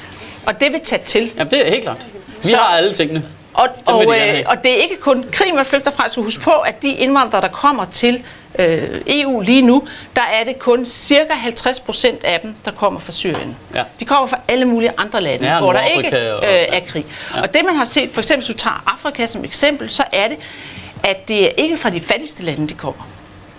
Og 0.46 0.60
det 0.60 0.72
vil 0.72 0.80
tage 0.80 1.02
til. 1.04 1.30
Jamen, 1.38 1.50
det 1.50 1.66
er 1.66 1.70
helt 1.70 1.82
klart. 1.82 1.96
Vi 2.42 2.48
Så- 2.48 2.56
har 2.56 2.76
alle 2.76 2.92
tingene. 2.94 3.22
Og, 3.56 3.68
og, 3.86 4.02
øh, 4.04 4.42
og 4.46 4.64
det 4.64 4.72
er 4.72 4.76
ikke 4.76 4.96
kun 5.00 5.24
krig, 5.32 5.54
man 5.54 5.64
flygter 5.64 5.90
fra. 5.90 6.02
Jeg 6.02 6.10
skal 6.10 6.22
huske 6.22 6.42
på, 6.42 6.50
at 6.50 6.82
de 6.82 6.92
indvandrere, 6.92 7.42
der 7.42 7.48
kommer 7.48 7.84
til 7.84 8.24
øh, 8.58 9.00
EU 9.06 9.40
lige 9.40 9.62
nu, 9.62 9.88
der 10.16 10.22
er 10.22 10.44
det 10.44 10.58
kun 10.58 10.84
cirka 10.84 11.32
50 11.32 11.80
procent 11.80 12.24
af 12.24 12.40
dem, 12.40 12.54
der 12.64 12.70
kommer 12.70 13.00
fra 13.00 13.12
Syrien. 13.12 13.56
Ja. 13.74 13.82
De 14.00 14.04
kommer 14.04 14.26
fra 14.26 14.38
alle 14.48 14.64
mulige 14.64 14.90
andre 14.98 15.20
lande, 15.20 15.46
Ja, 15.46 15.58
hvor 15.58 15.72
der 15.72 15.82
ikke 15.82 16.16
øh, 16.16 16.42
er 16.42 16.80
krig. 16.86 17.06
Ja. 17.34 17.42
Og 17.42 17.54
det, 17.54 17.62
man 17.66 17.76
har 17.76 17.84
set, 17.84 18.10
for 18.12 18.20
eksempel, 18.20 18.46
hvis 18.46 18.54
du 18.56 18.58
tager 18.62 18.82
Afrika 18.86 19.26
som 19.26 19.44
eksempel, 19.44 19.90
så 19.90 20.04
er 20.12 20.28
det, 20.28 20.36
at 21.02 21.28
det 21.28 21.44
er 21.44 21.50
ikke 21.56 21.76
fra 21.76 21.90
de 21.90 22.00
fattigste 22.00 22.42
lande, 22.44 22.68
de 22.68 22.74
kommer. 22.74 23.08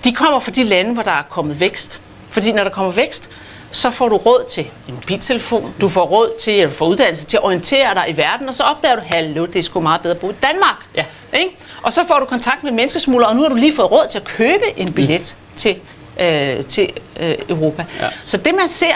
De 0.04 0.14
kommer 0.14 0.40
fra 0.40 0.52
de 0.52 0.64
lande, 0.64 0.94
hvor 0.94 1.04
der 1.04 1.12
er 1.12 1.24
kommet 1.30 1.60
vækst. 1.60 2.02
Fordi 2.30 2.52
når 2.52 2.64
der 2.64 2.72
kommer 2.72 2.92
vækst, 2.92 3.30
så 3.72 3.92
får 3.92 4.10
du 4.10 4.18
råd 4.18 4.46
til 4.50 4.64
en 4.88 4.94
mobiltelefon, 4.94 5.74
du 5.82 5.90
får 5.90 6.06
råd 6.06 6.40
til 6.40 6.52
at 6.52 6.72
få 6.72 6.86
uddannelse, 6.86 7.26
til 7.26 7.38
at 7.38 7.44
orientere 7.44 7.94
dig 7.96 8.06
i 8.08 8.18
verden, 8.18 8.48
og 8.48 8.54
så 8.54 8.64
opdager 8.64 8.96
du, 8.96 9.02
hallo, 9.06 9.46
det 9.46 9.56
er 9.56 9.64
sgu 9.64 9.80
meget 9.80 10.02
bedre 10.02 10.16
at 10.16 10.22
bo 10.22 10.30
i 10.30 10.34
Danmark. 10.44 10.86
Ja. 10.96 11.06
Ikke? 11.34 11.58
Og 11.84 11.94
så 11.94 12.02
får 12.08 12.20
du 12.20 12.26
kontakt 12.26 12.64
med 12.64 12.72
menneskesmuglere, 12.72 13.30
og 13.30 13.36
nu 13.36 13.42
har 13.42 13.50
du 13.50 13.56
lige 13.56 13.76
fået 13.76 13.92
råd 13.92 14.08
til 14.10 14.18
at 14.18 14.24
købe 14.26 14.64
en 14.80 14.94
billet 14.94 15.36
mm. 15.40 15.58
til, 15.58 15.76
øh, 16.20 16.66
til 16.66 16.94
øh, 17.20 17.36
Europa. 17.50 17.86
Ja. 18.02 18.08
Så 18.24 18.38
det 18.38 18.56
man 18.56 18.68
ser, 18.68 18.94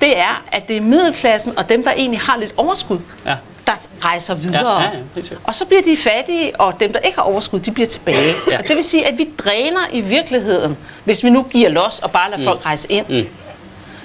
det 0.00 0.18
er, 0.18 0.44
at 0.52 0.68
det 0.68 0.76
er 0.76 0.80
middelklassen 0.80 1.58
og 1.58 1.68
dem, 1.68 1.84
der 1.84 1.92
egentlig 1.92 2.20
har 2.20 2.36
lidt 2.36 2.54
overskud, 2.56 2.98
Ja. 3.26 3.36
der 3.66 3.72
rejser 4.04 4.34
videre. 4.34 4.82
Ja, 4.82 4.88
ja, 4.88 4.98
ja, 5.16 5.22
og 5.44 5.54
så 5.54 5.64
bliver 5.66 5.82
de 5.82 5.96
fattige, 5.96 6.60
og 6.60 6.80
dem, 6.80 6.92
der 6.92 6.98
ikke 7.00 7.18
har 7.18 7.22
overskud, 7.24 7.60
de 7.60 7.70
bliver 7.70 7.86
tilbage. 7.86 8.34
Ja. 8.50 8.58
Og 8.58 8.68
det 8.68 8.76
vil 8.76 8.84
sige, 8.84 9.06
at 9.06 9.18
vi 9.18 9.28
dræner 9.38 9.80
i 9.92 10.00
virkeligheden, 10.00 10.78
hvis 11.04 11.24
vi 11.24 11.30
nu 11.30 11.42
giver 11.42 11.68
los 11.68 11.98
og 11.98 12.10
bare 12.10 12.30
lader 12.30 12.38
mm. 12.38 12.44
folk 12.44 12.66
rejse 12.66 12.92
ind, 12.92 13.06
mm. 13.08 13.26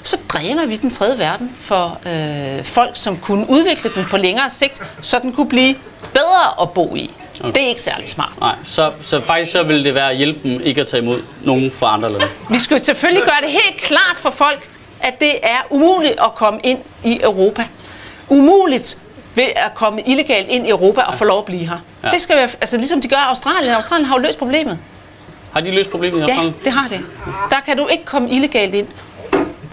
Så 0.05 0.17
dræner 0.29 0.65
vi 0.65 0.75
den 0.75 0.89
tredje 0.89 1.19
verden 1.19 1.55
for 1.59 1.99
øh, 2.05 2.63
folk, 2.65 2.91
som 2.93 3.17
kunne 3.17 3.49
udvikle 3.49 3.91
den 3.95 4.05
på 4.05 4.17
længere 4.17 4.49
sigt, 4.49 4.83
så 5.01 5.19
den 5.19 5.31
kunne 5.33 5.49
blive 5.49 5.75
bedre 6.13 6.61
at 6.61 6.69
bo 6.71 6.95
i. 6.95 7.13
Okay. 7.39 7.51
Det 7.53 7.63
er 7.63 7.67
ikke 7.67 7.81
særlig 7.81 8.09
smart. 8.09 8.39
Nej, 8.41 8.55
så, 8.63 8.91
så 9.01 9.21
faktisk 9.25 9.51
så 9.51 9.63
vil 9.63 9.83
det 9.83 9.95
være 9.95 10.09
at 10.11 10.17
hjælpe 10.17 10.49
dem 10.49 10.61
ikke 10.61 10.81
at 10.81 10.87
tage 10.87 11.03
imod 11.03 11.21
nogen 11.43 11.71
fra 11.71 11.93
andre 11.93 12.11
lande. 12.11 12.27
Vi 12.49 12.59
skal 12.59 12.79
selvfølgelig 12.79 13.23
gøre 13.23 13.41
det 13.41 13.49
helt 13.49 13.77
klart 13.81 14.15
for 14.17 14.29
folk, 14.29 14.69
at 14.99 15.19
det 15.19 15.33
er 15.43 15.57
umuligt 15.69 16.13
at 16.19 16.35
komme 16.35 16.59
ind 16.63 16.79
i 17.03 17.19
Europa. 17.23 17.65
Umuligt 18.29 18.97
ved 19.35 19.43
at 19.55 19.71
komme 19.75 20.01
illegalt 20.05 20.49
ind 20.49 20.67
i 20.67 20.69
Europa 20.69 21.01
og 21.01 21.15
få 21.15 21.25
lov 21.25 21.39
at 21.39 21.45
blive 21.45 21.59
her. 21.67 21.77
Ja. 22.03 22.07
Ja. 22.07 22.13
Det 22.13 22.21
skal 22.21 22.35
være, 22.37 22.49
altså 22.61 22.77
ligesom 22.77 23.01
de 23.01 23.07
gør 23.07 23.15
i 23.15 23.19
Australien. 23.29 23.73
Australien 23.73 24.05
har 24.05 24.15
jo 24.15 24.21
løst 24.21 24.37
problemet. 24.37 24.79
Har 25.53 25.61
de 25.61 25.71
løst 25.71 25.89
problemet 25.91 26.17
i 26.17 26.19
Ja, 26.21 26.25
Australien? 26.27 26.55
det 26.65 26.71
har 26.73 26.87
det. 26.87 27.01
Der 27.49 27.59
kan 27.65 27.77
du 27.77 27.87
ikke 27.87 28.05
komme 28.05 28.29
illegalt 28.29 28.75
ind. 28.75 28.87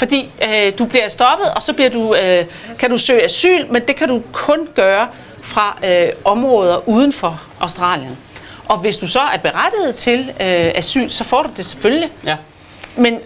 Fordi 0.03 0.31
øh, 0.43 0.73
du 0.79 0.85
bliver 0.85 1.09
stoppet, 1.09 1.47
og 1.57 1.63
så 1.63 1.73
bliver 1.73 1.91
du, 1.91 2.15
øh, 2.15 2.45
kan 2.79 2.91
du 2.91 2.99
søge 2.99 3.25
asyl, 3.25 3.67
men 3.71 3.83
det 3.89 3.97
kan 3.97 4.09
du 4.09 4.23
kun 4.33 4.69
gøre 4.75 5.09
fra 5.43 5.79
øh, 5.87 6.09
områder 6.25 6.89
uden 6.89 7.13
for 7.13 7.41
Australien. 7.61 8.19
Og 8.69 8.79
hvis 8.79 8.97
du 8.99 9.07
så 9.07 9.21
er 9.21 9.37
berettiget 9.39 9.95
til 9.95 10.19
øh, 10.21 10.73
asyl, 10.75 11.09
så 11.09 11.25
får 11.25 11.43
du 11.43 11.51
det 11.57 11.67
selvfølgelig. 11.67 12.11
Ja. 12.25 12.37
Men, 12.97 13.19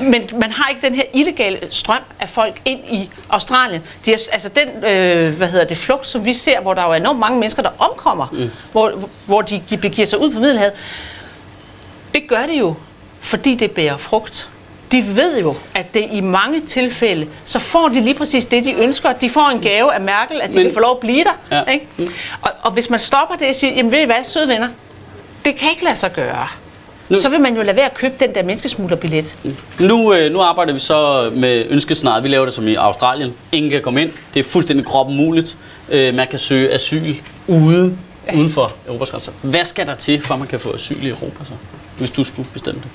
men 0.00 0.28
man 0.32 0.52
har 0.52 0.68
ikke 0.68 0.82
den 0.82 0.94
her 0.94 1.04
illegale 1.14 1.58
strøm 1.70 2.02
af 2.20 2.28
folk 2.28 2.60
ind 2.64 2.80
i 2.90 3.10
Australien. 3.30 3.82
De 4.04 4.12
er, 4.12 4.18
altså 4.32 4.48
den 4.48 4.84
øh, 4.84 5.36
hvad 5.36 5.48
hedder 5.48 5.64
det, 5.64 5.76
flugt, 5.78 6.06
som 6.06 6.24
vi 6.24 6.32
ser, 6.32 6.60
hvor 6.60 6.74
der 6.74 6.82
jo 6.82 6.90
er 6.90 6.94
enormt 6.94 7.18
mange 7.18 7.38
mennesker, 7.38 7.62
der 7.62 7.70
omkommer, 7.78 8.26
mm. 8.32 8.50
hvor, 8.72 9.08
hvor 9.26 9.42
de 9.42 9.62
gi- 9.68 9.76
begiver 9.76 10.06
sig 10.06 10.20
ud 10.20 10.30
på 10.30 10.38
Middelhavet, 10.38 10.72
det 12.14 12.22
gør 12.28 12.42
det 12.46 12.60
jo, 12.60 12.74
fordi 13.20 13.54
det 13.54 13.70
bærer 13.70 13.96
frugt. 13.96 14.48
De 14.94 15.16
ved 15.16 15.40
jo, 15.40 15.54
at 15.74 15.94
det 15.94 16.08
i 16.12 16.20
mange 16.20 16.60
tilfælde, 16.60 17.26
så 17.44 17.58
får 17.58 17.88
de 17.88 18.00
lige 18.00 18.14
præcis 18.14 18.46
det, 18.46 18.64
de 18.64 18.72
ønsker. 18.72 19.12
De 19.12 19.30
får 19.30 19.48
en 19.50 19.60
gave 19.60 19.94
af 19.94 20.00
Merkel, 20.00 20.40
at 20.40 20.48
de 20.50 20.54
Men- 20.54 20.64
kan 20.64 20.74
få 20.74 20.80
lov 20.80 20.90
at 20.90 21.00
blive 21.00 21.24
der. 21.24 21.56
Ja. 21.66 21.72
Ikke? 21.72 21.86
Og, 22.42 22.50
og 22.62 22.72
hvis 22.72 22.90
man 22.90 22.98
stopper 23.00 23.36
det 23.36 23.48
og 23.48 23.54
siger, 23.54 23.74
jamen 23.74 23.92
ved 23.92 24.00
I 24.00 24.04
hvad, 24.04 24.24
søde 24.24 24.48
venner, 24.48 24.68
det 25.44 25.56
kan 25.56 25.68
ikke 25.70 25.84
lade 25.84 25.96
sig 25.96 26.12
gøre. 26.12 26.46
Nu- 27.08 27.18
så 27.20 27.28
vil 27.28 27.40
man 27.40 27.56
jo 27.56 27.62
lade 27.62 27.76
være 27.76 27.84
at 27.86 27.94
købe 27.94 28.14
den 28.20 28.34
der 28.34 28.42
menneskesmuglerbillet. 28.42 29.36
Nu, 29.80 30.14
øh, 30.14 30.32
nu 30.32 30.40
arbejder 30.40 30.72
vi 30.72 30.78
så 30.78 31.30
med 31.34 31.64
ønskescenariet. 31.68 32.24
Vi 32.24 32.28
laver 32.28 32.44
det 32.44 32.54
som 32.54 32.68
i 32.68 32.74
Australien. 32.74 33.32
Ingen 33.52 33.70
kan 33.72 33.82
komme 33.82 34.02
ind. 34.02 34.10
Det 34.34 34.40
er 34.40 34.44
fuldstændig 34.44 34.86
kroppen 34.86 35.16
muligt. 35.16 35.56
Øh, 35.88 36.14
man 36.14 36.28
kan 36.28 36.38
søge 36.38 36.72
asyl 36.72 37.14
ude, 37.46 37.96
uden 38.34 38.50
for 38.50 38.72
Europas 38.88 39.10
grænser. 39.10 39.32
Hvad 39.42 39.64
skal 39.64 39.86
der 39.86 39.94
til, 39.94 40.20
for 40.22 40.34
at 40.34 40.40
man 40.40 40.48
kan 40.48 40.60
få 40.60 40.72
asyl 40.74 41.04
i 41.06 41.08
Europa 41.08 41.44
så? 41.44 41.52
Hvis 41.98 42.10
du 42.10 42.24
skulle 42.24 42.48
bestemme 42.52 42.80
det. 42.80 42.88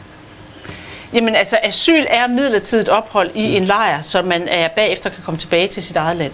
Jamen 1.14 1.36
altså, 1.36 1.58
asyl 1.64 2.06
er 2.10 2.28
midlertidigt 2.28 2.90
ophold 2.90 3.32
i 3.36 3.56
en 3.58 3.66
lejr, 3.66 4.02
så 4.02 4.22
man 4.22 4.48
er 4.48 4.68
bagefter 4.76 5.10
kan 5.10 5.24
komme 5.26 5.38
tilbage 5.38 5.68
til 5.68 5.84
sit 5.84 5.96
eget 5.96 6.18
land. 6.18 6.32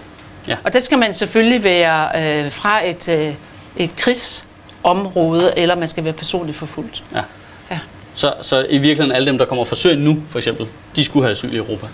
Ja. 0.48 0.56
Og 0.64 0.72
der 0.72 0.80
skal 0.80 0.98
man 0.98 1.14
selvfølgelig 1.14 1.64
være 1.64 2.08
øh, 2.44 2.52
fra 2.52 2.86
et, 2.88 3.08
øh, 3.08 3.34
et 3.76 3.90
krigsområde, 3.96 5.52
eller 5.56 5.74
man 5.74 5.88
skal 5.88 6.04
være 6.04 6.12
personligt 6.12 6.58
forfulgt. 6.58 7.04
Ja. 7.14 7.20
Ja. 7.70 7.78
Så, 8.14 8.34
så 8.42 8.66
i 8.68 8.78
virkeligheden 8.78 9.12
alle 9.12 9.26
dem, 9.26 9.38
der 9.38 9.44
kommer 9.44 9.64
fra 9.64 9.76
Syrien 9.76 9.98
nu, 9.98 10.16
for 10.30 10.38
eksempel, 10.38 10.66
de 10.96 11.04
skulle 11.04 11.24
have 11.24 11.30
asyl 11.30 11.54
i 11.54 11.56
Europa. 11.56 11.86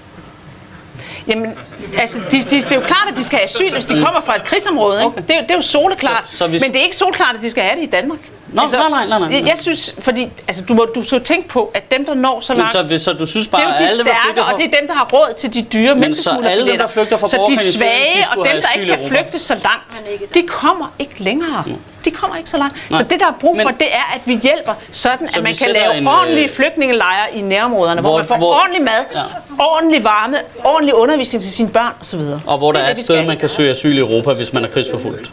Jamen, 1.28 1.52
altså, 1.98 2.18
de, 2.30 2.38
de, 2.38 2.42
det 2.42 2.66
er 2.70 2.74
jo 2.74 2.80
klart, 2.80 3.08
at 3.10 3.16
de 3.16 3.24
skal 3.24 3.36
have 3.38 3.44
asyl, 3.44 3.72
hvis 3.72 3.86
de 3.86 4.02
kommer 4.04 4.20
fra 4.20 4.36
et 4.36 4.44
krigsområde. 4.44 4.98
Ikke? 5.00 5.06
Okay. 5.06 5.22
Det, 5.22 5.30
er 5.30 5.34
jo- 5.36 5.42
det 5.42 5.50
er 5.50 5.54
jo 5.54 5.60
soleklart. 5.60 6.28
Så- 6.30 6.36
så 6.36 6.46
hvis- 6.46 6.62
Men 6.62 6.72
det 6.72 6.78
er 6.80 6.84
ikke 6.84 6.96
soleklart, 6.96 7.36
at 7.36 7.42
de 7.42 7.50
skal 7.50 7.62
have 7.62 7.76
det 7.76 7.82
i 7.82 7.90
Danmark. 7.90 8.18
Altså, 8.60 8.76
Nå, 8.76 8.82
nej, 8.88 9.06
nej, 9.06 9.18
nej, 9.18 9.18
nej, 9.28 9.40
nej. 9.40 9.48
Jeg, 9.50 9.58
synes, 9.58 9.94
fordi 9.98 10.28
altså, 10.48 10.62
du, 10.64 10.74
må, 10.74 10.84
du 10.94 11.02
skal 11.02 11.18
jo 11.18 11.24
tænke 11.24 11.48
på, 11.48 11.70
at 11.74 11.90
dem, 11.92 12.04
der 12.04 12.14
når 12.14 12.40
så 12.40 12.52
Men 12.52 12.58
langt... 12.58 12.72
så, 12.72 12.82
hvis- 12.82 13.02
så 13.02 13.12
du 13.12 13.26
synes 13.26 13.46
det 13.46 13.52
bare, 13.52 13.62
er 13.62 13.66
jo 13.66 13.72
de 13.78 13.84
alle 13.84 13.96
stærke, 13.96 14.18
flygter 14.24 14.44
fra... 14.44 14.52
og 14.52 14.58
det 14.58 14.66
er 14.66 14.78
dem, 14.80 14.88
der 14.88 14.94
har 14.94 15.08
råd 15.12 15.34
til 15.38 15.54
de 15.54 15.62
dyre 15.62 15.94
Men 15.94 16.14
så 16.14 16.30
alle 16.44 16.70
dem, 16.70 16.78
der 16.78 16.86
flygter 16.86 17.16
fra 17.16 17.28
Så 17.28 17.36
de 17.36 17.56
Syrien, 17.56 17.58
de 17.72 17.78
svage, 17.78 18.24
og 18.30 18.36
dem, 18.36 18.62
der 18.62 18.80
ikke 18.80 18.96
kan 18.96 19.08
flygte 19.08 19.38
så 19.38 19.54
langt, 19.54 20.04
de 20.34 20.42
kommer 20.48 20.86
ikke 20.98 21.14
længere. 21.22 21.64
De 22.04 22.10
kommer 22.10 22.36
ikke 22.36 22.50
så 22.50 22.56
langt. 22.58 22.90
Nej. 22.90 23.00
Så 23.00 23.06
det, 23.10 23.20
der 23.20 23.26
er 23.26 23.32
brug 23.40 23.56
for, 23.56 23.64
Men- 23.68 23.74
det 23.78 23.86
er, 23.94 24.12
at 24.14 24.20
vi 24.24 24.36
hjælper, 24.42 24.72
sådan 24.90 25.28
Så 25.28 25.36
at 25.38 25.42
man 25.42 25.54
kan 25.54 25.70
lave 25.70 25.94
en, 25.96 26.06
øh, 26.08 26.18
ordentlige 26.18 26.48
flygtningelejre 26.48 27.34
i 27.34 27.40
nærområderne, 27.40 28.00
hvor, 28.00 28.10
hvor- 28.10 28.18
man 28.18 28.26
får 28.26 28.36
hvor- 28.36 28.54
ordentlig 28.60 28.82
mad, 28.82 29.04
Ja. 29.14 29.20
ordentlig 29.58 30.04
varme, 30.04 30.36
ordentlig 30.64 30.94
undervisning 30.94 31.42
til 31.42 31.52
sine 31.52 31.68
børn 31.68 31.92
osv. 32.00 32.20
Og 32.46 32.58
hvor 32.58 32.72
der 32.72 32.80
Det 32.80 32.88
er 32.88 32.92
det, 32.92 32.98
et 32.98 33.04
sted, 33.04 33.26
man 33.26 33.36
kan 33.38 33.48
søge 33.48 33.70
asyl 33.70 33.96
i 33.96 34.00
Europa, 34.00 34.32
hvis 34.32 34.52
man 34.52 34.64
er 34.64 34.68
krigsforfulgt. 34.68 35.32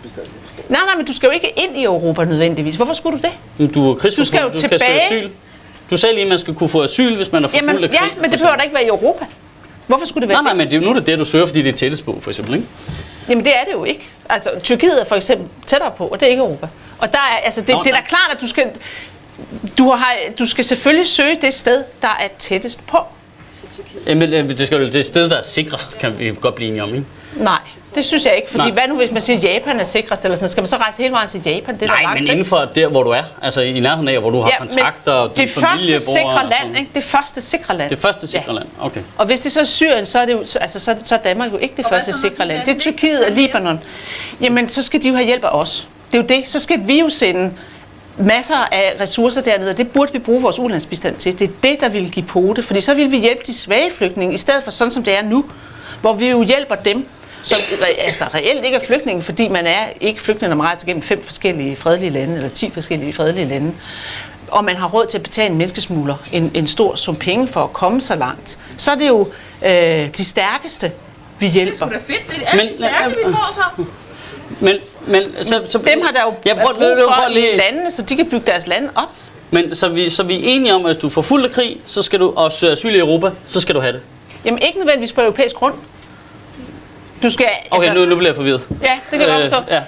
Nej, 0.69 0.79
nej, 0.85 0.95
men 0.97 1.05
du 1.05 1.13
skal 1.13 1.27
jo 1.27 1.31
ikke 1.31 1.53
ind 1.55 1.77
i 1.77 1.83
Europa 1.83 2.25
nødvendigvis. 2.25 2.75
Hvorfor 2.75 2.93
skulle 2.93 3.19
du 3.19 3.27
det? 3.27 3.73
Du 3.75 3.89
er 3.91 3.95
krigsforfulgt, 3.95 4.17
Du 4.17 4.23
skal 4.23 4.41
jo 4.41 4.49
du 4.49 4.57
skal 4.57 4.69
søge 4.69 4.79
tilbage. 4.79 5.19
asyl. 5.21 5.29
Du 5.89 5.97
sagde 5.97 6.15
lige, 6.15 6.23
at 6.23 6.29
man 6.29 6.39
skal 6.39 6.53
kunne 6.53 6.69
få 6.69 6.83
asyl, 6.83 7.15
hvis 7.15 7.31
man 7.31 7.43
er 7.43 7.47
forfulgt 7.47 7.67
Jamen, 7.67 7.83
af 7.83 7.89
krig. 7.89 7.99
ja, 8.15 8.21
men 8.21 8.31
det 8.31 8.39
behøver 8.39 8.55
da 8.55 8.61
ikke 8.63 8.73
være 8.75 8.83
i 8.83 8.87
Europa. 8.87 9.25
Hvorfor 9.87 10.05
skulle 10.05 10.21
det 10.21 10.29
være 10.29 10.43
Nej, 10.43 10.53
nej, 10.53 10.57
men 10.57 10.67
det 10.71 10.77
er 10.77 10.81
jo 10.81 10.85
nu 10.87 10.93
det, 10.93 11.01
er 11.01 11.05
det, 11.05 11.19
du 11.19 11.25
søger, 11.25 11.45
fordi 11.45 11.61
det 11.61 11.73
er 11.73 11.77
tættest 11.77 12.05
på, 12.05 12.17
for 12.21 12.29
eksempel, 12.31 12.53
ikke? 12.55 12.67
Jamen 13.29 13.45
det 13.45 13.53
er 13.55 13.63
det 13.65 13.73
jo 13.73 13.83
ikke. 13.83 14.09
Altså 14.29 14.49
Tyrkiet 14.63 15.01
er 15.01 15.05
for 15.05 15.15
eksempel 15.15 15.47
tættere 15.67 15.91
på, 15.97 16.07
og 16.07 16.19
det 16.19 16.25
er 16.25 16.29
ikke 16.29 16.43
Europa. 16.43 16.67
Og 16.99 17.11
der 17.13 17.17
er, 17.19 17.37
altså, 17.43 17.61
det, 17.61 17.69
Nå, 17.69 17.83
det 17.83 17.89
er 17.91 17.95
da 17.95 18.01
klart, 18.07 18.29
at 18.35 18.41
du 18.41 18.47
skal, 18.47 18.65
du, 19.77 19.89
har, 19.91 20.15
du 20.39 20.45
skal 20.45 20.63
selvfølgelig 20.63 21.07
søge 21.07 21.37
det 21.41 21.53
sted, 21.53 21.83
der 22.01 22.07
er 22.07 22.27
tættest 22.39 22.87
på. 22.87 22.97
Jamen, 24.07 24.33
øh, 24.33 24.49
det 24.49 24.59
skal 24.59 24.79
jo 24.79 24.85
det 24.85 24.95
et 24.95 25.05
sted, 25.05 25.29
der 25.29 25.37
er 25.37 25.41
sikrest, 25.41 25.97
kan 25.97 26.19
vi 26.19 26.35
godt 26.41 26.55
blive 26.55 26.67
enige 26.67 26.83
om, 26.83 26.89
ikke? 26.89 27.05
Nej, 27.35 27.59
det 27.95 28.05
synes 28.05 28.25
jeg 28.25 28.35
ikke. 28.35 28.49
Fordi 28.49 28.63
Nej. 28.63 28.71
hvad 28.71 28.83
nu, 28.89 28.95
hvis 28.95 29.11
man 29.11 29.21
siger, 29.21 29.37
at 29.37 29.43
Japan 29.43 29.79
er 29.79 29.83
sikrest, 29.83 30.25
eller 30.25 30.35
sådan? 30.35 30.49
Skal 30.49 30.61
man 30.61 30.67
så 30.67 30.75
rejse 30.77 31.01
hele 31.01 31.11
vejen 31.13 31.27
til 31.27 31.41
Japan? 31.45 31.75
Det 31.75 31.81
er 31.81 31.87
Nej, 31.87 32.01
langt, 32.03 32.21
men 32.21 32.31
inden 32.31 32.45
for 32.45 32.57
der, 32.75 32.87
hvor 32.87 33.03
du 33.03 33.09
er. 33.09 33.23
Altså 33.41 33.61
i 33.61 33.79
nærheden 33.79 34.07
af, 34.07 34.19
hvor 34.19 34.29
du 34.29 34.41
har 34.41 34.51
kontakter, 34.59 35.11
og 35.11 35.37
din 35.37 35.45
det 35.47 35.53
familie 35.53 35.93
første 35.99 36.21
bor. 36.23 36.31
sikre 36.31 36.49
land, 36.61 36.77
ikke? 36.77 36.91
Det 36.95 37.03
første 37.03 37.41
sikre 37.41 37.77
land. 37.77 37.89
Det 37.89 37.97
første 37.99 38.27
sikre 38.27 38.43
Ja. 38.47 38.53
land, 38.53 38.67
okay. 38.81 39.01
Og 39.17 39.25
hvis 39.25 39.39
det 39.39 39.51
så 39.51 39.59
er 39.59 39.63
Syrien, 39.63 40.05
så 40.05 40.19
er, 40.19 40.25
det 40.25 40.33
jo, 40.33 40.45
så- 40.45 40.59
altså, 40.59 40.79
så, 40.79 40.91
er 40.91 40.95
så 41.03 41.15
er 41.15 41.19
Danmark 41.19 41.51
jo 41.51 41.57
ikke 41.57 41.73
det 41.77 41.85
Og 41.85 41.89
første 41.91 42.13
sikre 42.21 42.47
land. 42.47 42.65
Det 42.65 42.75
er? 42.75 42.79
Tyrkiet 42.79 43.25
og 43.25 43.31
Libanon. 43.31 43.79
Jamen, 44.41 44.69
så 44.69 44.83
skal 44.83 45.03
de 45.03 45.07
jo 45.09 45.15
have 45.15 45.25
hjælp 45.25 45.43
af 45.43 45.49
os. 45.59 45.87
Det 46.11 46.17
er 46.17 46.21
jo 46.21 46.27
det. 46.27 46.47
Så 46.49 46.59
skal 46.59 46.79
vi 46.87 46.99
jo 46.99 47.09
sende 47.09 47.53
masser 48.17 48.55
af 48.71 48.93
ressourcer 49.01 49.41
dernede, 49.41 49.69
og 49.71 49.77
det 49.77 49.91
burde 49.91 50.13
vi 50.13 50.19
bruge 50.19 50.41
vores 50.41 50.59
ulandsbistand 50.59 51.15
til. 51.15 51.39
Det 51.39 51.47
er 51.49 51.51
det, 51.63 51.81
der 51.81 51.89
vil 51.89 52.11
give 52.11 52.25
pote, 52.25 52.63
fordi 52.63 52.81
så 52.81 52.93
vil 52.93 53.11
vi 53.11 53.17
hjælpe 53.17 53.41
de 53.47 53.53
svage 53.53 53.91
flygtninge, 53.91 54.33
i 54.33 54.37
stedet 54.37 54.63
for 54.63 54.71
sådan, 54.71 54.91
som 54.91 55.03
det 55.03 55.17
er 55.17 55.21
nu, 55.21 55.45
hvor 56.01 56.13
vi 56.13 56.29
jo 56.29 56.43
hjælper 56.43 56.75
dem, 56.75 57.05
som 57.43 57.57
re- 57.59 58.01
altså, 58.05 58.25
reelt 58.33 58.65
ikke 58.65 58.77
er 58.77 58.85
flygtninge, 58.85 59.21
fordi 59.21 59.47
man 59.47 59.67
er 59.67 59.79
ikke 60.01 60.21
flygtning, 60.21 60.49
når 60.49 60.57
man 60.57 60.65
rejser 60.67 60.85
gennem 60.85 61.01
fem 61.01 61.23
forskellige 61.23 61.75
fredelige 61.75 62.09
lande, 62.09 62.35
eller 62.35 62.49
ti 62.49 62.69
forskellige 62.73 63.13
fredelige 63.13 63.47
lande 63.47 63.73
og 64.51 64.63
man 64.65 64.75
har 64.75 64.87
råd 64.87 65.05
til 65.05 65.17
at 65.17 65.23
betale 65.23 65.49
en 65.49 65.57
menneskesmugler 65.57 66.15
en, 66.31 66.51
en 66.53 66.67
stor 66.67 66.95
sum 66.95 67.15
penge 67.15 67.47
for 67.47 67.63
at 67.63 67.73
komme 67.73 68.01
så 68.01 68.15
langt, 68.15 68.59
så 68.77 68.91
er 68.91 68.95
det 68.95 69.07
jo 69.07 69.27
øh, 69.65 70.07
de 70.17 70.25
stærkeste, 70.25 70.91
vi 71.39 71.45
Det 71.45 71.49
er 71.49 71.53
hjælper. 71.53 71.75
sgu 71.75 71.85
da 71.89 71.95
fedt. 71.95 72.29
Det 72.29 72.37
er 72.45 72.49
alle 72.49 72.63
Men- 72.63 72.71
de 72.71 72.77
stærke, 72.77 73.09
vi 73.09 73.23
får 73.33 73.53
så. 73.53 73.83
Men, 74.59 74.75
men 75.07 75.23
så, 75.41 75.61
så, 75.69 75.77
Dem 75.77 76.01
har 76.01 76.11
der 76.11 76.21
jo 76.21 76.33
jeg 76.45 76.55
prøver, 76.55 76.73
brug 76.73 76.97
for 77.07 77.13
prøver 77.13 77.29
lige, 77.29 77.57
landene, 77.57 77.91
så 77.91 78.01
de 78.01 78.15
kan 78.15 78.25
bygge 78.29 78.45
deres 78.47 78.67
lande 78.67 78.89
op. 78.95 79.07
Men 79.51 79.75
så 79.75 79.87
vi, 79.89 80.09
så 80.09 80.23
vi 80.23 80.35
er 80.35 80.39
enige 80.43 80.73
om, 80.73 80.85
at 80.85 80.91
hvis 80.91 81.01
du 81.01 81.09
får 81.09 81.21
fuld 81.21 81.45
af 81.45 81.51
krig, 81.51 81.77
så 81.85 82.01
skal 82.01 82.19
du 82.19 82.33
og 82.35 82.51
søge 82.51 82.71
asyl 82.71 82.95
i 82.95 82.99
Europa, 82.99 83.29
så 83.47 83.61
skal 83.61 83.75
du 83.75 83.79
have 83.79 83.93
det. 83.93 84.01
Jamen 84.45 84.59
ikke 84.61 84.77
nødvendigvis 84.77 85.11
på 85.11 85.21
europæisk 85.21 85.55
grund. 85.55 85.73
Du 87.23 87.29
skal, 87.29 87.45
Okay, 87.71 87.75
altså, 87.87 87.93
nu, 87.93 88.05
nu 88.05 88.15
bliver 88.15 88.29
jeg 88.29 88.35
forvirret. 88.35 88.67
ja, 88.83 88.91
det 89.11 89.19
kan 89.19 89.21
jeg 89.21 89.27
godt 89.29 89.41
forstå. 89.41 89.73
ja. 89.73 89.81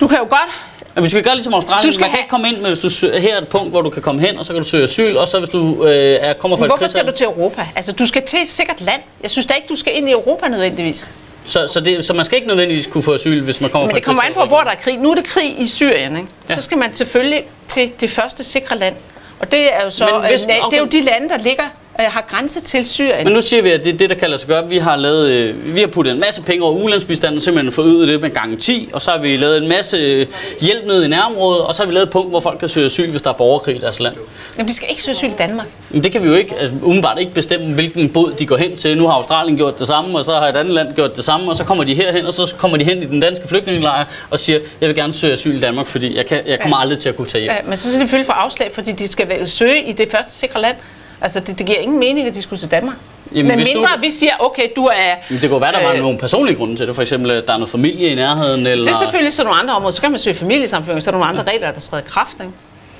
Du 0.00 0.08
kan 0.08 0.18
jo 0.18 0.24
godt, 0.24 0.48
Men 0.94 1.04
vi 1.04 1.08
skal 1.10 1.22
gøre 1.22 1.34
ligesom 1.34 1.54
Australien. 1.54 1.86
Du 1.86 1.92
skal 1.94 2.02
Man 2.02 2.10
kan 2.10 2.18
ikke 2.18 2.28
komme 2.30 2.48
ind, 2.48 2.56
men 2.56 2.66
hvis 2.66 2.78
du 2.78 2.88
søger, 2.88 3.20
her 3.20 3.34
er 3.36 3.40
et 3.40 3.48
punkt, 3.48 3.70
hvor 3.70 3.82
du 3.82 3.90
kan 3.90 4.02
komme 4.02 4.20
hen, 4.20 4.38
og 4.38 4.46
så 4.46 4.52
kan 4.52 4.62
du 4.62 4.68
søge 4.68 4.82
asyl, 4.84 5.16
og 5.16 5.28
så 5.28 5.38
hvis 5.38 5.48
du 5.50 5.84
øh, 5.86 6.18
er, 6.20 6.32
kommer 6.32 6.56
fra 6.56 6.64
et 6.64 6.70
hvorfor 6.70 6.86
skal 6.86 7.06
du 7.06 7.10
til 7.12 7.24
Europa? 7.24 7.66
Altså, 7.76 7.92
du 7.92 8.06
skal 8.06 8.22
til 8.22 8.38
et 8.42 8.48
sikkert 8.48 8.80
land. 8.80 9.00
Jeg 9.22 9.30
synes 9.30 9.46
da 9.46 9.54
ikke, 9.54 9.68
du 9.68 9.76
skal 9.76 9.96
ind 9.96 10.08
i 10.08 10.12
Europa 10.12 10.48
nødvendigvis. 10.48 11.10
så, 11.44 11.66
så, 11.66 11.80
det, 11.80 12.04
så 12.04 12.12
man 12.12 12.24
skal 12.24 12.36
ikke 12.36 12.48
nødvendigvis 12.48 12.86
kunne 12.86 13.02
få 13.02 13.14
asyl, 13.14 13.42
hvis 13.44 13.60
man 13.60 13.70
kommer 13.70 13.86
Men 13.86 13.90
fra 13.90 13.94
det 13.96 14.00
et 14.02 14.06
kommer 14.06 14.22
an 14.22 14.32
på, 14.34 14.44
hvor 14.44 14.60
der 14.60 14.70
er 14.70 14.74
krig. 14.74 14.96
Nu 14.98 15.10
er 15.10 15.14
det 15.14 15.24
krig 15.24 15.60
i 15.60 15.66
Syrien, 15.66 16.16
ikke? 16.16 16.28
Ja. 16.50 16.54
Så 16.54 16.62
skal 16.62 16.78
man 16.78 16.94
selvfølgelig 16.94 17.44
til 17.68 17.92
det 18.00 18.10
første 18.10 18.44
sikre 18.44 18.78
land. 18.78 18.94
Og 19.40 19.52
det 19.52 19.74
er 19.74 19.84
jo 19.84 19.90
så, 19.90 20.06
Men 20.20 20.30
hvis- 20.30 20.42
øh, 20.42 20.48
na- 20.48 20.66
det 20.70 20.72
er 20.74 20.78
jo 20.78 20.82
okay. 20.84 20.98
de 20.98 21.04
lande, 21.04 21.28
der 21.28 21.38
ligger 21.38 21.64
øh, 22.00 22.12
har 22.12 22.24
grænse 22.30 22.60
til 22.60 22.86
Syrien. 22.86 23.24
Men 23.24 23.32
nu 23.32 23.40
siger 23.40 23.62
vi, 23.62 23.70
at 23.70 23.84
det 23.84 23.94
er 23.94 23.98
det, 23.98 24.10
der 24.10 24.16
kalder 24.16 24.36
sig 24.36 24.48
gøre. 24.48 24.68
Vi 24.68 24.78
har, 24.78 24.96
lavet, 24.96 25.30
øh, 25.30 25.74
vi 25.74 25.80
har 25.80 25.86
puttet 25.86 26.14
en 26.14 26.20
masse 26.20 26.42
penge 26.42 26.64
over 26.64 26.82
ulandsbistanden, 26.82 27.40
simpelthen 27.40 27.72
forøget 27.72 28.08
det 28.08 28.20
med 28.20 28.30
gange 28.30 28.56
10, 28.56 28.88
og 28.92 29.02
så 29.02 29.10
har 29.10 29.18
vi 29.18 29.36
lavet 29.36 29.62
en 29.62 29.68
masse 29.68 29.96
øh, 29.96 30.26
hjælp 30.60 30.86
ned 30.86 31.04
i 31.04 31.08
nærområdet, 31.08 31.62
og 31.62 31.74
så 31.74 31.82
har 31.82 31.86
vi 31.86 31.94
lavet 31.94 32.06
et 32.06 32.12
punkt, 32.12 32.30
hvor 32.30 32.40
folk 32.40 32.58
kan 32.58 32.68
søge 32.68 32.86
asyl, 32.86 33.10
hvis 33.10 33.22
der 33.22 33.30
er 33.30 33.34
borgerkrig 33.34 33.76
i 33.76 33.78
deres 33.78 34.00
land. 34.00 34.14
Jamen, 34.58 34.68
de 34.68 34.74
skal 34.74 34.88
ikke 34.90 35.02
søge 35.02 35.12
asyl 35.12 35.28
i 35.28 35.34
Danmark. 35.38 35.66
Men 35.90 36.04
det 36.04 36.12
kan 36.12 36.22
vi 36.22 36.28
jo 36.28 36.34
ikke, 36.34 36.54
altså, 36.56 36.76
umiddelbart 36.82 37.18
ikke 37.18 37.34
bestemme, 37.34 37.74
hvilken 37.74 38.08
båd 38.08 38.34
de 38.38 38.46
går 38.46 38.56
hen 38.56 38.76
til. 38.76 38.98
Nu 38.98 39.06
har 39.06 39.14
Australien 39.14 39.56
gjort 39.56 39.78
det 39.78 39.86
samme, 39.86 40.18
og 40.18 40.24
så 40.24 40.34
har 40.34 40.48
et 40.48 40.56
andet 40.56 40.74
land 40.74 40.94
gjort 40.94 41.16
det 41.16 41.24
samme, 41.24 41.50
og 41.50 41.56
så 41.56 41.64
kommer 41.64 41.84
de 41.84 41.94
herhen, 41.94 42.26
og 42.26 42.34
så 42.34 42.54
kommer 42.58 42.76
de 42.76 42.84
hen 42.84 43.02
i 43.02 43.06
den 43.06 43.20
danske 43.20 43.48
flygtningelejr 43.48 44.04
og 44.30 44.38
siger, 44.38 44.58
jeg 44.80 44.88
vil 44.88 44.96
gerne 44.96 45.12
søge 45.12 45.32
asyl 45.32 45.56
i 45.56 45.60
Danmark, 45.60 45.86
fordi 45.86 46.16
jeg, 46.16 46.26
kan, 46.26 46.42
jeg 46.46 46.60
kommer 46.60 46.76
aldrig 46.76 46.98
til 46.98 47.08
at 47.08 47.16
kunne 47.16 47.26
tage 47.26 47.42
hjem. 47.42 47.52
Ja, 47.52 47.58
men 47.64 47.76
så 47.76 47.82
skal 47.82 47.92
de 47.92 47.98
selvfølgelig 47.98 48.26
få 48.26 48.32
afslag, 48.32 48.70
fordi 48.72 48.92
de 48.92 49.08
skal 49.08 49.48
søge 49.48 49.82
i 49.82 49.92
det 49.92 50.10
første 50.10 50.32
sikre 50.32 50.60
land. 50.60 50.76
Altså, 51.22 51.40
det, 51.40 51.58
det 51.58 51.66
giver 51.66 51.78
ingen 51.78 51.98
mening, 51.98 52.28
at 52.28 52.34
de 52.34 52.42
skulle 52.42 52.60
til 52.60 52.70
Danmark. 52.70 52.96
Jamen, 53.34 53.46
Men 53.46 53.56
mindre 53.74 53.88
du- 53.96 54.00
vi 54.00 54.10
siger, 54.10 54.32
okay, 54.38 54.62
du 54.76 54.84
er... 54.86 55.14
Men 55.30 55.40
det 55.40 55.50
kunne 55.50 55.60
være, 55.60 55.72
der 55.72 55.82
var 55.82 55.92
Øh, 55.92 55.98
nogle 55.98 56.18
personlige 56.18 56.56
grunde 56.56 56.76
til 56.76 56.86
det. 56.86 56.94
For 56.94 57.02
eksempel, 57.02 57.30
at 57.30 57.46
der 57.46 57.52
er 57.52 57.56
noget 57.58 57.70
familie 57.70 58.08
i 58.08 58.14
nærheden, 58.14 58.66
eller... 58.66 58.84
Det 58.84 58.92
er 58.92 58.96
selvfølgelig 58.98 59.32
sådan 59.32 59.46
nogle 59.46 59.60
andre 59.62 59.74
områder. 59.74 59.92
Så 59.92 60.00
kan 60.00 60.10
man 60.10 60.18
søge 60.20 60.34
familiesamføring, 60.34 61.02
så 61.02 61.10
er 61.10 61.12
der 61.12 61.18
nogle 61.18 61.38
andre 61.38 61.52
regler, 61.52 61.70
der 61.72 61.80
træder 61.80 62.02
kraft. 62.04 62.32
Ikke? 62.40 62.52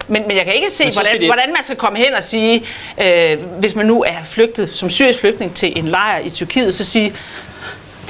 Men, 0.09 0.23
men 0.29 0.37
jeg 0.37 0.45
kan 0.45 0.55
ikke 0.55 0.71
se, 0.71 0.85
hvordan, 0.93 1.21
de- 1.21 1.27
hvordan 1.27 1.49
man 1.49 1.63
skal 1.65 1.77
komme 1.77 1.99
hen 1.99 2.15
og 2.17 2.23
sige, 2.23 2.63
øh, 3.05 3.39
hvis 3.59 3.75
man 3.75 3.87
nu 3.87 4.03
er 4.03 4.25
flygtet 4.25 4.71
som 4.75 4.91
syrisk 4.91 5.19
flygtning 5.19 5.55
til 5.55 5.79
en 5.79 5.89
lejr 5.89 6.19
i 6.19 6.31
Tyrkiet, 6.31 6.75
så 6.75 6.85
sige, 6.85 7.13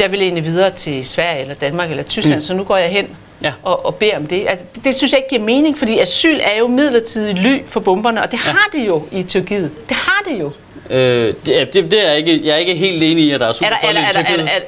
jeg 0.00 0.12
vil 0.12 0.22
egentlig 0.22 0.44
videre 0.44 0.70
til 0.70 1.06
Sverige 1.06 1.40
eller 1.40 1.54
Danmark 1.54 1.90
eller 1.90 2.02
Tyskland, 2.02 2.36
mm. 2.36 2.40
så 2.40 2.54
nu 2.54 2.64
går 2.64 2.76
jeg 2.76 2.88
hen 2.90 3.06
Ja. 3.42 3.52
og, 3.62 3.86
og 3.86 3.94
beder 3.94 4.16
om 4.16 4.26
det. 4.26 4.46
Altså, 4.48 4.64
det. 4.74 4.84
Det 4.84 4.94
synes 4.94 5.12
jeg 5.12 5.18
ikke 5.18 5.28
giver 5.28 5.42
mening, 5.42 5.78
fordi 5.78 5.98
asyl 5.98 6.38
er 6.42 6.58
jo 6.58 6.66
midlertidigt 6.66 7.38
ly 7.38 7.58
for 7.66 7.80
bomberne, 7.80 8.22
og 8.22 8.30
det 8.30 8.38
har 8.38 8.68
de 8.72 8.84
jo 8.84 9.02
i 9.12 9.22
Tyrkiet. 9.22 9.70
Det 9.88 9.96
har 9.96 10.22
de 10.28 10.38
jo. 10.38 10.50
Øh, 10.90 11.34
det, 11.46 11.60
er- 11.60 11.64
det, 11.64 11.90
det 11.90 12.06
er 12.06 12.08
jeg, 12.08 12.18
ikke, 12.18 12.40
jeg 12.46 12.52
er 12.52 12.56
ikke 12.56 12.74
helt 12.74 13.02
enig 13.02 13.24
i, 13.24 13.30
at 13.30 13.40
der 13.40 13.46
er 13.46 13.52
super 13.52 13.66
Er 13.72 13.76
der, 13.76 13.88
er 13.88 13.92
der, 13.92 14.00
er 14.18 14.36
der, 14.36 14.42
er 14.42 14.46
er 14.46 14.60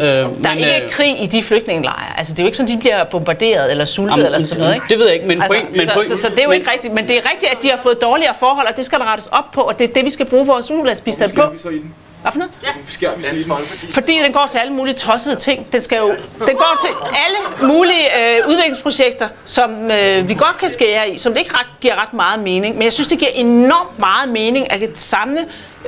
Øh, 0.00 0.06
der 0.06 0.50
er 0.50 0.54
ikke 0.54 0.88
krig 0.90 1.22
i 1.22 1.26
de 1.26 1.42
flygtningelejre. 1.42 2.18
Altså, 2.18 2.32
det 2.32 2.38
er 2.38 2.42
jo 2.44 2.46
ikke 2.46 2.56
sådan, 2.56 2.74
de 2.74 2.78
bliver 2.80 3.04
bombarderet 3.04 3.70
eller 3.70 3.84
sultet 3.84 4.16
Jamen, 4.16 4.26
eller 4.26 4.40
sådan 4.40 4.60
noget. 4.62 4.74
Ikke? 4.74 4.86
det 4.88 4.98
ved 4.98 5.06
jeg 5.06 5.14
ikke, 5.14 5.26
men 5.26 5.42
Altså, 5.42 5.58
point- 5.58 5.76
men 5.76 5.86
så, 5.86 5.92
point- 5.92 6.08
så, 6.08 6.16
så, 6.16 6.28
det 6.28 6.38
er 6.38 6.42
jo 6.42 6.48
men- 6.48 6.58
ikke 6.60 6.70
rigtigt. 6.70 6.94
Men 6.94 7.08
det 7.08 7.16
er 7.16 7.30
rigtigt, 7.30 7.52
at 7.52 7.62
de 7.62 7.68
har 7.70 7.78
fået 7.82 8.02
dårligere 8.02 8.34
forhold, 8.38 8.66
og 8.68 8.76
det 8.76 8.84
skal 8.84 8.98
der 8.98 9.12
rettes 9.12 9.26
op 9.32 9.44
på, 9.52 9.60
og 9.60 9.78
det 9.78 9.90
er 9.90 9.94
det, 9.94 10.04
vi 10.04 10.10
skal 10.10 10.26
bruge 10.26 10.46
vores 10.46 10.70
ulandsbistand 10.70 11.32
på. 11.34 11.50
vi 11.52 11.58
så 11.58 11.68
i 11.68 11.74
den? 11.78 11.94
Hvad 12.22 12.32
for 12.32 12.38
noget? 12.38 12.52
Hvorfor 12.60 12.78
skærer 12.92 13.16
vi 13.16 13.22
så 13.24 13.34
i 13.34 13.42
den? 13.42 13.92
Fordi 13.92 14.18
den 14.24 14.32
går 14.32 14.46
til 14.50 14.58
alle 14.58 14.72
mulige 14.72 14.94
tossede 14.94 15.36
ting. 15.36 15.72
Den, 15.72 15.80
skal 15.80 15.98
jo, 15.98 16.08
den 16.46 16.56
går 16.56 16.80
til 16.84 16.90
alle 17.26 17.68
mulige 17.72 18.36
øh, 18.38 18.48
udviklingsprojekter, 18.48 19.28
som 19.44 19.90
øh, 19.90 20.28
vi 20.28 20.34
godt 20.34 20.58
kan 20.60 20.70
skære 20.70 21.10
i, 21.10 21.18
som 21.18 21.32
det 21.32 21.38
ikke 21.40 21.54
ret, 21.54 21.66
giver 21.80 22.02
ret 22.02 22.12
meget 22.14 22.40
mening. 22.40 22.74
Men 22.74 22.82
jeg 22.82 22.92
synes, 22.92 23.08
det 23.08 23.18
giver 23.18 23.30
enormt 23.34 23.98
meget 23.98 24.28
mening 24.28 24.72
at 24.72 24.80
samle 24.96 25.38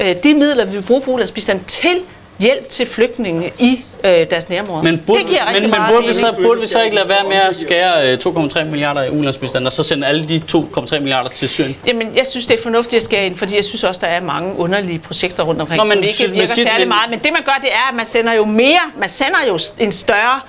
øh, 0.01 0.14
de 0.25 0.35
midler, 0.35 0.64
vi 0.64 0.71
vil 0.73 0.83
bruge 0.83 1.01
på 1.01 1.11
ulandsbistand 1.11 1.64
til 1.64 2.01
hjælp 2.38 2.68
til 2.68 2.87
flygtninge 2.87 3.53
i 3.59 3.85
øh, 4.05 4.11
deres 4.31 4.48
nærområder. 4.48 4.83
Men 4.83 5.03
burde, 5.07 5.20
det 5.20 5.29
giver 5.29 5.46
rigtig 5.55 5.70
men, 5.70 5.81
men 5.81 5.88
burde, 5.90 6.07
vi 6.07 6.14
så, 6.14 6.35
burde 6.42 6.61
vi 6.61 6.66
så 6.68 6.83
ikke 6.83 6.96
lade 6.96 7.09
være 7.09 7.24
med 7.29 7.37
at 7.37 7.57
skære 7.57 8.12
øh, 8.12 8.18
2,3 8.27 8.64
milliarder 8.64 9.03
i 9.03 9.11
ulandsbistand, 9.11 9.66
og 9.66 9.72
så 9.72 9.83
sende 9.83 10.07
alle 10.07 10.29
de 10.29 10.42
2,3 10.53 10.98
milliarder 10.98 11.29
til 11.31 11.48
Syrien? 11.48 11.77
Jamen, 11.87 12.12
jeg 12.16 12.27
synes, 12.27 12.46
det 12.46 12.59
er 12.59 12.62
fornuftigt 12.62 12.96
at 13.01 13.03
skære 13.05 13.27
ind, 13.27 13.37
fordi 13.37 13.57
jeg 13.57 13.64
synes 13.64 13.85
også, 13.85 14.01
der 14.01 14.07
er 14.07 14.20
mange 14.20 14.59
underlige 14.59 14.98
projekter 14.98 15.42
rundt 15.42 15.61
omkring, 15.61 15.79
Nå, 15.79 15.85
men 15.85 15.92
som 15.92 16.03
ikke 16.03 16.14
men 16.27 16.35
virker 16.35 16.55
særlig 16.55 16.79
men- 16.79 16.88
meget. 16.88 17.11
Men 17.11 17.18
det, 17.18 17.33
man 17.33 17.42
gør, 17.44 17.59
det 17.61 17.70
er, 17.72 17.88
at 17.90 17.96
man 17.96 18.05
sender 18.07 18.33
jo 18.33 18.44
mere, 18.44 18.81
man 18.98 19.09
sender 19.09 19.38
jo 19.48 19.59
en 19.79 19.92
større 19.92 20.40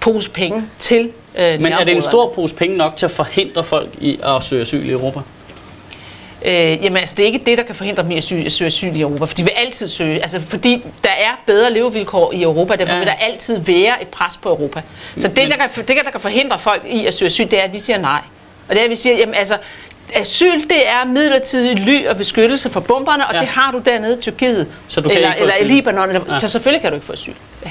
pose 0.00 0.30
penge 0.30 0.64
til 0.78 1.10
øh, 1.38 1.60
Men 1.60 1.72
er 1.72 1.84
det 1.84 1.94
en 1.94 2.02
stor 2.02 2.32
pose 2.34 2.54
penge 2.54 2.76
nok 2.76 2.96
til 2.96 3.06
at 3.06 3.10
forhindre 3.10 3.64
folk 3.64 3.88
i 4.00 4.18
at 4.36 4.42
søge 4.42 4.62
asyl 4.62 4.88
i 4.88 4.90
Europa? 4.92 5.20
Øh, 6.44 6.52
jamen 6.52 6.96
altså, 6.96 7.14
det 7.16 7.22
er 7.22 7.26
ikke 7.26 7.42
det, 7.46 7.58
der 7.58 7.64
kan 7.64 7.74
forhindre 7.74 8.02
dem 8.02 8.10
i 8.10 8.16
at 8.16 8.24
søge, 8.24 8.50
søge 8.50 8.66
asyl 8.66 8.96
i 8.96 9.00
Europa, 9.00 9.24
for 9.24 9.34
de 9.34 9.42
vil 9.42 9.52
altid 9.56 9.88
søge, 9.88 10.20
altså 10.20 10.40
fordi 10.48 10.86
der 11.04 11.10
er 11.10 11.40
bedre 11.46 11.72
levevilkår 11.72 12.32
i 12.32 12.42
Europa, 12.42 12.76
derfor 12.76 12.92
Ja. 12.92 12.98
vil 12.98 13.06
der 13.06 13.12
altid 13.20 13.58
være 13.58 14.02
et 14.02 14.08
pres 14.08 14.36
på 14.36 14.48
Europa. 14.48 14.82
Så 15.16 15.28
det, 15.28 15.36
der 15.50 15.56
kan, 15.56 15.68
det, 15.76 15.96
der 16.04 16.10
kan 16.10 16.20
forhindre 16.20 16.58
folk 16.58 16.82
i 16.86 17.06
at 17.06 17.14
søge 17.14 17.26
asyl, 17.26 17.44
det 17.44 17.58
er, 17.58 17.62
at 17.62 17.72
vi 17.72 17.78
siger 17.78 17.98
nej. 17.98 18.20
Og 18.68 18.74
det 18.74 18.78
er, 18.80 18.84
at 18.84 18.90
vi 18.90 18.94
siger, 18.94 19.16
jamen 19.16 19.34
altså, 19.34 19.56
asyl, 20.14 20.60
det 20.62 20.88
er 20.88 21.04
midlertidig 21.06 21.78
ly 21.78 22.06
og 22.06 22.16
beskyttelse 22.16 22.70
for 22.70 22.80
bomberne, 22.80 23.26
og 23.26 23.34
Ja. 23.34 23.40
det 23.40 23.48
har 23.48 23.72
du 23.72 23.78
dernede 23.78 24.18
i 24.18 24.20
Tyrkiet. 24.20 24.68
Så 24.88 25.00
du 25.00 25.08
kan 25.08 25.16
eller, 25.16 25.28
ikke 25.28 25.38
få 25.38 25.44
eller 25.44 25.56
i? 25.56 25.64
Libanon, 25.64 26.08
eller, 26.08 26.20
Ja. 26.30 26.38
så 26.38 26.48
selvfølgelig 26.48 26.82
kan 26.82 26.90
du 26.90 26.94
ikke 26.94 27.06
få 27.06 27.12
asyl. 27.12 27.32
Ja. 27.64 27.70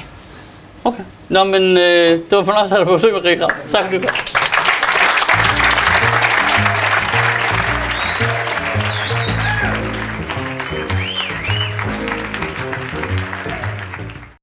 Okay. 0.84 1.02
Nå, 1.28 1.44
men 1.44 1.62
øh, 1.78 2.10
det 2.18 2.24
var 2.30 2.42
fornøjelse 2.44 2.74
at 2.74 2.78
have 2.78 2.84
dig 2.84 2.86
på 2.86 2.96
besøg, 2.96 3.12
Marie. 3.12 3.38
Tak 3.70 3.84
for 3.84 3.90
det. 3.98 4.10